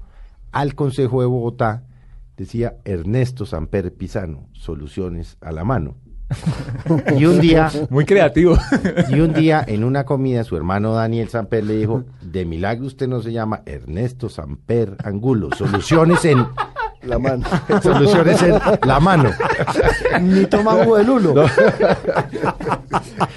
al 0.53 0.75
Consejo 0.75 1.19
de 1.19 1.27
Bogotá, 1.27 1.83
decía 2.37 2.77
Ernesto 2.85 3.45
Samper 3.45 3.93
Pizano, 3.93 4.47
soluciones 4.53 5.35
a 5.41 5.51
la 5.51 5.65
mano. 5.65 5.97
y 7.17 7.25
un 7.25 7.39
día, 7.41 7.69
Muy 7.89 8.05
creativo. 8.05 8.57
y 9.09 9.19
un 9.19 9.33
día 9.33 9.63
en 9.67 9.83
una 9.83 10.05
comida 10.05 10.43
su 10.45 10.55
hermano 10.55 10.93
Daniel 10.93 11.27
Samper 11.29 11.63
le 11.65 11.75
dijo, 11.77 12.03
de 12.21 12.45
milagro 12.45 12.85
usted 12.87 13.07
no 13.07 13.21
se 13.21 13.31
llama 13.33 13.61
Ernesto 13.65 14.29
Samper 14.29 14.95
Angulo, 15.03 15.49
soluciones 15.57 16.23
en 16.25 16.45
La 17.03 17.19
mano. 17.19 17.45
Soluciones 17.81 18.41
en 18.41 18.59
la 18.85 18.99
mano. 18.99 19.31
Ni 20.21 20.45
toma 20.45 20.83
jugo 20.83 20.97
de 20.97 21.03
lulo. 21.03 21.45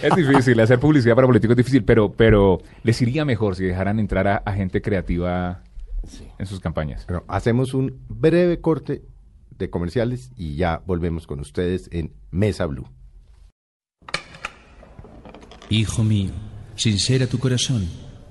Es 0.03 0.15
difícil, 0.15 0.59
hacer 0.61 0.79
publicidad 0.79 1.15
para 1.15 1.27
políticos 1.27 1.53
es 1.53 1.59
difícil, 1.59 1.85
pero, 1.85 2.13
pero 2.13 2.59
les 2.83 3.01
iría 3.03 3.25
mejor 3.25 3.55
si 3.57 3.65
dejaran 3.65 3.99
entrar 3.99 4.27
a, 4.27 4.37
a 4.37 4.53
gente 4.53 4.81
creativa 4.81 5.63
en 6.39 6.47
sus 6.47 6.61
campañas. 6.61 7.07
Bueno, 7.07 7.25
hacemos 7.29 7.75
un 7.75 8.01
breve 8.09 8.61
corte 8.61 9.03
de 9.59 9.71
comerciales 9.71 10.33
y 10.37 10.57
ya 10.57 10.83
volvemos 10.87 11.27
con 11.27 11.41
ustedes 11.41 11.89
en 11.93 12.13
Mesa 12.31 12.67
Blue. 12.67 12.89
Hijo 15.69 16.03
mío, 16.03 16.33
sincera 16.75 17.27
tu 17.27 17.39
corazón, 17.39 17.89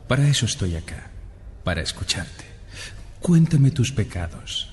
para 0.08 0.28
eso 0.28 0.46
estoy 0.46 0.76
acá, 0.76 1.12
para 1.64 1.82
escucharte. 1.82 2.46
Cuéntame 3.22 3.72
tus 3.72 3.92
pecados. 3.92 4.69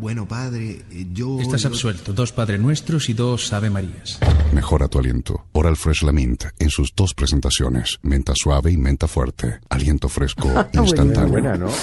Bueno, 0.00 0.26
padre, 0.26 0.80
eh, 0.92 1.06
yo... 1.12 1.38
Estás 1.40 1.66
absuelto, 1.66 2.14
dos 2.14 2.32
Padre 2.32 2.56
Nuestros 2.56 3.10
y 3.10 3.12
dos 3.12 3.52
Ave 3.52 3.68
Marías. 3.68 4.18
Mejora 4.54 4.88
tu 4.88 4.98
aliento. 4.98 5.44
Oral 5.52 5.76
Fresh 5.76 6.04
Lamint 6.04 6.44
en 6.58 6.70
sus 6.70 6.94
dos 6.96 7.12
presentaciones, 7.12 7.98
menta 8.02 8.32
suave 8.34 8.72
y 8.72 8.78
menta 8.78 9.06
fuerte. 9.08 9.60
Aliento 9.68 10.08
fresco 10.08 10.48
instantáneo. 10.72 11.28
Buena, 11.28 11.56
¿no? 11.56 11.68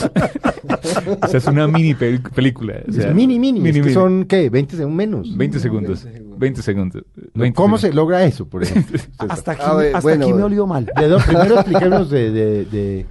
O 1.22 1.28
sea, 1.28 1.38
es 1.38 1.46
una 1.48 1.68
mini 1.68 1.94
pel- 1.94 2.22
película. 2.32 2.82
o 2.88 2.92
sea, 2.92 3.10
Es 3.10 3.16
mini, 3.16 3.40
mini. 3.40 3.60
es 3.70 3.76
que 3.76 3.82
mini. 3.82 3.94
son, 3.94 4.26
¿qué? 4.26 4.50
20 4.50 4.76
segundos 4.78 4.98
menos. 4.98 5.38
20 5.38 5.60
segundos. 5.60 6.06
20 6.38 6.62
segundos. 6.62 7.04
20 7.36 7.56
¿Cómo 7.56 7.78
se 7.78 7.82
segundos. 7.84 7.96
logra 7.96 8.26
eso, 8.26 8.48
por 8.48 8.64
ejemplo? 8.64 9.00
Hasta 9.18 9.52
aquí, 9.54 9.62
ver, 9.78 9.96
hasta 9.96 10.00
bueno, 10.02 10.26
aquí 10.26 10.34
me 10.34 10.44
olió 10.44 10.66
mal. 10.68 10.90
De 11.00 11.08
dos, 11.08 11.24
primero 11.24 11.56
expliquemos 11.56 12.10
de, 12.10 12.32
de, 12.32 12.66
de- 12.66 13.06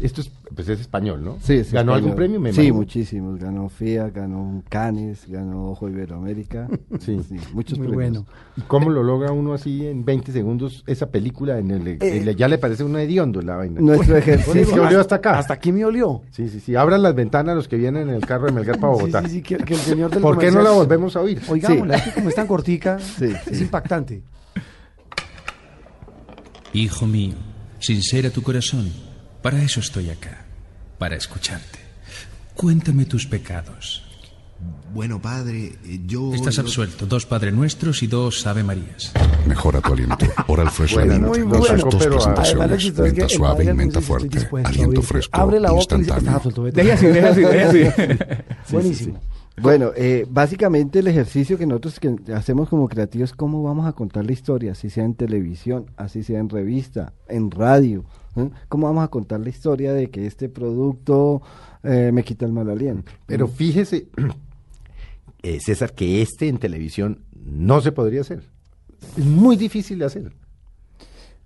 Esto 0.00 0.20
es, 0.20 0.30
pues 0.54 0.68
es 0.68 0.80
español, 0.80 1.24
¿no? 1.24 1.36
Sí, 1.40 1.54
es 1.54 1.72
¿Ganó 1.72 1.92
español. 1.92 1.94
algún 1.96 2.16
premio? 2.16 2.40
Me 2.40 2.50
sí, 2.52 2.56
imagino? 2.60 2.74
muchísimos. 2.76 3.38
Ganó 3.38 3.68
FIA, 3.68 4.10
ganó 4.10 4.62
Canes, 4.68 5.24
ganó 5.28 5.70
Ojo 5.70 5.88
Iberoamérica. 5.88 6.68
Sí. 7.00 7.18
muchos 7.52 7.78
Muy 7.78 7.88
premios. 7.88 7.94
bueno. 8.24 8.26
¿Y 8.56 8.60
cómo 8.62 8.90
lo 8.90 9.02
logra 9.02 9.30
uno 9.32 9.52
así 9.54 9.86
en 9.86 10.04
20 10.04 10.32
segundos 10.32 10.82
esa 10.86 11.10
película? 11.10 11.58
En 11.58 11.70
el, 11.70 11.86
Eh, 11.88 11.98
el- 12.00 12.36
ya 12.36 12.48
le 12.48 12.58
parece 12.58 12.84
uno 12.84 12.98
hediondo 12.98 13.40
la 13.42 13.56
vaina. 13.56 13.80
Nuestro 13.80 14.14
Sí, 14.16 14.20
ejercicio. 14.20 14.66
se 14.66 14.80
olió 14.80 15.00
hasta 15.00 15.16
acá. 15.16 15.38
Hasta 15.38 15.54
aquí 15.54 15.72
me 15.72 15.84
olió. 15.84 16.22
Sí, 16.30 16.48
sí, 16.48 16.60
sí. 16.60 16.74
Abran 16.76 17.02
las 17.02 17.14
ventanas 17.14 17.54
los 17.56 17.68
que 17.68 17.76
vienen 17.76 18.08
en 18.08 18.14
el 18.16 18.26
carro 18.26 18.46
de 18.46 18.52
Melgar 18.52 18.78
para 18.78 18.94
Sí, 18.94 19.00
Bogotá. 19.00 19.22
sí, 19.22 19.28
sí, 19.28 19.42
que, 19.42 19.56
que 19.58 19.74
el 19.74 19.80
señor 19.80 20.10
del 20.10 20.22
¿Por 20.22 20.38
qué 20.38 20.50
no 20.50 20.62
la 20.62 20.70
volvemos 20.70 21.14
a 21.16 21.20
oír? 21.20 21.40
Oigámosla, 21.48 21.96
es 21.96 22.02
que 22.02 22.12
como 22.12 22.28
es 22.28 22.34
tan 22.34 22.46
cortica, 22.46 22.98
Sí, 23.18 23.26
es 23.50 23.58
sí. 23.58 23.64
impactante. 23.64 24.22
Hijo 26.72 27.06
mío, 27.06 27.34
sincera 27.78 28.30
tu 28.30 28.42
corazón, 28.42 28.90
para 29.44 29.62
eso 29.62 29.80
estoy 29.80 30.08
acá, 30.08 30.42
para 30.96 31.16
escucharte. 31.16 31.78
Cuéntame 32.54 33.04
tus 33.04 33.26
pecados. 33.26 34.02
Bueno, 34.94 35.20
padre, 35.20 35.74
yo... 36.06 36.32
Estás 36.32 36.54
yo- 36.56 36.62
absuelto, 36.62 37.04
dos 37.04 37.26
Padre 37.26 37.52
Nuestros 37.52 38.02
y 38.02 38.06
dos 38.06 38.46
Ave 38.46 38.64
Marías. 38.64 39.12
Mejora 39.46 39.82
tu 39.82 39.92
aliento. 39.92 40.24
Oral 40.46 40.70
Fresh 40.70 40.94
Bueno, 40.94 41.28
muy 41.28 41.40
en 41.40 41.50
bueno. 41.50 41.66
sus 41.66 41.82
dos 41.90 42.06
presentaciones, 42.06 42.98
menta 42.98 43.28
suave 43.28 43.64
y 43.64 43.74
menta 43.74 44.00
fuerte. 44.00 44.48
Aliento 44.64 45.02
fresco 45.02 45.38
Abre 45.38 45.60
la 45.60 45.72
boca 45.72 45.98
instantáneo. 45.98 46.40
Deje 46.72 46.92
así, 46.92 47.06
deje 47.08 47.26
así, 47.26 47.40
deje 47.42 47.88
así. 47.88 48.18
Buenísimo. 48.72 49.20
Bueno, 49.60 49.90
eh, 49.94 50.24
básicamente 50.26 51.00
el 51.00 51.06
ejercicio 51.08 51.58
que 51.58 51.66
nosotros 51.66 52.00
que 52.00 52.16
hacemos 52.32 52.70
como 52.70 52.88
creativos 52.88 53.30
es 53.32 53.36
cómo 53.36 53.62
vamos 53.62 53.86
a 53.86 53.92
contar 53.92 54.24
la 54.24 54.32
historia, 54.32 54.72
así 54.72 54.88
sea 54.88 55.04
en 55.04 55.14
televisión, 55.14 55.90
así 55.98 56.22
sea 56.22 56.38
en 56.40 56.48
revista, 56.48 57.12
en 57.28 57.50
radio. 57.50 58.06
¿Eh? 58.36 58.50
¿Cómo 58.68 58.86
vamos 58.86 59.04
a 59.04 59.08
contar 59.08 59.40
la 59.40 59.48
historia 59.48 59.92
de 59.92 60.10
que 60.10 60.26
este 60.26 60.48
producto 60.48 61.42
eh, 61.82 62.10
me 62.12 62.22
quita 62.24 62.46
el 62.46 62.52
mal 62.52 62.70
aliento? 62.70 63.12
Pero 63.26 63.48
fíjese, 63.48 64.08
eh, 65.42 65.60
César, 65.60 65.92
que 65.92 66.22
este 66.22 66.48
en 66.48 66.58
televisión 66.58 67.20
no 67.44 67.80
se 67.80 67.92
podría 67.92 68.22
hacer. 68.22 68.42
Es 69.16 69.24
muy 69.24 69.56
difícil 69.56 69.98
de 69.98 70.04
hacer. 70.06 70.32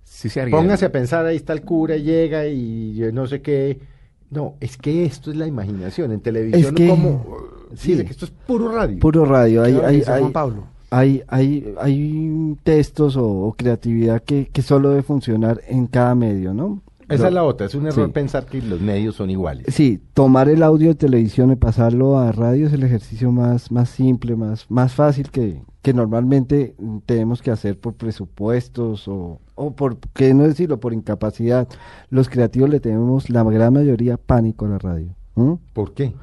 Sí 0.03 0.29
se. 0.29 0.47
Póngase 0.47 0.85
a 0.85 0.91
pensar, 0.91 1.25
ahí 1.25 1.37
está 1.37 1.53
el 1.53 1.61
cura, 1.61 1.95
llega 1.97 2.45
y 2.47 2.95
yo 2.95 3.11
no 3.11 3.27
sé 3.27 3.41
qué. 3.41 3.79
No, 4.31 4.55
es 4.59 4.77
que 4.77 5.05
esto 5.05 5.31
es 5.31 5.37
la 5.37 5.47
imaginación. 5.47 6.11
En 6.11 6.21
televisión, 6.21 6.75
que- 6.75 6.87
como. 6.87 7.37
Sí, 7.71 7.91
sí. 7.91 7.95
de 7.95 8.05
que 8.05 8.11
esto 8.11 8.25
es 8.25 8.31
puro 8.31 8.71
radio. 8.71 8.99
Puro 8.99 9.25
radio, 9.25 9.63
hay, 9.63 9.73
Claro, 9.73 9.87
hay, 9.87 10.03
hay, 10.05 10.19
Juan 10.21 10.31
Pablo. 10.31 10.67
Hay, 10.91 11.23
hay, 11.27 11.73
hay 11.79 12.55
textos 12.63 13.15
o, 13.15 13.25
o 13.27 13.53
creatividad 13.53 14.21
que, 14.23 14.47
que 14.51 14.61
solo 14.61 14.89
debe 14.89 15.03
funcionar 15.03 15.61
en 15.67 15.87
cada 15.87 16.15
medio, 16.15 16.53
¿no? 16.53 16.81
Esa 17.09 17.27
es 17.27 17.33
la 17.33 17.43
otra. 17.43 17.65
Es 17.65 17.73
un 17.73 17.87
error 17.87 18.05
Sí. 18.05 18.11
pensar 18.13 18.45
que 18.45 18.61
los 18.61 18.81
medios 18.81 19.15
son 19.15 19.31
iguales. 19.31 19.65
Sí, 19.73 19.99
tomar 20.13 20.47
el 20.47 20.61
audio 20.61 20.89
de 20.89 20.95
televisión 20.95 21.51
y 21.51 21.55
pasarlo 21.55 22.19
a 22.19 22.31
radio 22.31 22.67
es 22.67 22.73
el 22.73 22.83
ejercicio 22.83 23.31
más, 23.31 23.71
más 23.71 23.89
simple, 23.89 24.35
más, 24.35 24.67
más 24.69 24.93
fácil 24.93 25.31
que, 25.31 25.59
que 25.81 25.91
normalmente 25.91 26.75
mm, 26.77 26.97
tenemos 27.07 27.41
que 27.41 27.49
hacer 27.49 27.79
por 27.79 27.95
presupuestos 27.95 29.07
o, 29.07 29.39
o 29.55 29.71
por, 29.71 29.97
qué 30.13 30.35
no 30.35 30.43
decirlo, 30.43 30.79
por 30.79 30.93
incapacidad. 30.93 31.67
Los 32.11 32.29
creativos 32.29 32.69
le 32.69 32.79
tenemos 32.79 33.31
la 33.31 33.41
gran 33.43 33.73
mayoría 33.73 34.17
pánico 34.17 34.65
a 34.65 34.69
la 34.69 34.77
radio. 34.77 35.07
¿m? 35.35 35.57
¿Por 35.73 35.93
qué? 35.93 36.13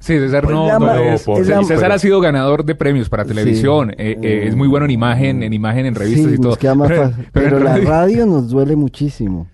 Sí, 0.00 0.16
César 0.18 0.44
Pues 0.44 0.54
no, 0.54 0.68
no 0.78 0.78
ma- 0.86 0.94
le- 0.96 1.14
es 1.14 1.26
la- 1.26 1.64
César 1.64 1.90
ha 1.92 1.98
sido 1.98 2.20
ganador 2.20 2.64
de 2.64 2.74
premios 2.76 3.08
para 3.08 3.24
Sí. 3.24 3.30
televisión. 3.30 3.90
eh, 3.98 4.16
eh, 4.22 4.44
es 4.46 4.54
muy 4.54 4.68
bueno 4.68 4.84
en 4.84 4.92
imagen, 4.92 5.42
en 5.42 5.52
imagen, 5.52 5.86
en 5.86 5.94
revistas 5.96 6.26
Sí, 6.28 6.34
y 6.34 6.36
todo. 6.36 6.48
nos 6.50 6.58
queda 6.58 6.74
más 6.76 6.88
Pero- 6.88 7.02
fácil. 7.10 7.26
pero 7.32 7.44
Pero 7.46 7.58
la 7.60 7.72
radio- 7.74 7.88
radio 7.88 8.26
nos 8.26 8.48
duele 8.48 8.76
muchísimo, 8.76 9.46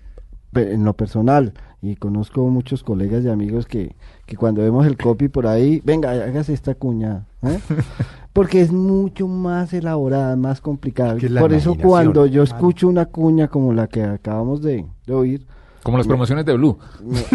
en 0.53 0.83
lo 0.85 0.93
personal. 0.93 1.53
Y 1.81 1.97
conozco 1.97 2.47
muchos 2.49 2.83
colegas 2.83 3.23
y 3.25 3.29
amigos 3.29 3.65
que, 3.67 3.95
que 4.25 4.35
cuando 4.37 4.61
vemos 4.63 4.87
el 4.87 4.97
copy 4.97 5.27
por 5.27 5.45
ahí, 5.45 5.81
venga, 5.83 6.11
hágase 6.11 6.53
esta 6.53 6.73
cuña. 6.73 7.25
¿eh? 7.43 7.59
Porque 8.33 8.61
es 8.61 8.71
mucho 8.71 9.27
más 9.27 9.71
elaborada, 9.73 10.35
más 10.35 10.61
complicada. 10.61 11.15
Es 11.17 11.31
Por 11.31 11.53
eso 11.53 11.75
cuando 11.75 12.25
yo 12.25 12.43
escucho 12.43 12.87
una 12.87 13.05
cuña 13.05 13.47
como 13.47 13.71
la 13.73 13.87
que 13.87 14.03
acabamos 14.03 14.61
de, 14.61 14.85
de 15.05 15.13
oír, 15.13 15.45
Como 15.85 15.99
las 15.99 16.07
promociones 16.07 16.45
de 16.45 16.53
Blue. 16.55 16.79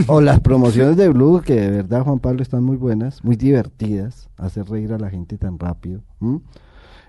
o 0.08 0.20
las 0.20 0.40
promociones 0.40 0.96
de 0.96 1.08
Blue, 1.08 1.40
que 1.40 1.54
de 1.54 1.70
verdad, 1.70 2.02
Juan 2.02 2.18
Pablo, 2.18 2.42
están 2.42 2.64
muy 2.64 2.76
buenas, 2.76 3.22
muy 3.22 3.36
divertidas, 3.36 4.28
hacer 4.36 4.68
reír 4.68 4.92
a 4.92 4.98
la 4.98 5.08
gente 5.08 5.38
tan 5.38 5.56
rápido, 5.56 6.00
¿m? 6.20 6.40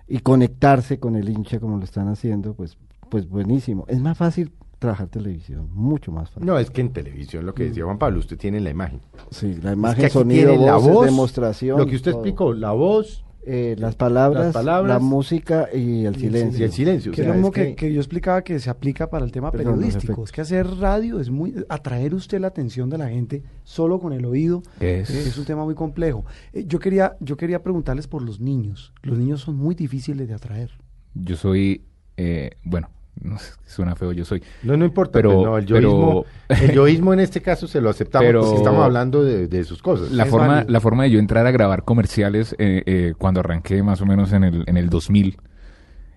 y 0.08 0.19
conectarse 0.19 0.99
con 0.99 1.15
el 1.15 1.27
hincha 1.30 1.60
como 1.60 1.77
lo 1.77 1.84
están 1.84 2.10
haciendo, 2.10 2.54
pues, 2.54 2.77
pues 3.10 3.27
buenísimo. 3.27 3.86
Es 3.88 3.99
más 3.99 4.19
fácil 4.19 4.51
trabajar 4.77 5.08
televisión, 5.08 5.67
mucho 5.73 6.12
más 6.12 6.30
fácil. 6.30 6.45
No, 6.45 6.60
es 6.60 6.69
que 6.69 6.82
en 6.82 6.93
televisión, 6.93 7.43
lo 7.43 7.56
que 7.56 7.63
decía 7.63 7.86
Juan 7.86 7.97
Pablo, 7.97 8.19
usted 8.19 8.38
tiene 8.38 8.60
la 8.60 8.69
imagen. 8.69 9.01
Sí, 9.32 9.56
la 9.63 9.71
Es 9.71 9.77
imagen, 9.77 9.99
que 9.99 10.06
aquí 10.06 10.13
sonido, 10.13 10.49
tiene 10.51 10.65
la 10.67 10.75
voz, 10.77 11.06
demostración. 11.08 11.80
Lo 11.80 11.88
que 11.88 11.95
usted 11.95 12.12
todo. 12.12 12.21
explicó, 12.21 12.54
la 12.54 12.71
voz 12.71 13.25
Eh, 13.43 13.75
las, 13.80 13.95
palabras, 13.95 14.45
Las 14.45 14.54
palabras, 14.54 14.93
la 14.93 14.99
música 14.99 15.67
y 15.73 16.06
el 16.06 16.15
silencio. 16.15 16.60
y 16.60 16.63
el 16.63 16.71
silencio. 16.71 17.12
o 17.12 17.15
Que 17.15 17.21
es 17.21 17.27
sea, 17.27 17.36
lo 17.36 17.47
es 17.47 17.54
que, 17.54 17.62
que- 17.69 17.75
que 17.75 17.93
yo 17.93 17.99
explicaba 17.99 18.43
que 18.43 18.60
se 18.60 18.69
aplica 18.69 19.10
para 19.10 19.25
el 19.25 19.32
tema 19.32 19.51
periodístico. 19.51 20.23
Es 20.23 20.32
que 20.32 20.41
hacer 20.41 20.67
radio 20.77 21.19
es 21.19 21.30
muy... 21.32 21.56
Atraer 21.67 22.13
usted 22.13 22.39
la 22.39 22.47
atención 22.47 22.89
de 22.91 22.99
la 22.99 23.10
gente 23.10 23.41
solo 23.63 23.99
con 23.99 24.13
el 24.13 24.25
oído 24.25 24.62
Es- 24.80 25.10
es 25.10 25.38
un 25.39 25.45
tema 25.45 25.63
muy 25.65 25.73
complejo. 25.75 26.23
Eh, 26.54 26.65
yo, 26.67 26.77
quería, 26.80 27.17
yo 27.19 27.36
quería 27.36 27.63
preguntarles 27.63 28.08
por 28.08 28.21
los 28.21 28.39
niños. 28.39 28.93
Los 29.01 29.17
niños 29.17 29.41
son 29.41 29.56
muy 29.56 29.73
difíciles 29.73 30.27
de 30.27 30.34
atraer. 30.36 30.69
Yo 31.15 31.36
soy, 31.36 31.84
eh, 32.17 32.51
bueno, 32.63 32.89
no 33.22 33.38
sé, 33.40 33.52
suena 33.68 33.96
feo, 33.96 34.12
yo 34.12 34.26
soy. 34.26 34.42
No, 34.64 34.76
no 34.78 34.86
importa, 34.86 35.14
Pero- 35.14 35.34
pues 35.34 35.46
no, 35.46 35.58
el 35.58 35.66
yoísmo, 35.66 36.26
pero- 36.48 36.62
el 36.64 36.72
yoísmo 36.76 37.14
en 37.14 37.20
este 37.20 37.42
caso 37.42 37.68
se 37.68 37.80
lo 37.82 37.90
aceptamos 37.90 38.26
Pero- 38.28 38.42
porque 38.42 38.58
estamos 38.58 38.84
hablando 38.84 39.24
de, 39.24 39.48
de 39.48 39.64
sus 39.64 39.82
cosas. 39.82 40.12
La 40.12 40.24
Es 40.24 40.30
forma, 40.30 40.48
válido. 40.48 40.72
la 40.72 40.80
forma 40.80 41.04
de 41.04 41.12
yo 41.12 41.20
entrar 41.20 41.46
a 41.48 41.52
grabar 41.52 41.84
comerciales 41.84 42.56
eh, 42.60 42.84
eh, 42.86 43.14
cuando 43.18 43.40
arranqué 43.40 43.82
más 43.84 44.02
o 44.02 44.06
menos 44.06 44.34
en 44.34 44.44
el, 44.44 44.64
en 44.68 44.78
el 44.78 44.90
2000 44.90 45.38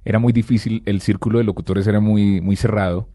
era 0.07 0.19
muy 0.19 0.33
difícil, 0.35 0.83
el 0.85 1.01
círculo 1.01 1.38
de 1.38 1.45
locutores 1.45 1.87
era 1.87 1.99
muy, 2.01 2.40
muy 2.43 2.57
cerrado. 2.57 3.09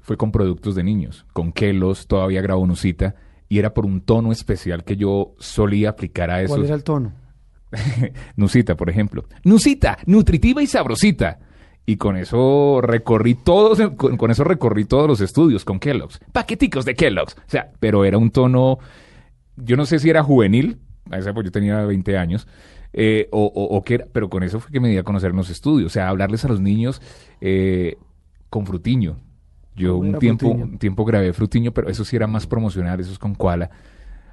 Fue 0.00 0.16
con 0.16 0.32
productos 0.32 0.74
de 0.74 0.82
niños, 0.82 1.24
con 1.32 1.52
Kelos, 1.52 2.08
todavía 2.08 2.42
grabó 2.42 2.66
Nusita, 2.66 3.14
y 3.48 3.58
era 3.60 3.72
por 3.72 3.86
un 3.86 4.00
tono 4.00 4.32
especial 4.32 4.82
que 4.84 4.96
yo 4.96 5.34
solía 5.38 5.90
aplicar 5.90 6.30
a 6.30 6.40
esos. 6.42 6.56
¿Cuál 6.56 6.66
era 6.66 6.74
el 6.74 6.82
tono? 6.84 7.12
Nusita, 8.36 8.76
por 8.76 8.90
ejemplo. 8.90 9.24
Nusita, 9.44 9.98
nutritiva 10.06 10.62
y 10.62 10.66
sabrosita. 10.66 11.38
Y 11.86 11.96
con 11.96 12.16
eso 12.16 12.80
recorrí 12.82 13.34
todos, 13.34 13.78
con, 13.96 14.16
con 14.16 14.30
eso 14.30 14.42
recorrí 14.44 14.84
todos 14.86 15.06
los 15.06 15.20
estudios 15.20 15.64
con 15.64 15.78
Kellogg's. 15.78 16.18
Paqueticos 16.32 16.84
de 16.84 16.94
Kellogg's. 16.94 17.34
O 17.36 17.50
sea, 17.50 17.70
pero 17.78 18.04
era 18.04 18.16
un 18.16 18.30
tono, 18.30 18.78
yo 19.56 19.76
no 19.76 19.84
sé 19.84 19.98
si 19.98 20.08
era 20.08 20.22
juvenil, 20.22 20.78
a 21.10 21.18
esa 21.18 21.30
época 21.30 21.44
yo 21.44 21.52
tenía 21.52 21.84
20 21.84 22.16
años, 22.16 22.46
eh, 22.94 23.28
o, 23.32 23.44
o, 23.44 23.76
o 23.76 23.82
qué 23.82 23.94
era, 23.94 24.06
pero 24.12 24.30
con 24.30 24.42
eso 24.44 24.60
fue 24.60 24.72
que 24.72 24.80
me 24.80 24.88
di 24.88 24.96
a 24.96 25.02
conocer 25.02 25.30
en 25.30 25.36
los 25.36 25.50
estudios. 25.50 25.88
O 25.88 25.92
sea, 25.92 26.08
hablarles 26.08 26.44
a 26.44 26.48
los 26.48 26.60
niños 26.60 27.02
eh, 27.40 27.96
con 28.48 28.64
frutiño. 28.66 29.18
Yo 29.76 29.98
¿Cómo 29.98 30.10
un 30.10 30.18
tiempo, 30.18 30.46
Frutiño? 30.46 30.64
un 30.64 30.78
tiempo 30.78 31.04
grabé 31.04 31.32
frutiño, 31.32 31.72
pero 31.72 31.88
eso 31.90 32.04
sí 32.04 32.16
era 32.16 32.26
más 32.28 32.46
promocional, 32.46 33.00
eso 33.00 33.12
es 33.12 33.18
con 33.18 33.34
Koala. 33.34 33.68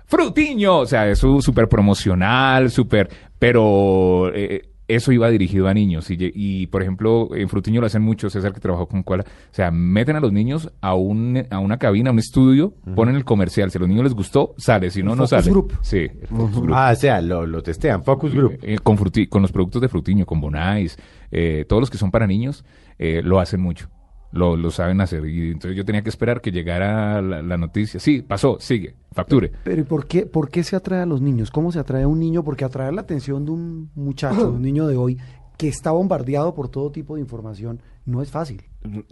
Frutiño, 0.05 0.79
o 0.79 0.85
sea, 0.85 1.09
eso 1.09 1.41
súper 1.41 1.67
promocional, 1.67 2.69
súper, 2.69 3.09
pero 3.39 4.31
eh, 4.35 4.69
eso 4.95 5.11
iba 5.11 5.29
dirigido 5.29 5.67
a 5.67 5.73
niños. 5.73 6.09
Y, 6.11 6.17
y, 6.19 6.67
por 6.67 6.81
ejemplo, 6.81 7.29
en 7.35 7.49
Frutiño 7.49 7.81
lo 7.81 7.87
hacen 7.87 8.01
mucho, 8.01 8.29
César 8.29 8.53
que 8.53 8.59
trabajó 8.59 8.87
con 8.87 9.03
Cuala. 9.03 9.23
O 9.23 9.53
sea, 9.53 9.71
meten 9.71 10.15
a 10.15 10.19
los 10.19 10.31
niños 10.31 10.71
a, 10.81 10.95
un, 10.95 11.43
a 11.49 11.59
una 11.59 11.77
cabina, 11.77 12.09
a 12.09 12.13
un 12.13 12.19
estudio, 12.19 12.73
ponen 12.95 13.15
el 13.15 13.25
comercial. 13.25 13.71
Si 13.71 13.77
a 13.77 13.81
los 13.81 13.89
niños 13.89 14.03
les 14.03 14.13
gustó, 14.13 14.53
sale. 14.57 14.89
Si 14.89 15.01
no, 15.03 15.13
El 15.13 15.17
no 15.19 15.23
focus 15.27 15.29
sale. 15.43 15.51
group. 15.51 15.73
Sí, 15.81 15.97
el 15.99 16.27
focus 16.27 16.55
group. 16.61 16.73
Ah, 16.75 16.91
o 16.93 16.95
sea, 16.95 17.21
lo, 17.21 17.45
lo 17.45 17.61
testean, 17.63 18.03
Focus 18.03 18.33
Group. 18.33 18.59
Eh, 18.61 18.77
con, 18.83 18.97
fruti- 18.97 19.27
con 19.29 19.41
los 19.41 19.51
productos 19.51 19.81
de 19.81 19.89
Frutiño, 19.89 20.25
con 20.25 20.41
Bonais, 20.41 20.97
eh, 21.31 21.65
todos 21.67 21.81
los 21.81 21.89
que 21.89 21.97
son 21.97 22.11
para 22.11 22.27
niños, 22.27 22.63
eh, 22.99 23.21
lo 23.23 23.39
hacen 23.39 23.61
mucho. 23.61 23.89
Lo, 24.31 24.55
lo 24.55 24.71
saben 24.71 25.01
hacer. 25.01 25.25
Y 25.25 25.51
entonces 25.51 25.75
yo 25.75 25.83
tenía 25.83 26.01
que 26.01 26.09
esperar 26.09 26.41
que 26.41 26.51
llegara 26.51 27.21
la, 27.21 27.41
la 27.41 27.57
noticia. 27.57 27.99
Sí, 27.99 28.21
pasó, 28.21 28.57
sigue, 28.59 28.95
facture. 29.11 29.51
Pero 29.63 29.81
¿y 29.81 29.83
por 29.83 30.07
qué, 30.07 30.25
por 30.25 30.49
qué 30.49 30.63
se 30.63 30.75
atrae 30.75 31.01
a 31.01 31.05
los 31.05 31.21
niños? 31.21 31.51
¿Cómo 31.51 31.71
se 31.71 31.79
atrae 31.79 32.03
a 32.03 32.07
un 32.07 32.19
niño? 32.19 32.43
Porque 32.43 32.63
atraer 32.63 32.93
la 32.93 33.01
atención 33.01 33.45
de 33.45 33.51
un 33.51 33.91
muchacho, 33.95 34.51
de 34.51 34.55
un 34.55 34.61
niño 34.61 34.87
de 34.87 34.95
hoy, 34.95 35.17
que 35.57 35.67
está 35.67 35.91
bombardeado 35.91 36.55
por 36.55 36.69
todo 36.69 36.91
tipo 36.91 37.15
de 37.15 37.21
información, 37.21 37.81
no 38.05 38.21
es 38.21 38.31
fácil. 38.31 38.63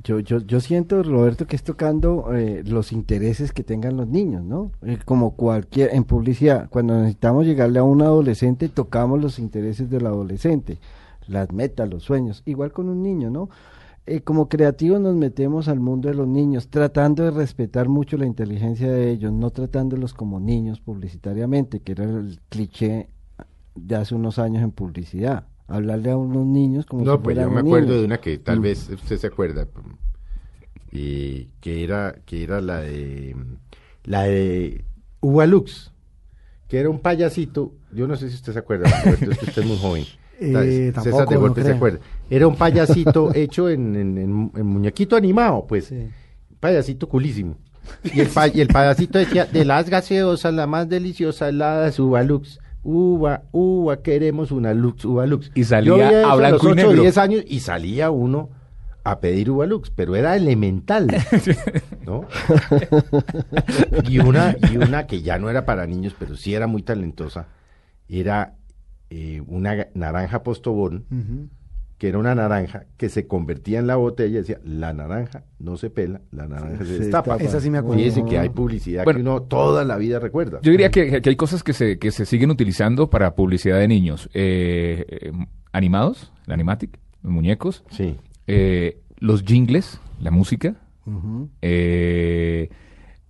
Yo, 0.04 0.20
yo, 0.20 0.40
yo 0.40 0.60
siento, 0.60 1.04
Roberto, 1.04 1.46
que 1.46 1.56
es 1.56 1.64
tocando 1.64 2.34
eh, 2.34 2.64
los 2.66 2.92
intereses 2.92 3.52
que 3.52 3.64
tengan 3.64 3.98
los 3.98 4.08
niños, 4.08 4.44
¿no? 4.44 4.72
Eh, 4.82 4.98
como 5.06 5.36
cualquier, 5.36 5.94
en 5.94 6.06
publicidad, 6.06 6.68
cuando 6.72 6.96
necesitamos 6.96 7.46
llegarle 7.46 7.78
a 7.78 7.84
un 7.84 8.02
adolescente, 8.02 8.68
tocamos 8.68 9.22
los 9.22 9.38
intereses 9.38 9.92
del 9.92 10.08
adolescente, 10.08 10.80
las 11.28 11.52
metas, 11.52 11.88
los 11.88 12.02
sueños, 12.02 12.42
igual 12.48 12.72
con 12.72 12.90
un 12.90 13.04
niño, 13.04 13.30
¿no? 13.30 13.50
Eh, 14.12 14.22
como 14.22 14.50
creativos 14.50 15.00
nos 15.00 15.16
metemos 15.16 15.68
al 15.68 15.80
mundo 15.80 16.10
de 16.10 16.16
los 16.16 16.28
niños, 16.28 16.70
tratando 16.70 17.24
de 17.24 17.30
respetar 17.30 17.88
mucho 17.90 18.18
la 18.18 18.26
inteligencia 18.26 18.92
de 18.92 19.12
ellos, 19.12 19.32
no 19.32 19.52
tratándolos 19.52 20.16
como 20.16 20.40
niños 20.40 20.80
publicitariamente, 20.80 21.82
que 21.82 21.92
era 21.92 22.06
el 22.06 22.40
cliché 22.50 23.08
de 23.76 23.96
hace 23.96 24.16
unos 24.16 24.40
años 24.40 24.64
en 24.64 24.72
publicidad. 24.72 25.46
Hablarle 25.68 26.10
a 26.10 26.18
unos 26.18 26.44
niños 26.48 26.88
como 26.88 27.06
No, 27.06 27.18
si 27.18 27.24
pues 27.24 27.36
yo 27.38 27.44
me 27.44 27.62
niños. 27.62 27.66
acuerdo 27.68 28.00
de 28.00 28.06
una 28.06 28.18
que 28.20 28.40
tal 28.40 28.60
Mm. 28.60 28.64
vez 28.64 28.90
usted 28.90 29.18
se 29.18 29.28
acuerda, 29.28 29.68
y 30.92 31.44
que 31.62 31.84
era 31.84 32.16
que 32.26 32.42
era 32.44 32.62
la 32.62 32.80
de 32.80 33.36
la 34.06 34.24
de 34.24 34.84
Ubalux, 35.22 35.92
que 36.68 36.80
era 36.80 36.90
un 36.90 37.00
payasito, 37.00 37.74
yo 37.94 38.08
no 38.08 38.16
sé 38.16 38.30
si 38.30 38.36
usted 38.36 38.54
se 38.54 38.60
acuerda, 38.60 38.90
que 39.20 39.30
usted 39.30 39.62
es 39.62 39.66
muy 39.68 39.78
joven. 39.78 40.06
Eh, 40.40 40.92
César 40.96 41.04
tampoco, 41.04 41.30
de 41.30 41.36
no 41.36 41.42
golpe 41.42 41.64
se 41.64 41.72
acuerda. 41.74 42.00
Era 42.30 42.48
un 42.48 42.56
payasito 42.56 43.32
hecho 43.36 43.70
en, 43.70 43.96
en- 43.96 44.18
en- 44.18 44.52
en 44.56 44.66
muñequito 44.66 45.16
animado, 45.16 45.66
pues. 45.68 45.86
Sí. 45.86 46.08
Payasito 46.60 47.08
culísimo. 47.10 47.58
Y 48.04 48.20
el, 48.20 48.28
pa- 48.28 48.48
y 48.48 48.62
el 48.62 48.68
payasito 48.68 49.18
decía, 49.20 49.46
de 49.46 49.66
las 49.66 49.90
gaseosas, 49.90 50.54
la 50.54 50.68
más 50.68 50.88
deliciosa, 50.90 51.52
la 51.52 51.90
de 51.90 52.02
Ubalux. 52.02 52.60
Uva, 52.84 53.44
uva, 53.52 54.02
queremos 54.02 54.52
una 54.52 54.74
Lux, 54.74 55.04
Uva 55.04 55.26
Lux. 55.26 55.52
Y 55.54 55.66
salía 55.66 56.32
a 56.32 56.36
blanco 56.36 56.68
los 56.68 56.78
y 56.78 56.80
8 56.80 56.88
o 56.88 56.90
negro. 56.90 57.02
10 57.04 57.18
años 57.18 57.44
y 57.48 57.60
salía 57.60 58.10
uno 58.10 58.50
a 59.04 59.20
pedir 59.20 59.50
Uva 59.52 59.66
Lux, 59.66 59.90
pero 59.90 60.16
era 60.16 60.36
elemental, 60.38 61.08
¿no? 62.06 62.26
y 64.08 64.20
una, 64.20 64.56
y 64.72 64.78
una 64.78 65.08
que 65.08 65.22
ya 65.22 65.38
no 65.40 65.50
era 65.50 65.66
para 65.66 65.86
niños, 65.88 66.16
pero 66.18 66.36
sí 66.36 66.54
era 66.54 66.68
muy 66.68 66.82
talentosa, 66.84 67.48
era 68.08 68.54
eh, 69.10 69.42
una 69.48 69.88
naranja 69.94 70.44
postobón, 70.44 71.06
Ujú. 71.12 71.50
que 71.98 72.08
era 72.10 72.18
una 72.18 72.34
naranja 72.36 72.86
que 72.98 73.10
se 73.10 73.28
convertía 73.28 73.80
en 73.80 73.88
la 73.88 73.96
botella 73.98 74.30
y 74.36 74.42
decía, 74.42 74.60
la 74.64 74.94
naranja 74.94 75.44
no 75.60 75.76
se 75.78 75.90
pela, 75.90 76.22
la 76.32 76.48
naranja 76.48 76.86
se 76.86 76.94
Se 76.94 77.00
destapa. 77.00 77.36
Esa 77.38 77.60
sí 77.60 77.70
me 77.70 77.78
acuerdo. 77.80 77.98
Fíjese 78.02 78.24
que 78.24 78.38
hay 78.40 78.50
publicidad 78.50 79.04
Bueno. 79.04 79.18
que 79.18 79.22
uno 79.22 79.42
toda 79.42 79.84
la 79.84 79.98
vida 79.98 80.20
recuerda. 80.20 80.60
Yo 80.62 80.72
diría 80.72 80.92
que, 80.92 81.22
que 81.22 81.30
hay 81.30 81.36
cosas 81.36 81.62
que 81.64 81.74
se, 81.74 82.00
que 82.00 82.12
se 82.12 82.26
siguen 82.26 82.52
utilizando 82.52 83.10
para 83.10 83.36
publicidad 83.36 83.80
de 83.80 83.88
niños. 83.90 84.30
Eh, 84.34 85.06
eh, 85.10 85.32
animados, 85.74 86.32
la 86.46 86.54
animatic, 86.54 86.98
los 87.22 87.34
muñecos, 87.34 87.84
Sí. 87.90 88.16
eh, 88.48 89.00
los 89.18 89.44
jingles, 89.44 90.00
la 90.22 90.32
música, 90.32 90.76
eh, 91.62 92.70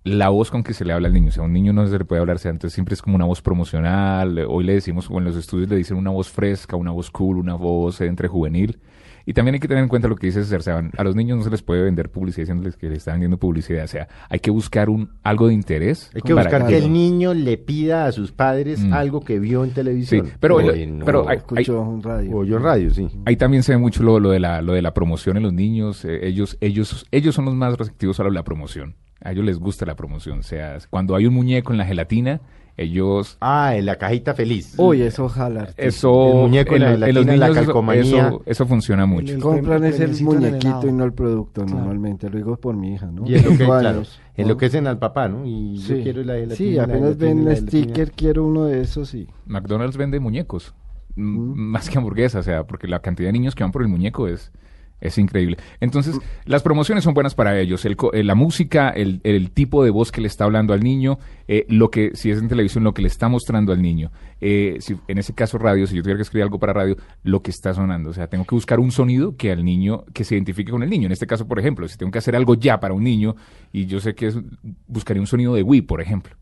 la 0.04 0.28
voz 0.30 0.50
con 0.50 0.62
que 0.62 0.72
se 0.74 0.84
le 0.84 0.92
habla 0.92 1.08
al 1.08 1.14
niño. 1.14 1.28
O 1.28 1.32
sea, 1.32 1.42
a 1.42 1.46
un 1.46 1.52
niño 1.52 1.72
no 1.72 1.86
se 1.86 1.98
le 1.98 2.04
puede 2.04 2.20
hablarse 2.20 2.48
antes, 2.48 2.72
siempre 2.72 2.94
es 2.94 3.02
como 3.02 3.16
una 3.16 3.24
voz 3.26 3.42
promocional. 3.42 4.38
Hoy 4.48 4.64
le 4.64 4.74
decimos, 4.74 5.08
o 5.10 5.18
en 5.18 5.24
los 5.24 5.36
estudios 5.36 5.68
le 5.68 5.76
dicen 5.76 5.96
una 5.96 6.10
voz 6.10 6.28
fresca, 6.30 6.76
una 6.76 6.90
voz 6.90 7.10
cool, 7.10 7.36
una 7.38 7.54
voz 7.54 8.00
eh, 8.00 8.06
entre 8.06 8.28
juvenil. 8.28 8.78
Y 9.26 9.34
también 9.34 9.54
hay 9.54 9.60
que 9.60 9.68
tener 9.68 9.82
en 9.82 9.88
cuenta 9.88 10.08
lo 10.08 10.16
que 10.16 10.26
dice 10.28 10.42
César, 10.42 10.60
o 10.60 10.62
sea, 10.62 10.90
a 10.96 11.04
los 11.04 11.14
niños 11.14 11.36
no 11.36 11.44
se 11.44 11.50
les 11.50 11.62
puede 11.62 11.82
vender 11.82 12.10
publicidad 12.10 12.42
diciéndoles 12.44 12.76
que 12.76 12.88
le 12.88 12.96
están 12.96 13.14
vendiendo 13.14 13.36
publicidad. 13.36 13.84
O 13.84 13.86
sea, 13.86 14.08
hay 14.30 14.40
que 14.40 14.50
buscar 14.50 14.88
un 14.88 15.10
algo 15.22 15.48
de 15.48 15.54
interés. 15.54 16.10
Hay 16.14 16.22
que 16.22 16.32
buscar 16.32 16.66
que 16.66 16.78
el 16.78 16.90
niño 16.90 17.34
le 17.34 17.58
pida 17.58 18.06
a 18.06 18.12
sus 18.12 18.32
padres 18.32 18.80
Mm. 18.82 18.94
algo 18.94 19.20
que 19.20 19.38
vio 19.38 19.62
en 19.62 19.70
televisión. 19.72 20.26
Sí, 20.26 20.32
pero- 20.40 20.56
o 20.56 20.60
en- 20.72 21.02
pero 21.04 21.24
o- 21.24 21.28
hay- 21.28 21.36
Escucho 21.36 21.80
un 21.82 22.02
radio. 22.02 22.30
o 22.34 22.38
oyó 22.38 22.56
en 22.56 22.62
radio, 22.62 22.90
sí. 22.90 23.08
Ahí 23.26 23.36
también 23.36 23.62
se 23.62 23.72
ve 23.72 23.78
mucho 23.78 24.02
lo, 24.02 24.18
lo 24.18 24.30
de 24.30 24.40
la 24.40 24.62
lo 24.62 24.72
de 24.72 24.80
la 24.82 24.94
promoción 24.94 25.36
en 25.36 25.42
los 25.42 25.52
niños. 25.52 26.04
eh, 26.06 26.26
ellos 26.26 26.56
ellos 26.62 27.06
ellos 27.12 27.34
son 27.34 27.44
los 27.44 27.54
más 27.54 27.76
receptivos 27.76 28.18
a 28.20 28.24
la 28.24 28.42
promoción. 28.42 28.96
A 29.22 29.32
ellos 29.32 29.44
les 29.44 29.58
gusta 29.58 29.84
la 29.86 29.96
promoción. 29.96 30.38
O 30.40 30.42
sea, 30.42 30.78
cuando 30.88 31.14
hay 31.14 31.26
un 31.26 31.34
muñeco 31.34 31.72
en 31.72 31.78
la 31.78 31.84
gelatina, 31.84 32.40
ellos 32.76 33.36
Ah, 33.42 33.76
en 33.76 33.84
la 33.84 33.96
cajita 33.96 34.32
feliz. 34.32 34.74
Uy, 34.78 35.02
eso 35.02 35.24
ojalá. 35.26 35.68
eso 35.76 36.30
El 36.30 36.34
muñeco 36.48 36.76
en 36.76 36.82
la 36.82 36.90
los 36.96 37.00
gelatina, 37.00 37.36
la 37.36 37.46
niños 37.48 37.56
eso- 37.58 37.66
calcomanía. 37.66 38.02
Eso, 38.28 38.42
eso 38.46 38.66
funciona 38.66 39.04
mucho. 39.04 39.34
El- 39.34 39.40
Compran 39.40 39.84
es 39.84 40.00
el 40.00 40.16
en 40.16 40.24
muñequito 40.24 40.88
y 40.88 40.92
no 40.92 41.04
el 41.04 41.12
producto 41.12 41.62
Claro. 41.66 41.78
normalmente. 41.80 42.30
Lo 42.30 42.36
digo 42.38 42.56
por 42.56 42.74
mi 42.76 42.94
hija, 42.94 43.06
¿no? 43.06 43.26
Y 43.26 43.34
es 43.34 43.44
lo 43.44 43.50
que, 43.50 43.56
claro, 43.66 44.02
enloquecen 44.36 44.86
al 44.86 44.98
papá, 44.98 45.28
¿no? 45.28 45.44
Y 45.44 45.76
yo 45.76 45.96
Sí, 45.96 46.02
quiero 46.02 46.22
la 46.22 46.34
gelatina. 46.34 46.56
sí 46.56 46.72
la 46.72 46.84
apenas 46.84 47.00
gelatina, 47.18 47.28
ven 47.28 47.48
el 47.48 47.56
sticker, 47.58 48.12
quiero 48.12 48.46
uno 48.46 48.64
de 48.64 48.80
esos, 48.80 49.08
sí. 49.10 49.26
McDonald's 49.44 49.98
vende 49.98 50.18
muñecos. 50.18 50.74
Mm. 51.16 51.52
Más 51.60 51.90
que 51.90 51.98
hamburguesas, 51.98 52.40
o 52.40 52.42
sea, 52.44 52.64
porque 52.64 52.88
la 52.88 53.00
cantidad 53.00 53.28
de 53.28 53.32
niños 53.34 53.54
que 53.54 53.62
van 53.64 53.72
por 53.72 53.82
el 53.82 53.88
muñeco 53.88 54.26
es, 54.28 54.52
es 55.00 55.18
increíble. 55.18 55.56
Entonces, 55.80 56.18
las 56.44 56.62
promociones 56.62 57.04
son 57.04 57.14
buenas 57.14 57.34
para 57.34 57.58
ellos. 57.58 57.84
El, 57.84 57.96
eh, 58.12 58.22
la 58.22 58.34
música, 58.34 58.90
el, 58.90 59.20
el 59.24 59.50
tipo 59.50 59.84
de 59.84 59.90
voz 59.90 60.12
que 60.12 60.20
le 60.20 60.28
está 60.28 60.44
hablando 60.44 60.72
al 60.72 60.80
niño, 60.80 61.18
eh, 61.48 61.66
lo 61.68 61.90
que, 61.90 62.12
si 62.14 62.30
es 62.30 62.38
en 62.38 62.48
televisión, 62.48 62.84
lo 62.84 62.94
que 62.94 63.02
le 63.02 63.08
está 63.08 63.28
mostrando 63.28 63.72
al 63.72 63.82
niño. 63.82 64.10
Eh, 64.40 64.76
si, 64.80 64.96
en 65.08 65.18
ese 65.18 65.34
caso, 65.34 65.58
radio, 65.58 65.86
si 65.86 65.96
yo 65.96 66.02
tuviera 66.02 66.18
que 66.18 66.22
escribir 66.22 66.44
algo 66.44 66.58
para 66.58 66.72
radio, 66.72 66.96
lo 67.22 67.42
que 67.42 67.50
está 67.50 67.74
sonando. 67.74 68.10
O 68.10 68.12
sea, 68.12 68.28
tengo 68.28 68.44
que 68.44 68.54
buscar 68.54 68.80
un 68.80 68.90
sonido 68.90 69.36
que 69.36 69.50
al 69.50 69.64
niño, 69.64 70.04
que 70.12 70.24
se 70.24 70.34
identifique 70.34 70.70
con 70.70 70.82
el 70.82 70.90
niño. 70.90 71.06
En 71.06 71.12
este 71.12 71.26
caso, 71.26 71.46
por 71.46 71.58
ejemplo, 71.58 71.88
si 71.88 71.96
tengo 71.96 72.12
que 72.12 72.18
hacer 72.18 72.36
algo 72.36 72.54
ya 72.54 72.80
para 72.80 72.94
un 72.94 73.04
niño, 73.04 73.36
y 73.72 73.86
yo 73.86 74.00
sé 74.00 74.14
que 74.14 74.28
es, 74.28 74.38
buscaría 74.86 75.20
un 75.20 75.26
sonido 75.26 75.54
de 75.54 75.62
Wii, 75.62 75.82
por 75.82 76.00
ejemplo. 76.00 76.34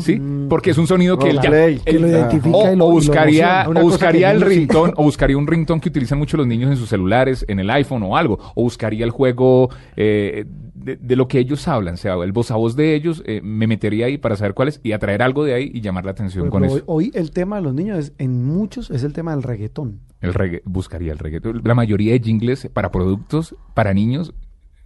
¿Sí? 0.00 0.20
Porque 0.48 0.70
es 0.70 0.78
un 0.78 0.86
sonido 0.86 1.18
que 1.18 1.30
él 1.30 1.36
ya... 1.42 1.50
Roleplay. 1.50 1.78
Que 1.80 1.98
lo 1.98 2.06
él- 2.06 2.12
identifica 2.12 2.56
o, 2.56 2.72
y 2.72 2.76
lo- 2.76 2.84
o 2.86 2.88
y 2.88 2.90
lo 2.90 2.90
buscaría, 2.90 3.66
o 3.68 3.72
buscaría 3.80 4.30
el 4.30 4.40
ringtone, 4.42 4.92
o 4.96 5.02
buscaría 5.04 5.38
un 5.38 5.46
ringtone 5.46 5.80
que 5.80 5.88
utilizan 5.88 6.18
mucho 6.18 6.36
los 6.36 6.46
niños 6.46 6.70
en 6.70 6.76
sus 6.76 6.88
celulares, 6.88 7.44
en 7.48 7.58
el 7.58 7.70
iPhone 7.70 8.02
o 8.02 8.16
algo, 8.16 8.38
o 8.54 8.62
buscaría 8.62 9.04
el 9.04 9.10
juego 9.10 9.70
eh, 9.96 10.44
de, 10.74 10.96
de 10.96 11.16
lo 11.16 11.28
que 11.28 11.38
ellos 11.38 11.66
hablan, 11.66 11.94
o 11.94 11.96
sea, 11.96 12.14
el 12.22 12.32
voz 12.32 12.50
a 12.50 12.56
voz 12.56 12.76
de 12.76 12.94
ellos, 12.94 13.22
eh, 13.26 13.40
me 13.42 13.66
metería 13.66 14.06
ahí 14.06 14.18
para 14.18 14.36
saber 14.36 14.54
cuál 14.54 14.68
es 14.68 14.80
y 14.82 14.92
atraer 14.92 15.22
algo 15.22 15.44
de 15.44 15.54
ahí 15.54 15.70
y 15.72 15.80
llamar 15.80 16.04
la 16.04 16.10
atención 16.12 16.50
con 16.50 16.64
eso. 16.64 16.74
hoy, 16.74 16.82
hoy 16.86 17.10
el 17.14 17.30
tema 17.30 17.56
de 17.56 17.62
los 17.62 17.74
niños 17.74 17.98
es, 17.98 18.12
en 18.18 18.44
muchos 18.46 18.90
es 18.90 19.02
el 19.02 19.12
tema 19.12 19.32
del 19.32 19.42
reggaetón. 19.42 20.00
El 20.20 20.34
regga- 20.34 20.60
buscaría 20.64 21.12
el 21.12 21.18
reggaetón. 21.18 21.62
La 21.64 21.74
mayoría 21.74 22.12
de 22.12 22.20
jingles 22.20 22.68
para 22.72 22.90
productos, 22.90 23.54
para 23.74 23.94
niños, 23.94 24.34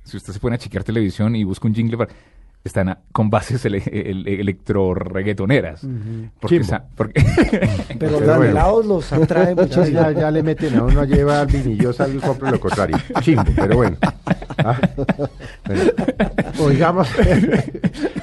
si 0.04 0.16
usted 0.16 0.32
se 0.32 0.40
pone 0.40 0.56
a 0.56 0.58
chequear 0.58 0.82
televisión 0.84 1.36
y 1.36 1.44
busca 1.44 1.66
un 1.68 1.74
jingle 1.74 1.96
para- 1.96 2.12
están 2.64 2.88
a- 2.90 2.98
con 3.12 3.28
bases 3.30 3.64
ele- 3.64 3.82
el- 3.92 4.26
electro 4.28 4.94
reggaetoneras. 4.94 5.86
Porque, 6.40 6.56
Chimbo. 6.56 6.68
sa- 6.68 6.84
porque 6.94 7.24
Pero 7.98 8.20
los 8.20 8.44
helados 8.46 8.86
los 8.86 9.12
atrae 9.12 9.54
mucho. 9.56 9.84
Ya, 9.86 10.12
ya, 10.12 10.30
le 10.30 10.42
meten 10.42 10.76
a 10.76 10.84
uno 10.84 11.00
a 11.00 11.04
llevar 11.04 11.40
al 11.40 11.46
vino 11.48 11.70
y 11.70 11.76
yo 11.76 11.92
salgo 11.92 12.18
y 12.18 12.20
compro 12.20 12.50
lo 12.50 12.60
contrario. 12.60 12.96
Chimbo, 13.20 13.44
pero 13.56 13.76
bueno. 13.76 13.96
Ah, 14.58 14.78
bueno. 15.66 15.82
Oigamos, 16.60 17.08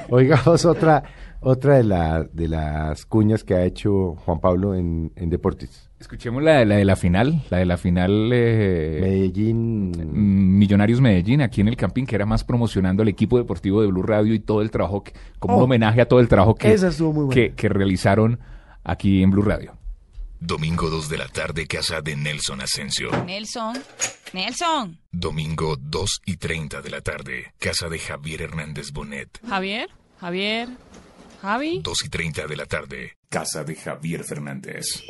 oigamos 0.08 0.64
otra, 0.64 1.02
otra 1.40 1.76
de, 1.78 1.84
la, 1.84 2.24
de 2.32 2.48
las 2.48 3.06
cuñas 3.06 3.44
que 3.44 3.54
ha 3.54 3.64
hecho 3.64 4.14
Juan 4.24 4.40
Pablo 4.40 4.74
en, 4.74 5.12
en 5.16 5.30
Deportes. 5.30 5.88
Escuchemos 5.98 6.42
la, 6.42 6.58
de- 6.60 6.66
la 6.66 6.76
de 6.76 6.84
la 6.84 6.96
final, 6.96 7.42
la 7.50 7.58
de 7.58 7.66
la 7.66 7.76
final 7.76 8.30
eh, 8.32 8.98
Medellín. 9.02 9.90
mm, 9.90 10.58
Millonarios 10.58 11.00
Medellín, 11.00 11.42
aquí 11.42 11.60
en 11.60 11.68
el 11.68 11.76
Campín, 11.76 12.06
que 12.06 12.14
era 12.16 12.24
más 12.26 12.44
promocionando 12.44 13.02
el 13.02 13.08
equipo 13.08 13.36
deportivo 13.38 13.82
de 13.82 13.88
Blue 13.88 14.02
Radio 14.02 14.32
y 14.34 14.40
todo 14.40 14.62
el 14.62 14.70
trabajo, 14.70 15.02
que, 15.04 15.12
como 15.38 15.56
un 15.56 15.60
Oh. 15.62 15.64
homenaje 15.64 16.00
a 16.00 16.08
todo 16.08 16.20
el 16.20 16.28
trabajo 16.28 16.54
que, 16.54 16.72
Esa 16.72 16.88
estuvo 16.88 17.12
muy 17.12 17.24
buena. 17.26 17.34
que, 17.34 17.54
que 17.54 17.68
realizaron 17.68 18.38
aquí 18.84 19.22
en 19.22 19.30
Blue 19.30 19.42
Radio. 19.42 19.76
Domingo 20.42 20.88
2 20.88 21.10
de 21.10 21.18
la 21.18 21.28
tarde, 21.28 21.66
casa 21.66 22.00
de 22.00 22.16
Nelson 22.16 22.62
Asensio. 22.62 23.10
Nelson, 23.26 23.76
Nelson. 24.32 24.98
Domingo 25.12 25.76
2 25.78 26.22
y 26.24 26.36
30 26.38 26.80
de 26.80 26.88
la 26.90 27.02
tarde, 27.02 27.52
casa 27.58 27.90
de 27.90 27.98
Javier 27.98 28.40
Hernández 28.40 28.90
Bonet. 28.92 29.28
Javier, 29.46 29.90
Javier, 30.18 30.68
Javi. 31.40 31.80
2 31.82 32.04
y 32.04 32.08
30 32.08 32.46
de 32.46 32.56
la 32.56 32.66
tarde, 32.66 33.16
casa 33.28 33.64
de 33.64 33.74
Javier 33.74 34.24
Fernández. 34.24 35.02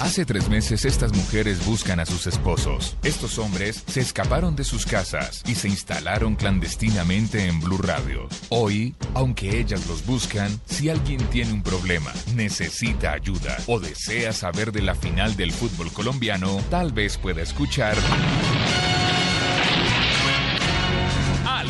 Hace 0.00 0.24
tres 0.24 0.48
meses 0.48 0.86
estas 0.86 1.12
mujeres 1.12 1.64
buscan 1.66 2.00
a 2.00 2.06
sus 2.06 2.26
esposos. 2.26 2.96
Estos 3.02 3.38
hombres 3.38 3.84
se 3.86 4.00
escaparon 4.00 4.56
de 4.56 4.64
sus 4.64 4.86
casas 4.86 5.42
y 5.46 5.54
se 5.54 5.68
instalaron 5.68 6.36
clandestinamente 6.36 7.46
en 7.46 7.60
Blue 7.60 7.78
Radio. 7.78 8.26
Hoy, 8.48 8.94
aunque 9.12 9.58
ellas 9.60 9.86
los 9.86 10.06
buscan, 10.06 10.58
si 10.64 10.88
alguien 10.88 11.22
tiene 11.26 11.52
un 11.52 11.62
problema, 11.62 12.12
necesita 12.34 13.12
ayuda 13.12 13.56
o 13.66 13.78
desea 13.78 14.32
saber 14.32 14.72
de 14.72 14.82
la 14.82 14.94
final 14.94 15.36
del 15.36 15.52
fútbol 15.52 15.92
colombiano, 15.92 16.62
tal 16.70 16.92
vez 16.92 17.18
pueda 17.18 17.42
escuchar 17.42 17.96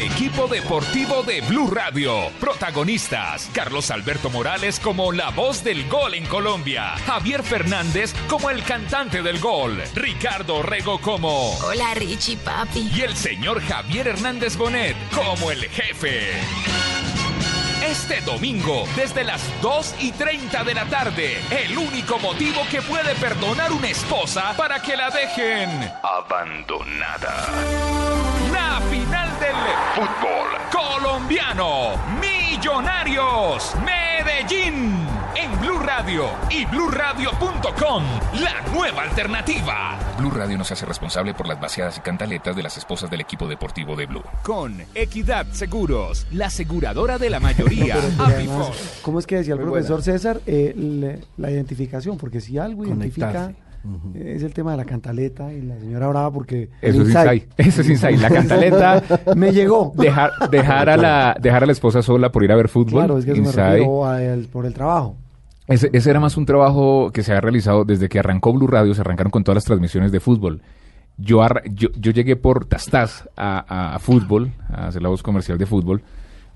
equipo 0.01 0.49
deportivo 0.49 1.23
de 1.23 1.41
Blue 1.43 1.71
Radio. 1.71 2.31
Protagonistas: 2.41 3.49
Carlos 3.53 3.91
Alberto 3.91 4.31
Morales 4.31 4.81
como 4.81 5.13
la 5.13 5.31
voz 5.31 5.63
del 5.63 5.89
gol 5.89 6.15
en 6.15 6.27
Colombia, 6.27 6.95
Javier 7.07 7.43
Fernández 7.43 8.15
como 8.29 8.51
el 8.51 8.63
cantante 8.63 9.23
del 9.23 9.41
gol, 9.41 9.83
Ricardo 9.95 10.63
Rego 10.63 11.01
como 11.01 11.55
Hola 11.59 11.95
Richie, 11.95 12.37
papi. 12.37 12.91
y 12.95 13.03
el 13.03 13.17
señor 13.17 13.61
Javier 13.63 14.09
Hernández 14.09 14.57
Bonet 14.57 14.97
como 15.15 15.51
el 15.51 15.69
jefe. 15.69 16.31
Este 17.83 18.21
domingo, 18.21 18.87
desde 18.95 19.25
las 19.25 19.43
2 19.63 19.95
y 20.01 20.13
30 20.13 20.65
de 20.65 20.75
la 20.75 20.85
tarde, 20.85 21.41
el 21.51 21.77
único 21.77 22.19
motivo 22.19 22.61
que 22.71 22.83
puede 22.83 23.15
perdonar 23.17 23.73
una 23.73 23.89
esposa 23.89 24.55
para 24.57 24.81
que 24.83 24.97
la 24.97 25.11
dejen 25.11 25.91
abandonada. 26.03 28.30
Fútbol 29.95 30.49
colombiano. 30.73 31.91
Millonarios. 32.21 33.73
Medellín. 33.85 34.95
En 35.35 35.61
Blue 35.61 35.79
Radio 35.79 36.25
y 36.51 36.65
bluradio.com. 36.67 38.05
La 38.41 38.61
nueva 38.73 39.03
alternativa. 39.03 39.99
Blue 40.19 40.31
Radio 40.31 40.59
no 40.59 40.65
se 40.65 40.75
hace 40.75 40.87
responsable 40.87 41.35
por 41.35 41.47
las 41.49 41.61
vaciadas 41.61 41.99
y 41.99 42.01
cantaletas 42.01 42.55
de 42.55 42.63
las 42.63 42.77
esposas 42.77 43.11
del 43.11 43.21
equipo 43.21 43.47
deportivo 43.49 43.97
de 43.97 44.07
Blue. 44.07 44.23
Con 44.43 44.83
Equidad 44.95 45.47
Seguros, 45.53 46.27
la 46.33 46.47
aseguradora 46.47 47.19
de 47.19 47.31
la 47.31 47.41
mayoría. 47.41 47.95
No, 48.01 48.01
pero- 48.01 48.11
pero 48.17 48.25
además, 48.25 48.67
Amplifon. 48.69 49.03
¿Cómo 49.03 49.19
es 49.19 49.27
que 49.27 49.37
decía 49.37 49.55
el 49.55 49.61
Muy 49.61 49.71
profesor 49.71 50.03
César? 50.03 50.41
Eh, 50.47 50.75
le- 50.77 51.21
la 51.37 51.51
identificación, 51.51 52.17
porque 52.19 52.41
si 52.41 52.59
algo 52.59 52.85
identifica 52.85 53.53
Es 54.15 54.43
el 54.43 54.53
tema 54.53 54.73
de 54.73 54.77
la 54.77 54.85
cantaleta 54.85 55.53
y 55.53 55.63
la 55.63 55.79
señora 55.79 56.09
Brava, 56.09 56.31
porque... 56.31 56.69
Eso 56.83 57.03
es 57.03 57.09
insight. 57.09 57.45
Eso 57.57 57.81
es 57.81 57.89
insight. 57.89 58.19
La 58.21 58.29
cantaleta. 58.31 59.03
Me 59.37 59.53
llegó. 59.53 59.93
Dejar, 59.97 60.33
dejar, 60.51 60.91
a 60.91 60.97
la, 60.97 61.37
dejar 61.41 61.63
a 61.63 61.67
la 61.67 61.73
esposa 61.73 62.03
sola 62.03 62.31
por 62.31 62.45
ir 62.45 62.53
a 62.53 62.57
ver 62.57 62.69
fútbol. 62.69 63.01
Claro, 63.05 63.19
es 63.19 63.25
que 63.25 63.33
eso 63.33 63.43
me 63.43 63.51
refiero 63.53 64.07
a 64.07 64.23
el- 64.23 64.47
por 64.49 64.67
el 64.67 64.75
trabajo. 64.75 65.17
Ese, 65.67 65.89
ese 65.93 66.11
era 66.11 66.21
más 66.21 66.37
un 66.37 66.47
trabajo 66.47 67.11
que 67.13 67.23
se 67.23 67.33
ha 67.33 67.41
realizado 67.41 67.85
desde 67.85 68.09
que 68.09 68.19
arrancó 68.19 68.53
Blue 68.53 68.67
Radio, 68.67 68.93
se 68.95 69.01
arrancaron 69.01 69.31
con 69.31 69.45
todas 69.45 69.57
las 69.57 69.65
transmisiones 69.65 70.11
de 70.13 70.21
fútbol. 70.21 70.61
Yo, 71.17 71.43
arra- 71.43 71.63
yo, 71.71 71.89
yo 71.97 72.13
llegué 72.13 72.35
por 72.37 72.65
Tastaz 72.67 73.29
a, 73.37 73.65
a- 73.69 73.95
a 73.95 73.99
fútbol, 73.99 74.53
a 74.69 74.89
hacer 74.89 75.01
la 75.01 75.09
voz 75.11 75.23
comercial 75.23 75.59
de 75.59 75.67
fútbol, 75.67 76.03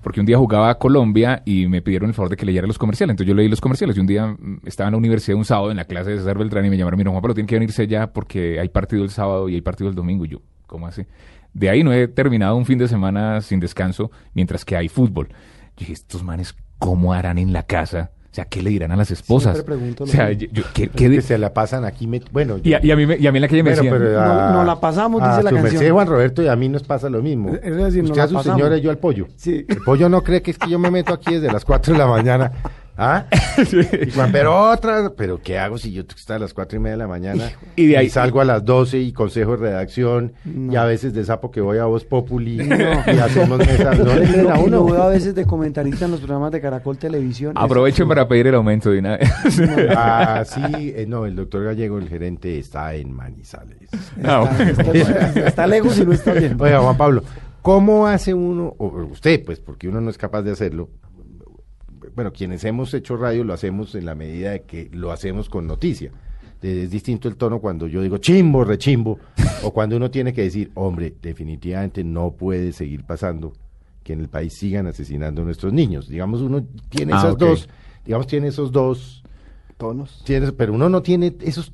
porque 0.05 0.19
un 0.19 0.27
día 0.27 0.37
jugaba 0.37 0.69
a 0.69 0.77
Colombia 0.77 1.41
y 1.45 1.65
me 1.65 1.81
pidieron 1.81 2.09
el 2.11 2.13
favor 2.13 2.29
de 2.29 2.37
que 2.37 2.45
leyera 2.45 2.67
los 2.67 2.77
comerciales. 2.77 3.13
Entonces 3.13 3.27
yo 3.27 3.33
leí 3.33 3.47
los 3.47 3.59
comerciales 3.59 3.97
y 3.97 3.99
un 3.99 4.05
día 4.05 4.27
mm, 4.27 4.59
estaba 4.63 4.89
en 4.89 4.91
la 4.91 4.99
universidad 4.99 5.35
un 5.35 5.45
sábado 5.45 5.71
en 5.71 5.77
la 5.77 5.85
clase 5.85 6.11
de 6.11 6.19
César 6.19 6.37
Beltrán 6.37 6.63
y 6.63 6.69
me 6.69 6.77
llamaron, 6.77 6.99
mira 6.99 7.09
Juan 7.09 7.23
Pablo, 7.23 7.33
tiene 7.33 7.47
que 7.47 7.55
venirse 7.55 7.87
ya 7.87 8.13
porque 8.13 8.59
hay 8.59 8.69
partido 8.69 9.03
el 9.03 9.09
sábado 9.09 9.49
y 9.49 9.55
hay 9.55 9.61
partido 9.61 9.89
el 9.89 9.95
domingo. 9.95 10.23
Y 10.25 10.27
yo, 10.27 10.41
¿cómo 10.67 10.85
así? 10.85 11.07
De 11.55 11.71
ahí 11.71 11.83
no 11.83 11.91
he 11.91 12.07
terminado 12.07 12.55
un 12.55 12.67
fin 12.67 12.77
de 12.77 12.87
semana 12.87 13.41
sin 13.41 13.59
descanso 13.59 14.11
mientras 14.35 14.63
que 14.63 14.77
hay 14.77 14.89
fútbol. 14.89 15.29
Yo 15.29 15.79
dije, 15.79 15.93
estos 15.93 16.23
manes, 16.23 16.55
¿cómo 16.77 17.11
harán 17.11 17.39
en 17.39 17.51
la 17.51 17.63
casa? 17.63 18.11
O 18.35 18.39
sea, 18.43 18.43
¿qué 18.43 18.61
le 18.61 18.69
dirán 18.69 18.91
a 18.91 18.97
las 18.97 19.09
esposas? 19.11 19.53
Siempre 19.53 19.75
pregunto 19.77 20.03
O 20.03 20.07
sea, 20.07 20.29
yo, 20.33 20.47
yo- 20.51 20.63
¿qué- 20.73 20.89
qué 20.89 20.89
que 20.89 21.09
di- 21.09 21.21
se 21.21 21.37
la 21.37 21.53
pasan 21.53 21.85
aquí. 21.85 22.05
met- 22.05 22.25
Bueno, 22.33 22.57
y, 22.61 22.73
a, 22.73 22.85
y 22.85 22.91
a 22.91 22.95
mí, 22.97 23.05
me- 23.05 23.15
y 23.17 23.25
a 23.27 23.31
mí 23.31 23.37
en 23.37 23.41
la 23.43 23.47
calle 23.47 23.63
me 23.63 23.69
Bueno, 23.73 23.83
decían, 23.83 23.97
pero 23.97 24.11
No- 24.13 24.19
a- 24.41 24.51
no 24.51 24.63
la 24.65 24.77
pasamos, 24.81 25.21
a 25.21 25.29
dice 25.29 25.43
la 25.43 25.49
su 25.51 25.55
canción. 25.55 25.73
merced, 25.75 25.91
Juan 25.93 26.07
Roberto, 26.07 26.43
y 26.43 26.47
a 26.49 26.55
mí 26.57 26.67
nos 26.67 26.83
pasa 26.83 27.09
lo 27.09 27.21
mismo. 27.21 27.53
Es 27.55 27.75
decir, 27.77 28.03
no 28.03 28.09
Usted 28.09 28.17
la 28.17 28.23
a 28.25 28.27
su 28.27 28.33
pasamos. 28.33 28.57
señora 28.59 28.77
y 28.77 28.81
yo 28.81 28.89
al 28.89 28.97
pollo. 28.97 29.27
Sí. 29.37 29.65
El 29.69 29.77
pollo 29.85 30.09
no 30.09 30.21
cree 30.21 30.41
que 30.41 30.51
es 30.51 30.57
que 30.57 30.69
yo 30.69 30.77
me 30.77 30.91
meto 30.91 31.13
aquí 31.13 31.35
desde 31.35 31.49
las 31.49 31.63
4 31.63 31.93
de 31.93 31.99
la 31.99 32.07
mañana. 32.07 32.51
¿Ah? 32.97 33.25
Y 34.05 34.11
Juan, 34.11 34.31
pero 34.31 34.71
otra, 34.71 35.11
pero 35.15 35.39
¿qué 35.41 35.57
hago 35.57 35.77
si 35.77 35.91
yo 35.91 36.01
estoy 36.03 36.35
a 36.35 36.39
las 36.39 36.53
4 36.53 36.77
y 36.77 36.79
media 36.81 36.93
de 36.93 36.97
la 36.97 37.07
mañana 37.07 37.51
Y 37.75 37.87
de 37.87 37.97
ahí- 37.97 38.09
salgo 38.09 38.41
a 38.41 38.45
las 38.45 38.63
12 38.65 38.99
y 38.99 39.11
consejo 39.13 39.51
de 39.51 39.57
redacción 39.57 40.33
y 40.45 40.75
a 40.75 40.83
veces 40.85 41.13
de 41.13 41.23
sapo 41.25 41.51
que 41.51 41.61
voy 41.61 41.77
a 41.77 41.85
Voz 41.85 42.05
Populi 42.05 42.57
No. 42.57 42.75
y 42.75 43.17
hacemos 43.19 43.57
mesas? 43.59 43.99
¿No 43.99 44.15
le 44.15 44.25
creen 44.27 44.51
a 44.51 44.59
uno? 44.59 44.85
veo 44.85 45.03
a 45.03 45.09
veces 45.09 45.35
de 45.35 45.45
comentarista 45.45 46.05
en 46.05 46.11
los 46.11 46.19
programas 46.21 46.51
de 46.51 46.61
Caracol 46.61 46.97
Televisión. 46.97 47.53
aprovechen 47.55 48.07
para 48.07 48.27
pedir 48.27 48.47
el 48.47 48.55
aumento 48.55 48.89
de 48.91 48.99
una 48.99 49.17
vez. 49.17 49.29
Ah, 49.97 50.43
sí, 50.45 50.93
eh, 50.95 51.05
no, 51.07 51.25
el 51.25 51.35
doctor 51.35 51.63
Gallego, 51.63 51.97
el 51.97 52.07
gerente, 52.09 52.57
está 52.59 52.93
en 52.95 53.11
Manizales. 53.13 53.89
Ah. 54.23 54.49
Está, 54.59 55.47
está 55.47 55.67
lejos 55.67 55.97
y 55.99 56.05
no 56.05 56.13
está 56.13 56.33
bien. 56.33 56.55
Oiga, 56.59 56.79
Juan 56.81 56.97
Pablo, 56.97 57.23
¿cómo 57.61 58.07
hace 58.07 58.33
uno, 58.33 58.73
o 58.77 58.87
usted, 59.11 59.43
pues, 59.45 59.59
porque 59.59 59.87
uno 59.87 60.01
no 60.01 60.09
es 60.09 60.17
capaz 60.17 60.41
de 60.43 60.51
hacerlo? 60.51 60.89
Bueno, 62.15 62.31
quienes 62.31 62.63
hemos 62.63 62.93
hecho 62.93 63.17
radio 63.17 63.43
lo 63.43 63.53
hacemos 63.53 63.93
en 63.95 64.05
la 64.05 64.15
medida 64.15 64.51
de 64.51 64.61
que 64.63 64.89
lo 64.93 65.11
hacemos 65.11 65.49
con 65.49 65.67
noticia. 65.67 66.11
Es 66.61 66.89
distinto 66.89 67.27
el 67.27 67.35
tono 67.35 67.59
cuando 67.59 67.85
yo 67.85 68.01
digo 68.01 68.17
chimbo, 68.17 68.63
rechimbo, 68.63 69.19
o 69.61 69.71
cuando 69.71 69.97
uno 69.97 70.09
tiene 70.09 70.33
que 70.33 70.41
decir, 70.43 70.71
hombre, 70.73 71.13
definitivamente 71.21 72.03
no 72.03 72.31
puede 72.31 72.71
seguir 72.71 73.03
pasando 73.03 73.53
que 74.03 74.13
en 74.13 74.21
el 74.21 74.29
país 74.29 74.53
sigan 74.57 74.87
asesinando 74.87 75.41
a 75.43 75.45
nuestros 75.45 75.73
niños. 75.73 76.07
Digamos, 76.07 76.41
uno 76.41 76.65
tiene 76.89 77.13
Ah, 77.13 77.17
esas 77.17 77.37
dos, 77.37 77.69
digamos, 78.05 78.25
tiene 78.27 78.47
esos 78.47 78.71
dos 78.71 79.21
Tonos. 79.77 80.23
Tienes- 80.25 80.53
pero 80.53 80.73
uno 80.73 80.87
no 80.89 81.01
tiene 81.01 81.35
esos. 81.41 81.71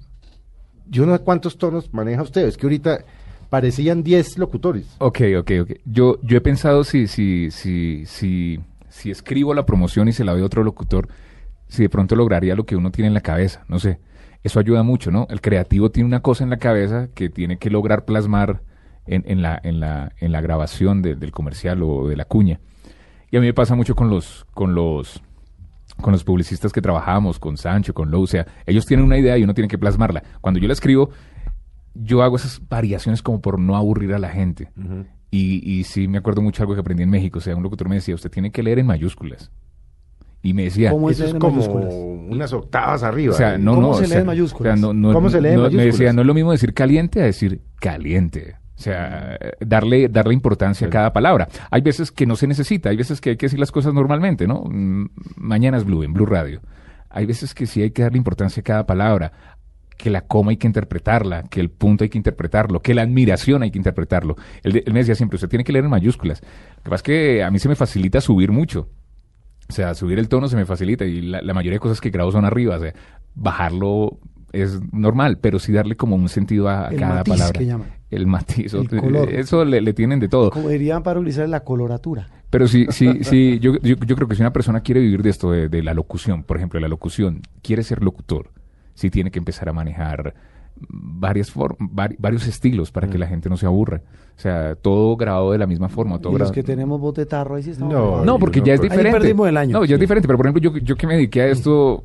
Yo 0.89 1.05
no 1.05 1.15
sé 1.15 1.23
cuántos 1.23 1.57
tonos 1.57 1.93
maneja 1.93 2.23
usted. 2.23 2.47
Es 2.47 2.57
que 2.57 2.65
ahorita 2.65 3.05
parecían 3.51 4.01
10 4.01 4.37
locutores. 4.39 4.87
Ok, 4.97 5.21
ok, 5.39 5.51
ok. 5.61 5.71
Yo, 5.85 6.17
yo 6.23 6.35
he 6.37 6.41
pensado 6.41 6.83
si, 6.83 7.07
si, 7.07 7.51
si, 7.51 8.05
si, 8.07 8.59
si 8.91 9.09
escribo 9.09 9.53
la 9.53 9.65
promoción 9.65 10.07
y 10.07 10.11
se 10.13 10.23
la 10.23 10.33
doy 10.33 10.41
a 10.41 10.45
otro 10.45 10.63
locutor, 10.63 11.07
si 11.67 11.81
de 11.83 11.89
pronto 11.89 12.15
lograría 12.15 12.55
lo 12.55 12.65
que 12.65 12.75
uno 12.75 12.91
tiene 12.91 13.07
en 13.07 13.13
la 13.13 13.21
cabeza. 13.21 13.63
No 13.67 13.79
sé. 13.79 13.99
Eso 14.43 14.59
ayuda 14.59 14.83
mucho, 14.83 15.11
¿no? 15.11 15.27
El 15.29 15.39
creativo 15.39 15.91
tiene 15.91 16.07
una 16.07 16.19
cosa 16.21 16.43
en 16.43 16.49
la 16.49 16.57
cabeza 16.57 17.09
que 17.13 17.29
tiene 17.29 17.57
que 17.57 17.69
lograr 17.69 18.05
plasmar 18.05 18.61
en, 19.05 19.41
la, 19.41 20.11
grabación 20.41 21.01
de- 21.01 21.15
del 21.15 21.31
comercial 21.31 21.81
o 21.83 22.07
de 22.07 22.15
la 22.15 22.25
cuña. 22.25 22.59
Y 23.29 23.37
a 23.37 23.39
mí 23.39 23.45
me 23.45 23.53
pasa 23.53 23.75
mucho 23.75 23.95
con 23.95 24.09
los, 24.09 24.45
publicistas 26.25 26.71
que 26.73 26.81
trabajamos, 26.81 27.39
con 27.39 27.55
Sancho, 27.57 27.93
con 27.93 28.11
Lou, 28.11 28.23
o 28.23 28.27
sea, 28.27 28.45
ellos 28.65 28.85
tienen 28.85 29.05
una 29.05 29.17
idea 29.17 29.37
y 29.37 29.43
uno 29.43 29.53
tiene 29.53 29.67
que 29.67 29.77
plasmarla. 29.77 30.23
Cuando 30.41 30.59
yo 30.59 30.67
la 30.67 30.73
escribo, 30.73 31.11
yo 31.93 32.23
hago 32.23 32.35
esas 32.35 32.67
variaciones 32.67 33.21
como 33.21 33.41
por 33.41 33.59
no 33.59 33.75
aburrir 33.75 34.13
a 34.13 34.19
la 34.19 34.29
gente. 34.29 34.71
Y, 35.31 35.61
y 35.79 35.83
sí 35.85 36.07
me 36.09 36.17
acuerdo 36.17 36.41
mucho 36.41 36.61
algo 36.61 36.73
que 36.73 36.81
aprendí 36.81 37.03
en 37.03 37.09
México, 37.09 37.39
o 37.39 37.41
sea, 37.41 37.55
un 37.55 37.63
locutor 37.63 37.87
me 37.87 37.95
decía, 37.95 38.13
usted 38.13 38.29
tiene 38.29 38.51
que 38.51 38.61
leer 38.63 38.79
en 38.79 38.85
mayúsculas. 38.85 39.49
Y 40.43 40.53
me 40.53 40.63
decía, 40.63 40.89
¿Cómo 40.91 41.09
es 41.09 41.17
Eso 41.19 41.27
es 41.27 41.33
como 41.35 41.55
mayúsculas? 41.55 41.93
unas 41.93 42.51
octavas 42.51 43.03
arriba. 43.03 43.33
o 43.33 43.37
sea, 43.37 43.57
no, 43.57 43.75
¿Cómo 43.75 43.87
no, 43.89 43.93
se 43.93 43.99
o 43.99 44.03
lee 44.03 44.09
sea, 44.09 44.19
en 44.19 44.25
mayúsculas? 44.25 44.73
o 44.73 44.75
sea, 44.75 44.81
no, 44.87 44.93
no- 44.93 45.13
¿Cómo 45.13 45.29
se 45.29 45.39
lee 45.39 45.49
en 45.49 45.55
no- 45.55 45.61
Me 45.61 45.67
mayúsculas? 45.69 45.97
decía, 45.99 46.13
no 46.13 46.21
es 46.21 46.27
lo 46.27 46.33
mismo 46.33 46.51
decir 46.51 46.73
caliente 46.73 47.21
a 47.21 47.25
decir 47.25 47.61
caliente. 47.79 48.55
O 48.75 48.81
sea, 48.83 49.37
darle, 49.59 50.09
darle 50.09 50.33
importancia 50.33 50.87
a 50.87 50.89
cada 50.89 51.13
palabra. 51.13 51.47
Hay 51.69 51.81
veces 51.81 52.11
que 52.11 52.25
no 52.25 52.35
se 52.35 52.47
necesita, 52.47 52.89
hay 52.89 52.97
veces 52.97 53.21
que 53.21 53.29
hay 53.29 53.37
que 53.37 53.45
decir 53.45 53.59
las 53.59 53.71
cosas 53.71 53.93
normalmente, 53.93 54.47
¿no? 54.47 54.63
Mañana 55.37 55.77
es 55.77 55.85
Blue, 55.85 56.01
en 56.03 56.13
Blue 56.13 56.25
Radio. 56.25 56.61
Hay 57.11 57.27
veces 57.27 57.53
que 57.53 57.67
sí 57.67 57.83
hay 57.83 57.91
que 57.91 58.01
darle 58.01 58.17
importancia 58.17 58.61
a 58.61 58.63
cada 58.63 58.85
palabra, 58.87 59.31
que 60.01 60.09
la 60.09 60.21
coma 60.21 60.51
hay 60.51 60.57
que 60.57 60.67
interpretarla, 60.67 61.43
que 61.43 61.61
el 61.61 61.69
punto 61.69 62.03
hay 62.03 62.09
que 62.09 62.17
interpretarlo, 62.17 62.81
que 62.81 62.93
la 62.93 63.03
admiración 63.03 63.63
hay 63.63 63.71
que 63.71 63.77
interpretarlo. 63.77 64.35
Él, 64.63 64.83
me 64.91 64.99
decía 64.99 65.15
siempre, 65.15 65.35
usted 65.35 65.47
tiene 65.47 65.63
que 65.63 65.71
leer 65.71 65.85
en 65.85 65.91
mayúsculas. 65.91 66.41
Lo 66.41 66.83
que 66.83 66.89
pasa 66.89 66.95
es 66.95 67.03
que 67.03 67.43
a 67.43 67.51
mí 67.51 67.59
se 67.59 67.69
me 67.69 67.75
facilita 67.75 68.19
subir 68.19 68.51
mucho. 68.51 68.89
O 69.69 69.73
sea, 69.73 69.93
subir 69.93 70.19
el 70.19 70.27
tono 70.27 70.49
se 70.49 70.55
me 70.55 70.65
facilita 70.65 71.05
y 71.05 71.21
la, 71.21 71.41
la 71.41 71.53
mayoría 71.53 71.75
de 71.75 71.79
cosas 71.79 72.01
que 72.01 72.09
grabo 72.09 72.31
son 72.31 72.43
arriba. 72.43 72.75
O 72.75 72.79
sea, 72.79 72.93
bajarlo 73.35 74.19
es 74.51 74.79
normal, 74.91 75.37
pero 75.39 75.59
sí 75.59 75.71
darle 75.71 75.95
como 75.95 76.15
un 76.15 76.27
sentido 76.27 76.67
a, 76.67 76.87
El 76.87 76.99
cada 76.99 77.15
matiz 77.15 77.33
palabra. 77.33 77.59
que 77.59 77.65
llaman. 77.65 77.87
El 78.09 78.27
matiz. 78.27 78.73
El 78.73 78.87
color. 78.89 79.31
Eso 79.31 79.63
le, 79.63 79.79
le 79.81 79.93
tienen 79.93 80.19
de 80.19 80.27
todo. 80.27 80.49
Como 80.49 80.67
dirían 80.67 81.03
para 81.03 81.19
utilizar 81.19 81.47
la 81.47 81.61
coloratura. 81.61 82.27
Pero 82.49 82.67
sí, 82.67 82.87
sí, 82.89 83.19
sí, 83.23 83.59
yo, 83.59 83.77
yo, 83.81 83.95
yo 83.95 84.15
creo 84.15 84.27
que 84.27 84.35
si 84.35 84.41
una 84.41 84.51
persona 84.51 84.81
quiere 84.81 84.99
vivir 84.99 85.21
de 85.21 85.29
esto, 85.29 85.51
de, 85.51 85.69
de 85.69 85.83
la 85.83 85.93
locución, 85.93 86.43
por 86.43 86.57
ejemplo, 86.57 86.77
de 86.77 86.81
la 86.81 86.89
locución, 86.89 87.41
quiere 87.61 87.83
ser 87.83 88.03
locutor, 88.03 88.49
sí 89.01 89.09
tiene 89.09 89.31
que 89.31 89.39
empezar 89.39 89.67
a 89.67 89.73
manejar 89.73 90.33
varias 90.87 91.53
form- 91.53 91.75
vari- 91.79 92.15
varios 92.17 92.47
estilos 92.47 92.91
para 92.91 93.07
que 93.09 93.17
la 93.17 93.27
gente 93.27 93.49
no 93.49 93.57
se 93.57 93.65
aburra. 93.65 94.01
O 94.37 94.39
sea, 94.41 94.75
todo 94.75 95.15
grabado 95.17 95.51
de 95.51 95.57
la 95.57 95.67
misma 95.67 95.89
forma. 95.89 96.19
Todo 96.19 96.33
Y 96.35 96.39
los 96.39 96.51
que 96.51 96.63
tenemos 96.63 96.99
voz 96.99 97.13
de 97.15 97.25
tarro, 97.25 97.55
ahí 97.55 97.63
sí 97.63 97.71
estamos. 97.71 97.93
No, 97.93 98.25
no, 98.25 98.39
porque 98.39 98.59
no, 98.59 98.65
ya 98.67 98.73
es 98.75 98.79
Ahí 98.81 98.89
diferente. 98.89 99.19
perdimos 99.19 99.47
el 99.49 99.57
año. 99.57 99.77
No, 99.79 99.85
ya 99.85 99.95
es 99.95 99.99
diferente. 99.99 100.27
Pero 100.27 100.37
por 100.37 100.47
ejemplo, 100.47 100.61
yo, 100.71 100.77
yo 100.77 100.95
que 100.95 101.05
me 101.07 101.15
dediqué 101.15 101.41
a 101.41 101.47
esto, 101.47 102.03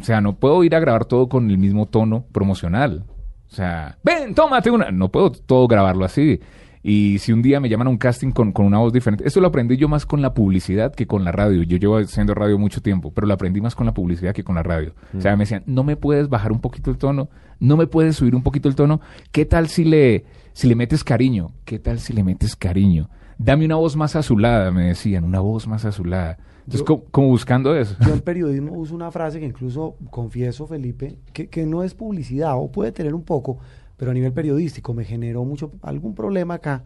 o 0.00 0.02
sea, 0.02 0.20
no 0.20 0.34
puedo 0.34 0.64
ir 0.64 0.74
a 0.74 0.80
grabar 0.80 1.04
todo 1.04 1.28
con 1.28 1.50
el 1.50 1.58
mismo 1.58 1.86
tono 1.86 2.24
promocional. 2.32 3.04
O 3.50 3.54
sea, 3.54 3.98
ven, 4.02 4.34
tómate 4.34 4.70
una. 4.70 4.90
No 4.90 5.08
puedo 5.10 5.30
todo 5.30 5.68
grabarlo 5.68 6.04
así. 6.04 6.40
Y 6.82 7.18
si 7.18 7.32
un 7.32 7.42
día 7.42 7.60
me 7.60 7.68
llaman 7.68 7.88
a 7.88 7.90
un 7.90 7.98
casting 7.98 8.30
con, 8.30 8.52
con 8.52 8.64
una 8.64 8.78
voz 8.78 8.92
diferente, 8.92 9.26
esto 9.26 9.40
lo 9.40 9.48
aprendí 9.48 9.76
yo 9.76 9.86
más 9.88 10.06
con 10.06 10.22
la 10.22 10.32
publicidad 10.32 10.94
que 10.94 11.06
con 11.06 11.24
la 11.24 11.32
radio. 11.32 11.62
Yo 11.62 11.76
llevo 11.76 11.98
haciendo 11.98 12.32
radio 12.34 12.58
mucho 12.58 12.80
tiempo, 12.80 13.12
pero 13.12 13.26
lo 13.26 13.34
aprendí 13.34 13.60
más 13.60 13.74
con 13.74 13.84
la 13.86 13.92
publicidad 13.92 14.32
que 14.34 14.44
con 14.44 14.54
la 14.54 14.62
radio. 14.62 14.94
O 15.16 15.20
sea, 15.20 15.36
me 15.36 15.42
decían, 15.42 15.62
no 15.66 15.84
me 15.84 15.96
puedes 15.96 16.28
bajar 16.30 16.52
un 16.52 16.60
poquito 16.60 16.90
el 16.90 16.96
tono, 16.96 17.28
no 17.58 17.76
me 17.76 17.86
puedes 17.86 18.16
subir 18.16 18.34
un 18.34 18.42
poquito 18.42 18.68
el 18.68 18.74
tono. 18.76 19.00
¿Qué 19.30 19.44
tal 19.44 19.68
si 19.68 19.84
le, 19.84 20.24
si 20.54 20.68
le 20.68 20.74
metes 20.74 21.04
cariño? 21.04 21.52
¿Qué 21.66 21.78
tal 21.78 21.98
si 21.98 22.14
le 22.14 22.24
metes 22.24 22.56
cariño? 22.56 23.10
Dame 23.36 23.66
una 23.66 23.76
voz 23.76 23.94
más 23.96 24.16
azulada, 24.16 24.70
me 24.70 24.86
decían, 24.86 25.24
una 25.24 25.40
voz 25.40 25.66
más 25.66 25.84
azulada. 25.84 26.38
Entonces, 26.64 26.86
Yo- 26.86 27.04
como 27.10 27.28
buscando 27.28 27.74
eso. 27.74 27.94
Yo 28.06 28.14
en 28.14 28.20
periodismo 28.22 28.72
uso 28.72 28.94
una 28.94 29.10
frase 29.10 29.38
que 29.38 29.46
incluso 29.46 29.96
confieso, 30.10 30.66
Felipe, 30.66 31.16
que, 31.34 31.48
que 31.48 31.66
no 31.66 31.82
es 31.82 31.94
publicidad 31.94 32.54
o 32.56 32.70
puede 32.70 32.92
tener 32.92 33.14
un 33.14 33.22
poco, 33.22 33.58
pero 34.00 34.12
a 34.12 34.14
nivel 34.14 34.32
periodístico 34.32 34.94
me 34.94 35.04
generó 35.04 35.44
mucho 35.44 35.72
algún 35.82 36.14
problema 36.14 36.54
acá 36.54 36.84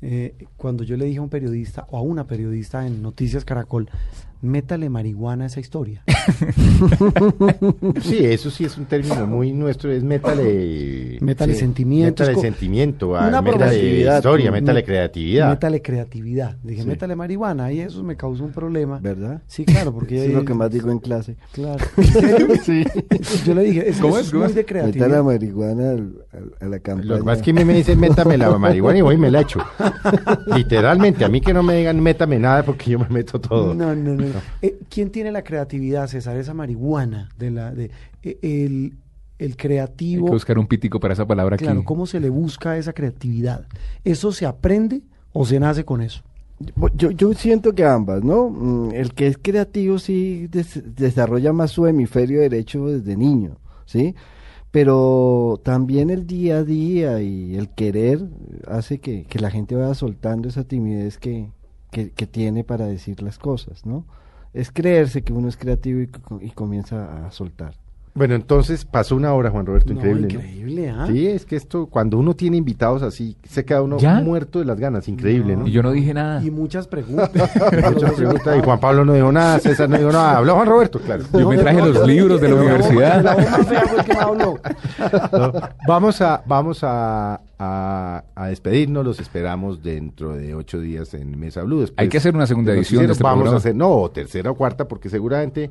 eh, 0.00 0.46
cuando 0.56 0.84
yo 0.84 0.96
le 0.96 1.06
dije 1.06 1.18
a 1.18 1.22
un 1.22 1.28
periodista 1.28 1.88
o 1.90 1.98
a 1.98 2.02
una 2.02 2.28
periodista 2.28 2.86
en 2.86 3.02
Noticias 3.02 3.44
Caracol, 3.44 3.90
métale 4.42 4.90
marihuana 4.90 5.44
a 5.44 5.46
esa 5.46 5.60
historia. 5.60 6.02
Sí, 8.02 8.18
eso 8.24 8.50
sí 8.50 8.64
es 8.64 8.76
un 8.76 8.84
término 8.86 9.26
muy 9.26 9.52
nuestro, 9.52 9.90
es 9.92 10.02
métale... 10.02 11.18
Métale 11.20 11.54
sí, 11.54 11.64
Métale 11.66 12.34
sentimiento, 12.36 13.16
ah, 13.16 13.28
Una 13.28 13.40
métale 13.42 14.00
historia, 14.16 14.50
Mm, 14.50 14.54
métale 14.54 14.80
mé- 14.80 14.84
creatividad. 14.84 15.48
Métale 15.50 15.82
creatividad. 15.82 16.56
Dije, 16.62 16.82
Sí. 16.82 16.88
métale 16.88 17.14
marihuana 17.16 17.72
y 17.72 17.80
eso 17.80 18.02
me 18.02 18.16
causó 18.16 18.44
un 18.44 18.52
problema. 18.52 18.98
¿Verdad? 19.00 19.42
Sí, 19.46 19.64
claro, 19.64 19.92
porque 19.94 20.24
es 20.26 20.32
lo 20.34 20.44
que 20.44 20.54
más 20.54 20.70
digo 20.70 20.90
en 20.90 20.98
clase. 20.98 21.36
Claro. 21.52 21.84
Sí. 22.64 22.84
Yo 23.44 23.54
le 23.54 23.62
dije, 23.64 23.88
es, 23.88 23.98
¿Cómo 23.98 24.14
eso 24.16 24.20
es? 24.20 24.26
es 24.26 24.30
¿Cómo 24.32 24.42
muy 24.44 24.50
es? 24.50 24.54
de 24.56 24.64
creatividad. 24.64 25.08
la 25.08 25.22
marihuana 25.22 25.90
al- 25.90 26.12
al- 26.32 26.52
a 26.60 26.66
la 26.66 26.78
campaña. 26.80 27.08
Lo 27.08 27.16
que 27.18 27.24
pasa 27.24 27.36
es 27.38 27.42
que 27.42 27.52
me, 27.52 27.64
me 27.64 27.74
dicen 27.74 27.98
métame 27.98 28.36
la 28.38 28.56
marihuana 28.58 28.98
y 28.98 29.02
voy 29.02 29.14
y 29.14 29.18
me 29.18 29.30
la 29.30 29.40
echo. 29.40 29.60
Literalmente, 30.54 31.24
a 31.24 31.28
mí 31.28 31.40
que 31.40 31.52
no 31.54 31.62
me 31.62 31.76
digan 31.76 32.00
métame 32.00 32.38
nada 32.38 32.62
porque 32.64 32.90
yo 32.90 32.98
me 32.98 33.08
meto 33.08 33.40
todo. 33.40 33.74
No, 33.74 33.94
no, 33.94 34.14
no. 34.14 34.31
Eh, 34.62 34.78
¿Quién 34.88 35.10
tiene 35.10 35.30
la 35.32 35.42
creatividad, 35.42 36.06
César? 36.08 36.36
Esa 36.36 36.54
marihuana 36.54 37.28
de 37.38 37.50
la 37.50 37.72
de 37.72 37.90
eh, 38.22 38.38
el, 38.42 38.94
el 39.38 39.50
Hay 39.50 39.54
creativo. 39.54 40.26
que 40.26 40.32
buscar 40.32 40.58
un 40.58 40.66
pítico 40.66 41.00
para 41.00 41.14
esa 41.14 41.26
palabra 41.26 41.56
Claro, 41.56 41.80
aquí. 41.80 41.84
¿cómo 41.86 42.06
se 42.06 42.20
le 42.20 42.30
busca 42.30 42.76
esa 42.78 42.92
creatividad? 42.92 43.66
¿Eso 44.04 44.32
se 44.32 44.46
aprende 44.46 45.02
o 45.32 45.44
se 45.44 45.58
nace 45.60 45.84
con 45.84 46.00
eso? 46.02 46.22
Yo, 46.94 47.10
yo 47.10 47.32
siento 47.34 47.74
que 47.74 47.84
ambas, 47.84 48.22
¿no? 48.22 48.48
Mm, 48.48 48.92
El 48.94 49.14
que 49.14 49.26
es 49.26 49.36
creativo 49.36 49.98
sí 49.98 50.46
des- 50.48 50.82
desarrolla 50.94 51.52
más 51.52 51.72
su 51.72 51.86
hemisferio 51.88 52.40
derecho 52.40 52.86
desde 52.86 53.16
niño, 53.16 53.56
¿sí? 53.84 54.14
Pero 54.70 55.60
también 55.64 56.08
el 56.08 56.26
día 56.26 56.58
a 56.58 56.64
día 56.64 57.20
y 57.20 57.56
el 57.56 57.68
querer 57.68 58.20
hace 58.68 59.00
que, 59.00 59.24
que 59.24 59.38
la 59.38 59.50
gente 59.50 59.74
vaya 59.74 59.92
soltando 59.94 60.48
esa 60.48 60.64
timidez 60.64 61.18
que, 61.18 61.50
que, 61.90 62.10
que 62.10 62.26
tiene 62.26 62.64
para 62.64 62.86
decir 62.86 63.20
las 63.22 63.38
cosas, 63.38 63.84
¿no? 63.84 64.06
Es 64.52 64.70
creerse 64.70 65.22
que 65.22 65.32
uno 65.32 65.48
es 65.48 65.56
creativo 65.56 66.00
y, 66.00 66.10
y 66.40 66.50
comienza 66.50 67.26
a 67.26 67.30
soltar. 67.30 67.74
Bueno, 68.14 68.34
entonces 68.34 68.84
pasó 68.84 69.16
una 69.16 69.32
hora, 69.32 69.50
Juan 69.50 69.64
Roberto, 69.64 69.94
No, 69.94 70.00
increíble. 70.00 70.28
¿no? 70.34 70.40
increíble, 70.40 70.90
¿ah? 70.90 71.06
Sí, 71.06 71.26
es 71.26 71.46
que 71.46 71.56
esto, 71.56 71.86
cuando 71.86 72.18
uno 72.18 72.34
tiene 72.34 72.58
invitados 72.58 73.02
así, 73.02 73.36
se 73.44 73.64
queda 73.64 73.80
uno 73.80 73.96
¿Ya? 73.98 74.20
muerto 74.20 74.58
de 74.58 74.66
las 74.66 74.78
ganas, 74.78 75.08
increíble, 75.08 75.56
¿no? 75.56 75.66
Y 75.66 75.70
yo 75.72 75.82
no 75.82 75.92
dije 75.92 76.12
nada. 76.12 76.44
Y 76.44 76.50
muchas 76.50 76.86
preguntas. 76.86 77.30
Muchas 77.92 78.12
preguntas, 78.12 78.58
y 78.58 78.62
Juan 78.62 78.78
Pablo 78.80 79.04
no 79.06 79.14
dijo 79.14 79.32
nada, 79.32 79.58
César 79.60 79.88
no 79.88 79.96
dijo 79.96 80.12
nada, 80.12 80.36
habló 80.36 80.54
Juan 80.56 80.68
Roberto, 80.68 80.98
claro. 81.00 81.24
Yo 81.32 81.48
me 81.48 81.56
traje 81.56 81.78
los 81.80 82.06
libros 82.06 82.38
de 82.40 82.48
la 82.50 82.54
universidad. 82.56 83.22
Vamos 85.86 86.20
a, 86.20 86.42
vamos 86.46 86.84
a, 86.84 87.40
a, 87.58 88.24
a 88.34 88.46
despedirnos, 88.46 89.04
los 89.04 89.20
esperamos 89.20 89.82
dentro 89.82 90.34
de 90.34 90.54
ocho 90.54 90.80
días 90.80 91.14
en 91.14 91.38
Mesa 91.38 91.62
Blue. 91.62 91.80
Después 91.80 91.98
Hay 91.98 92.08
que 92.08 92.18
hacer 92.18 92.34
una 92.34 92.46
segunda 92.46 92.72
edición 92.72 93.06
de 93.06 93.12
este 93.12 93.22
Vamos 93.24 93.42
programa. 93.44 93.56
a 93.56 93.58
hacer, 93.58 93.74
no, 93.74 94.10
tercera 94.12 94.50
o 94.50 94.54
cuarta, 94.54 94.86
porque 94.86 95.08
seguramente 95.08 95.70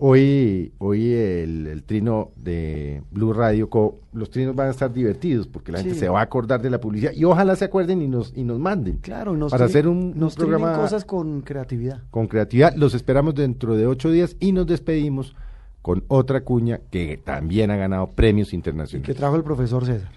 hoy, 0.00 0.72
hoy 0.78 1.12
el, 1.12 1.66
el 1.68 1.82
trino 1.84 2.30
de 2.36 3.02
Blue 3.10 3.32
Radio, 3.32 3.70
co- 3.70 4.00
los 4.12 4.30
trinos 4.30 4.56
van 4.56 4.68
a 4.68 4.70
estar 4.70 4.92
divertidos, 4.92 5.46
porque 5.46 5.70
la 5.70 5.78
gente 5.82 5.94
se 5.94 6.08
va 6.08 6.20
a 6.20 6.22
acordar 6.22 6.60
de 6.60 6.70
la 6.70 6.80
publicidad 6.80 7.12
y 7.14 7.24
ojalá 7.24 7.54
se 7.54 7.66
acuerden 7.66 8.02
y 8.02 8.08
nos, 8.08 8.32
y 8.34 8.42
nos 8.42 8.58
manden. 8.58 8.96
Claro, 8.98 9.36
nos 9.36 9.52
para 9.52 9.66
hacer 9.66 9.86
un, 9.86 9.98
un 10.14 10.18
nos 10.18 10.34
trimen 10.34 10.56
programa 10.58 10.76
cosas 10.82 11.04
con 11.04 11.42
creatividad. 11.42 12.02
con 12.10 12.26
creatividad. 12.26 12.74
Los 12.74 12.94
esperamos 12.94 13.34
dentro 13.34 13.76
de 13.76 13.86
ocho 13.86 14.10
días 14.10 14.36
y 14.40 14.52
nos 14.52 14.66
despedimos 14.66 15.36
con 15.82 16.02
otra 16.08 16.42
cuña 16.42 16.80
que 16.90 17.16
también 17.16 17.70
ha 17.70 17.76
ganado 17.76 18.10
premios 18.10 18.52
Y 18.52 18.56
internacionales. 18.56 19.06
que 19.06 19.14
trajo 19.14 19.36
el 19.36 19.44
profesor 19.44 19.86
César. 19.86 20.10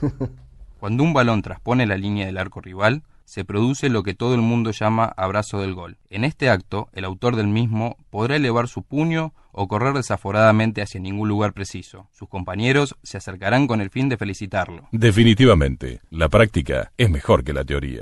Cuando 0.80 1.02
un 1.02 1.12
balón 1.12 1.42
transpone 1.42 1.86
la 1.86 1.96
línea 1.96 2.26
del 2.26 2.38
arco 2.38 2.60
rival, 2.60 3.02
se 3.28 3.44
produce 3.44 3.90
lo 3.90 4.02
que 4.02 4.14
todo 4.14 4.34
el 4.34 4.40
mundo 4.40 4.70
llama 4.70 5.12
abrazo 5.14 5.60
del 5.60 5.74
gol. 5.74 5.98
En 6.08 6.24
este 6.24 6.48
acto, 6.48 6.88
el 6.94 7.04
autor 7.04 7.36
del 7.36 7.46
mismo 7.46 7.98
podrá 8.08 8.36
elevar 8.36 8.68
su 8.68 8.82
puño 8.82 9.34
o 9.52 9.68
correr 9.68 9.92
desaforadamente 9.92 10.80
hacia 10.80 10.98
ningún 10.98 11.28
lugar 11.28 11.52
preciso. 11.52 12.08
Sus 12.10 12.30
compañeros 12.30 12.96
se 13.02 13.18
acercarán 13.18 13.66
con 13.66 13.82
el 13.82 13.90
fin 13.90 14.08
de 14.08 14.16
felicitarlo. 14.16 14.88
Definitivamente, 14.92 16.00
la 16.08 16.30
práctica 16.30 16.90
es 16.96 17.10
mejor 17.10 17.44
que 17.44 17.52
la 17.52 17.64
teoría. 17.64 18.00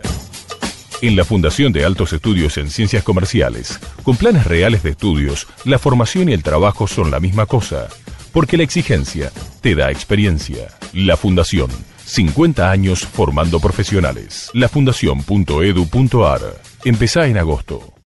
En 1.03 1.17
la 1.17 1.25
Fundación 1.25 1.73
de 1.73 1.85
Altos 1.85 2.13
Estudios 2.13 2.57
en 2.57 2.71
Ciencias 2.71 3.03
Comerciales, 3.03 3.81
con 4.05 4.17
planes 4.17 4.47
reales 4.47 4.85
de 4.85 4.91
estudios, 4.91 5.49
la 5.65 5.81
formación 5.81 6.29
y 6.29 6.35
el 6.35 6.45
trabajo 6.45 6.87
son 6.87 7.11
la 7.11 7.19
misma 7.19 7.47
cosa, 7.47 7.89
porque 8.37 8.59
la 8.59 8.65
exigencia 8.65 9.33
te 9.63 9.75
da 9.75 9.91
experiencia. 9.91 10.69
La 10.93 11.17
Fundación, 11.17 11.71
50 12.05 12.71
años 12.71 13.07
formando 13.07 13.61
profesionales. 13.61 14.51
Lafundación.edu.ar. 14.53 16.43
Empezá 16.85 17.29
en 17.29 17.39
agosto. 17.39 17.96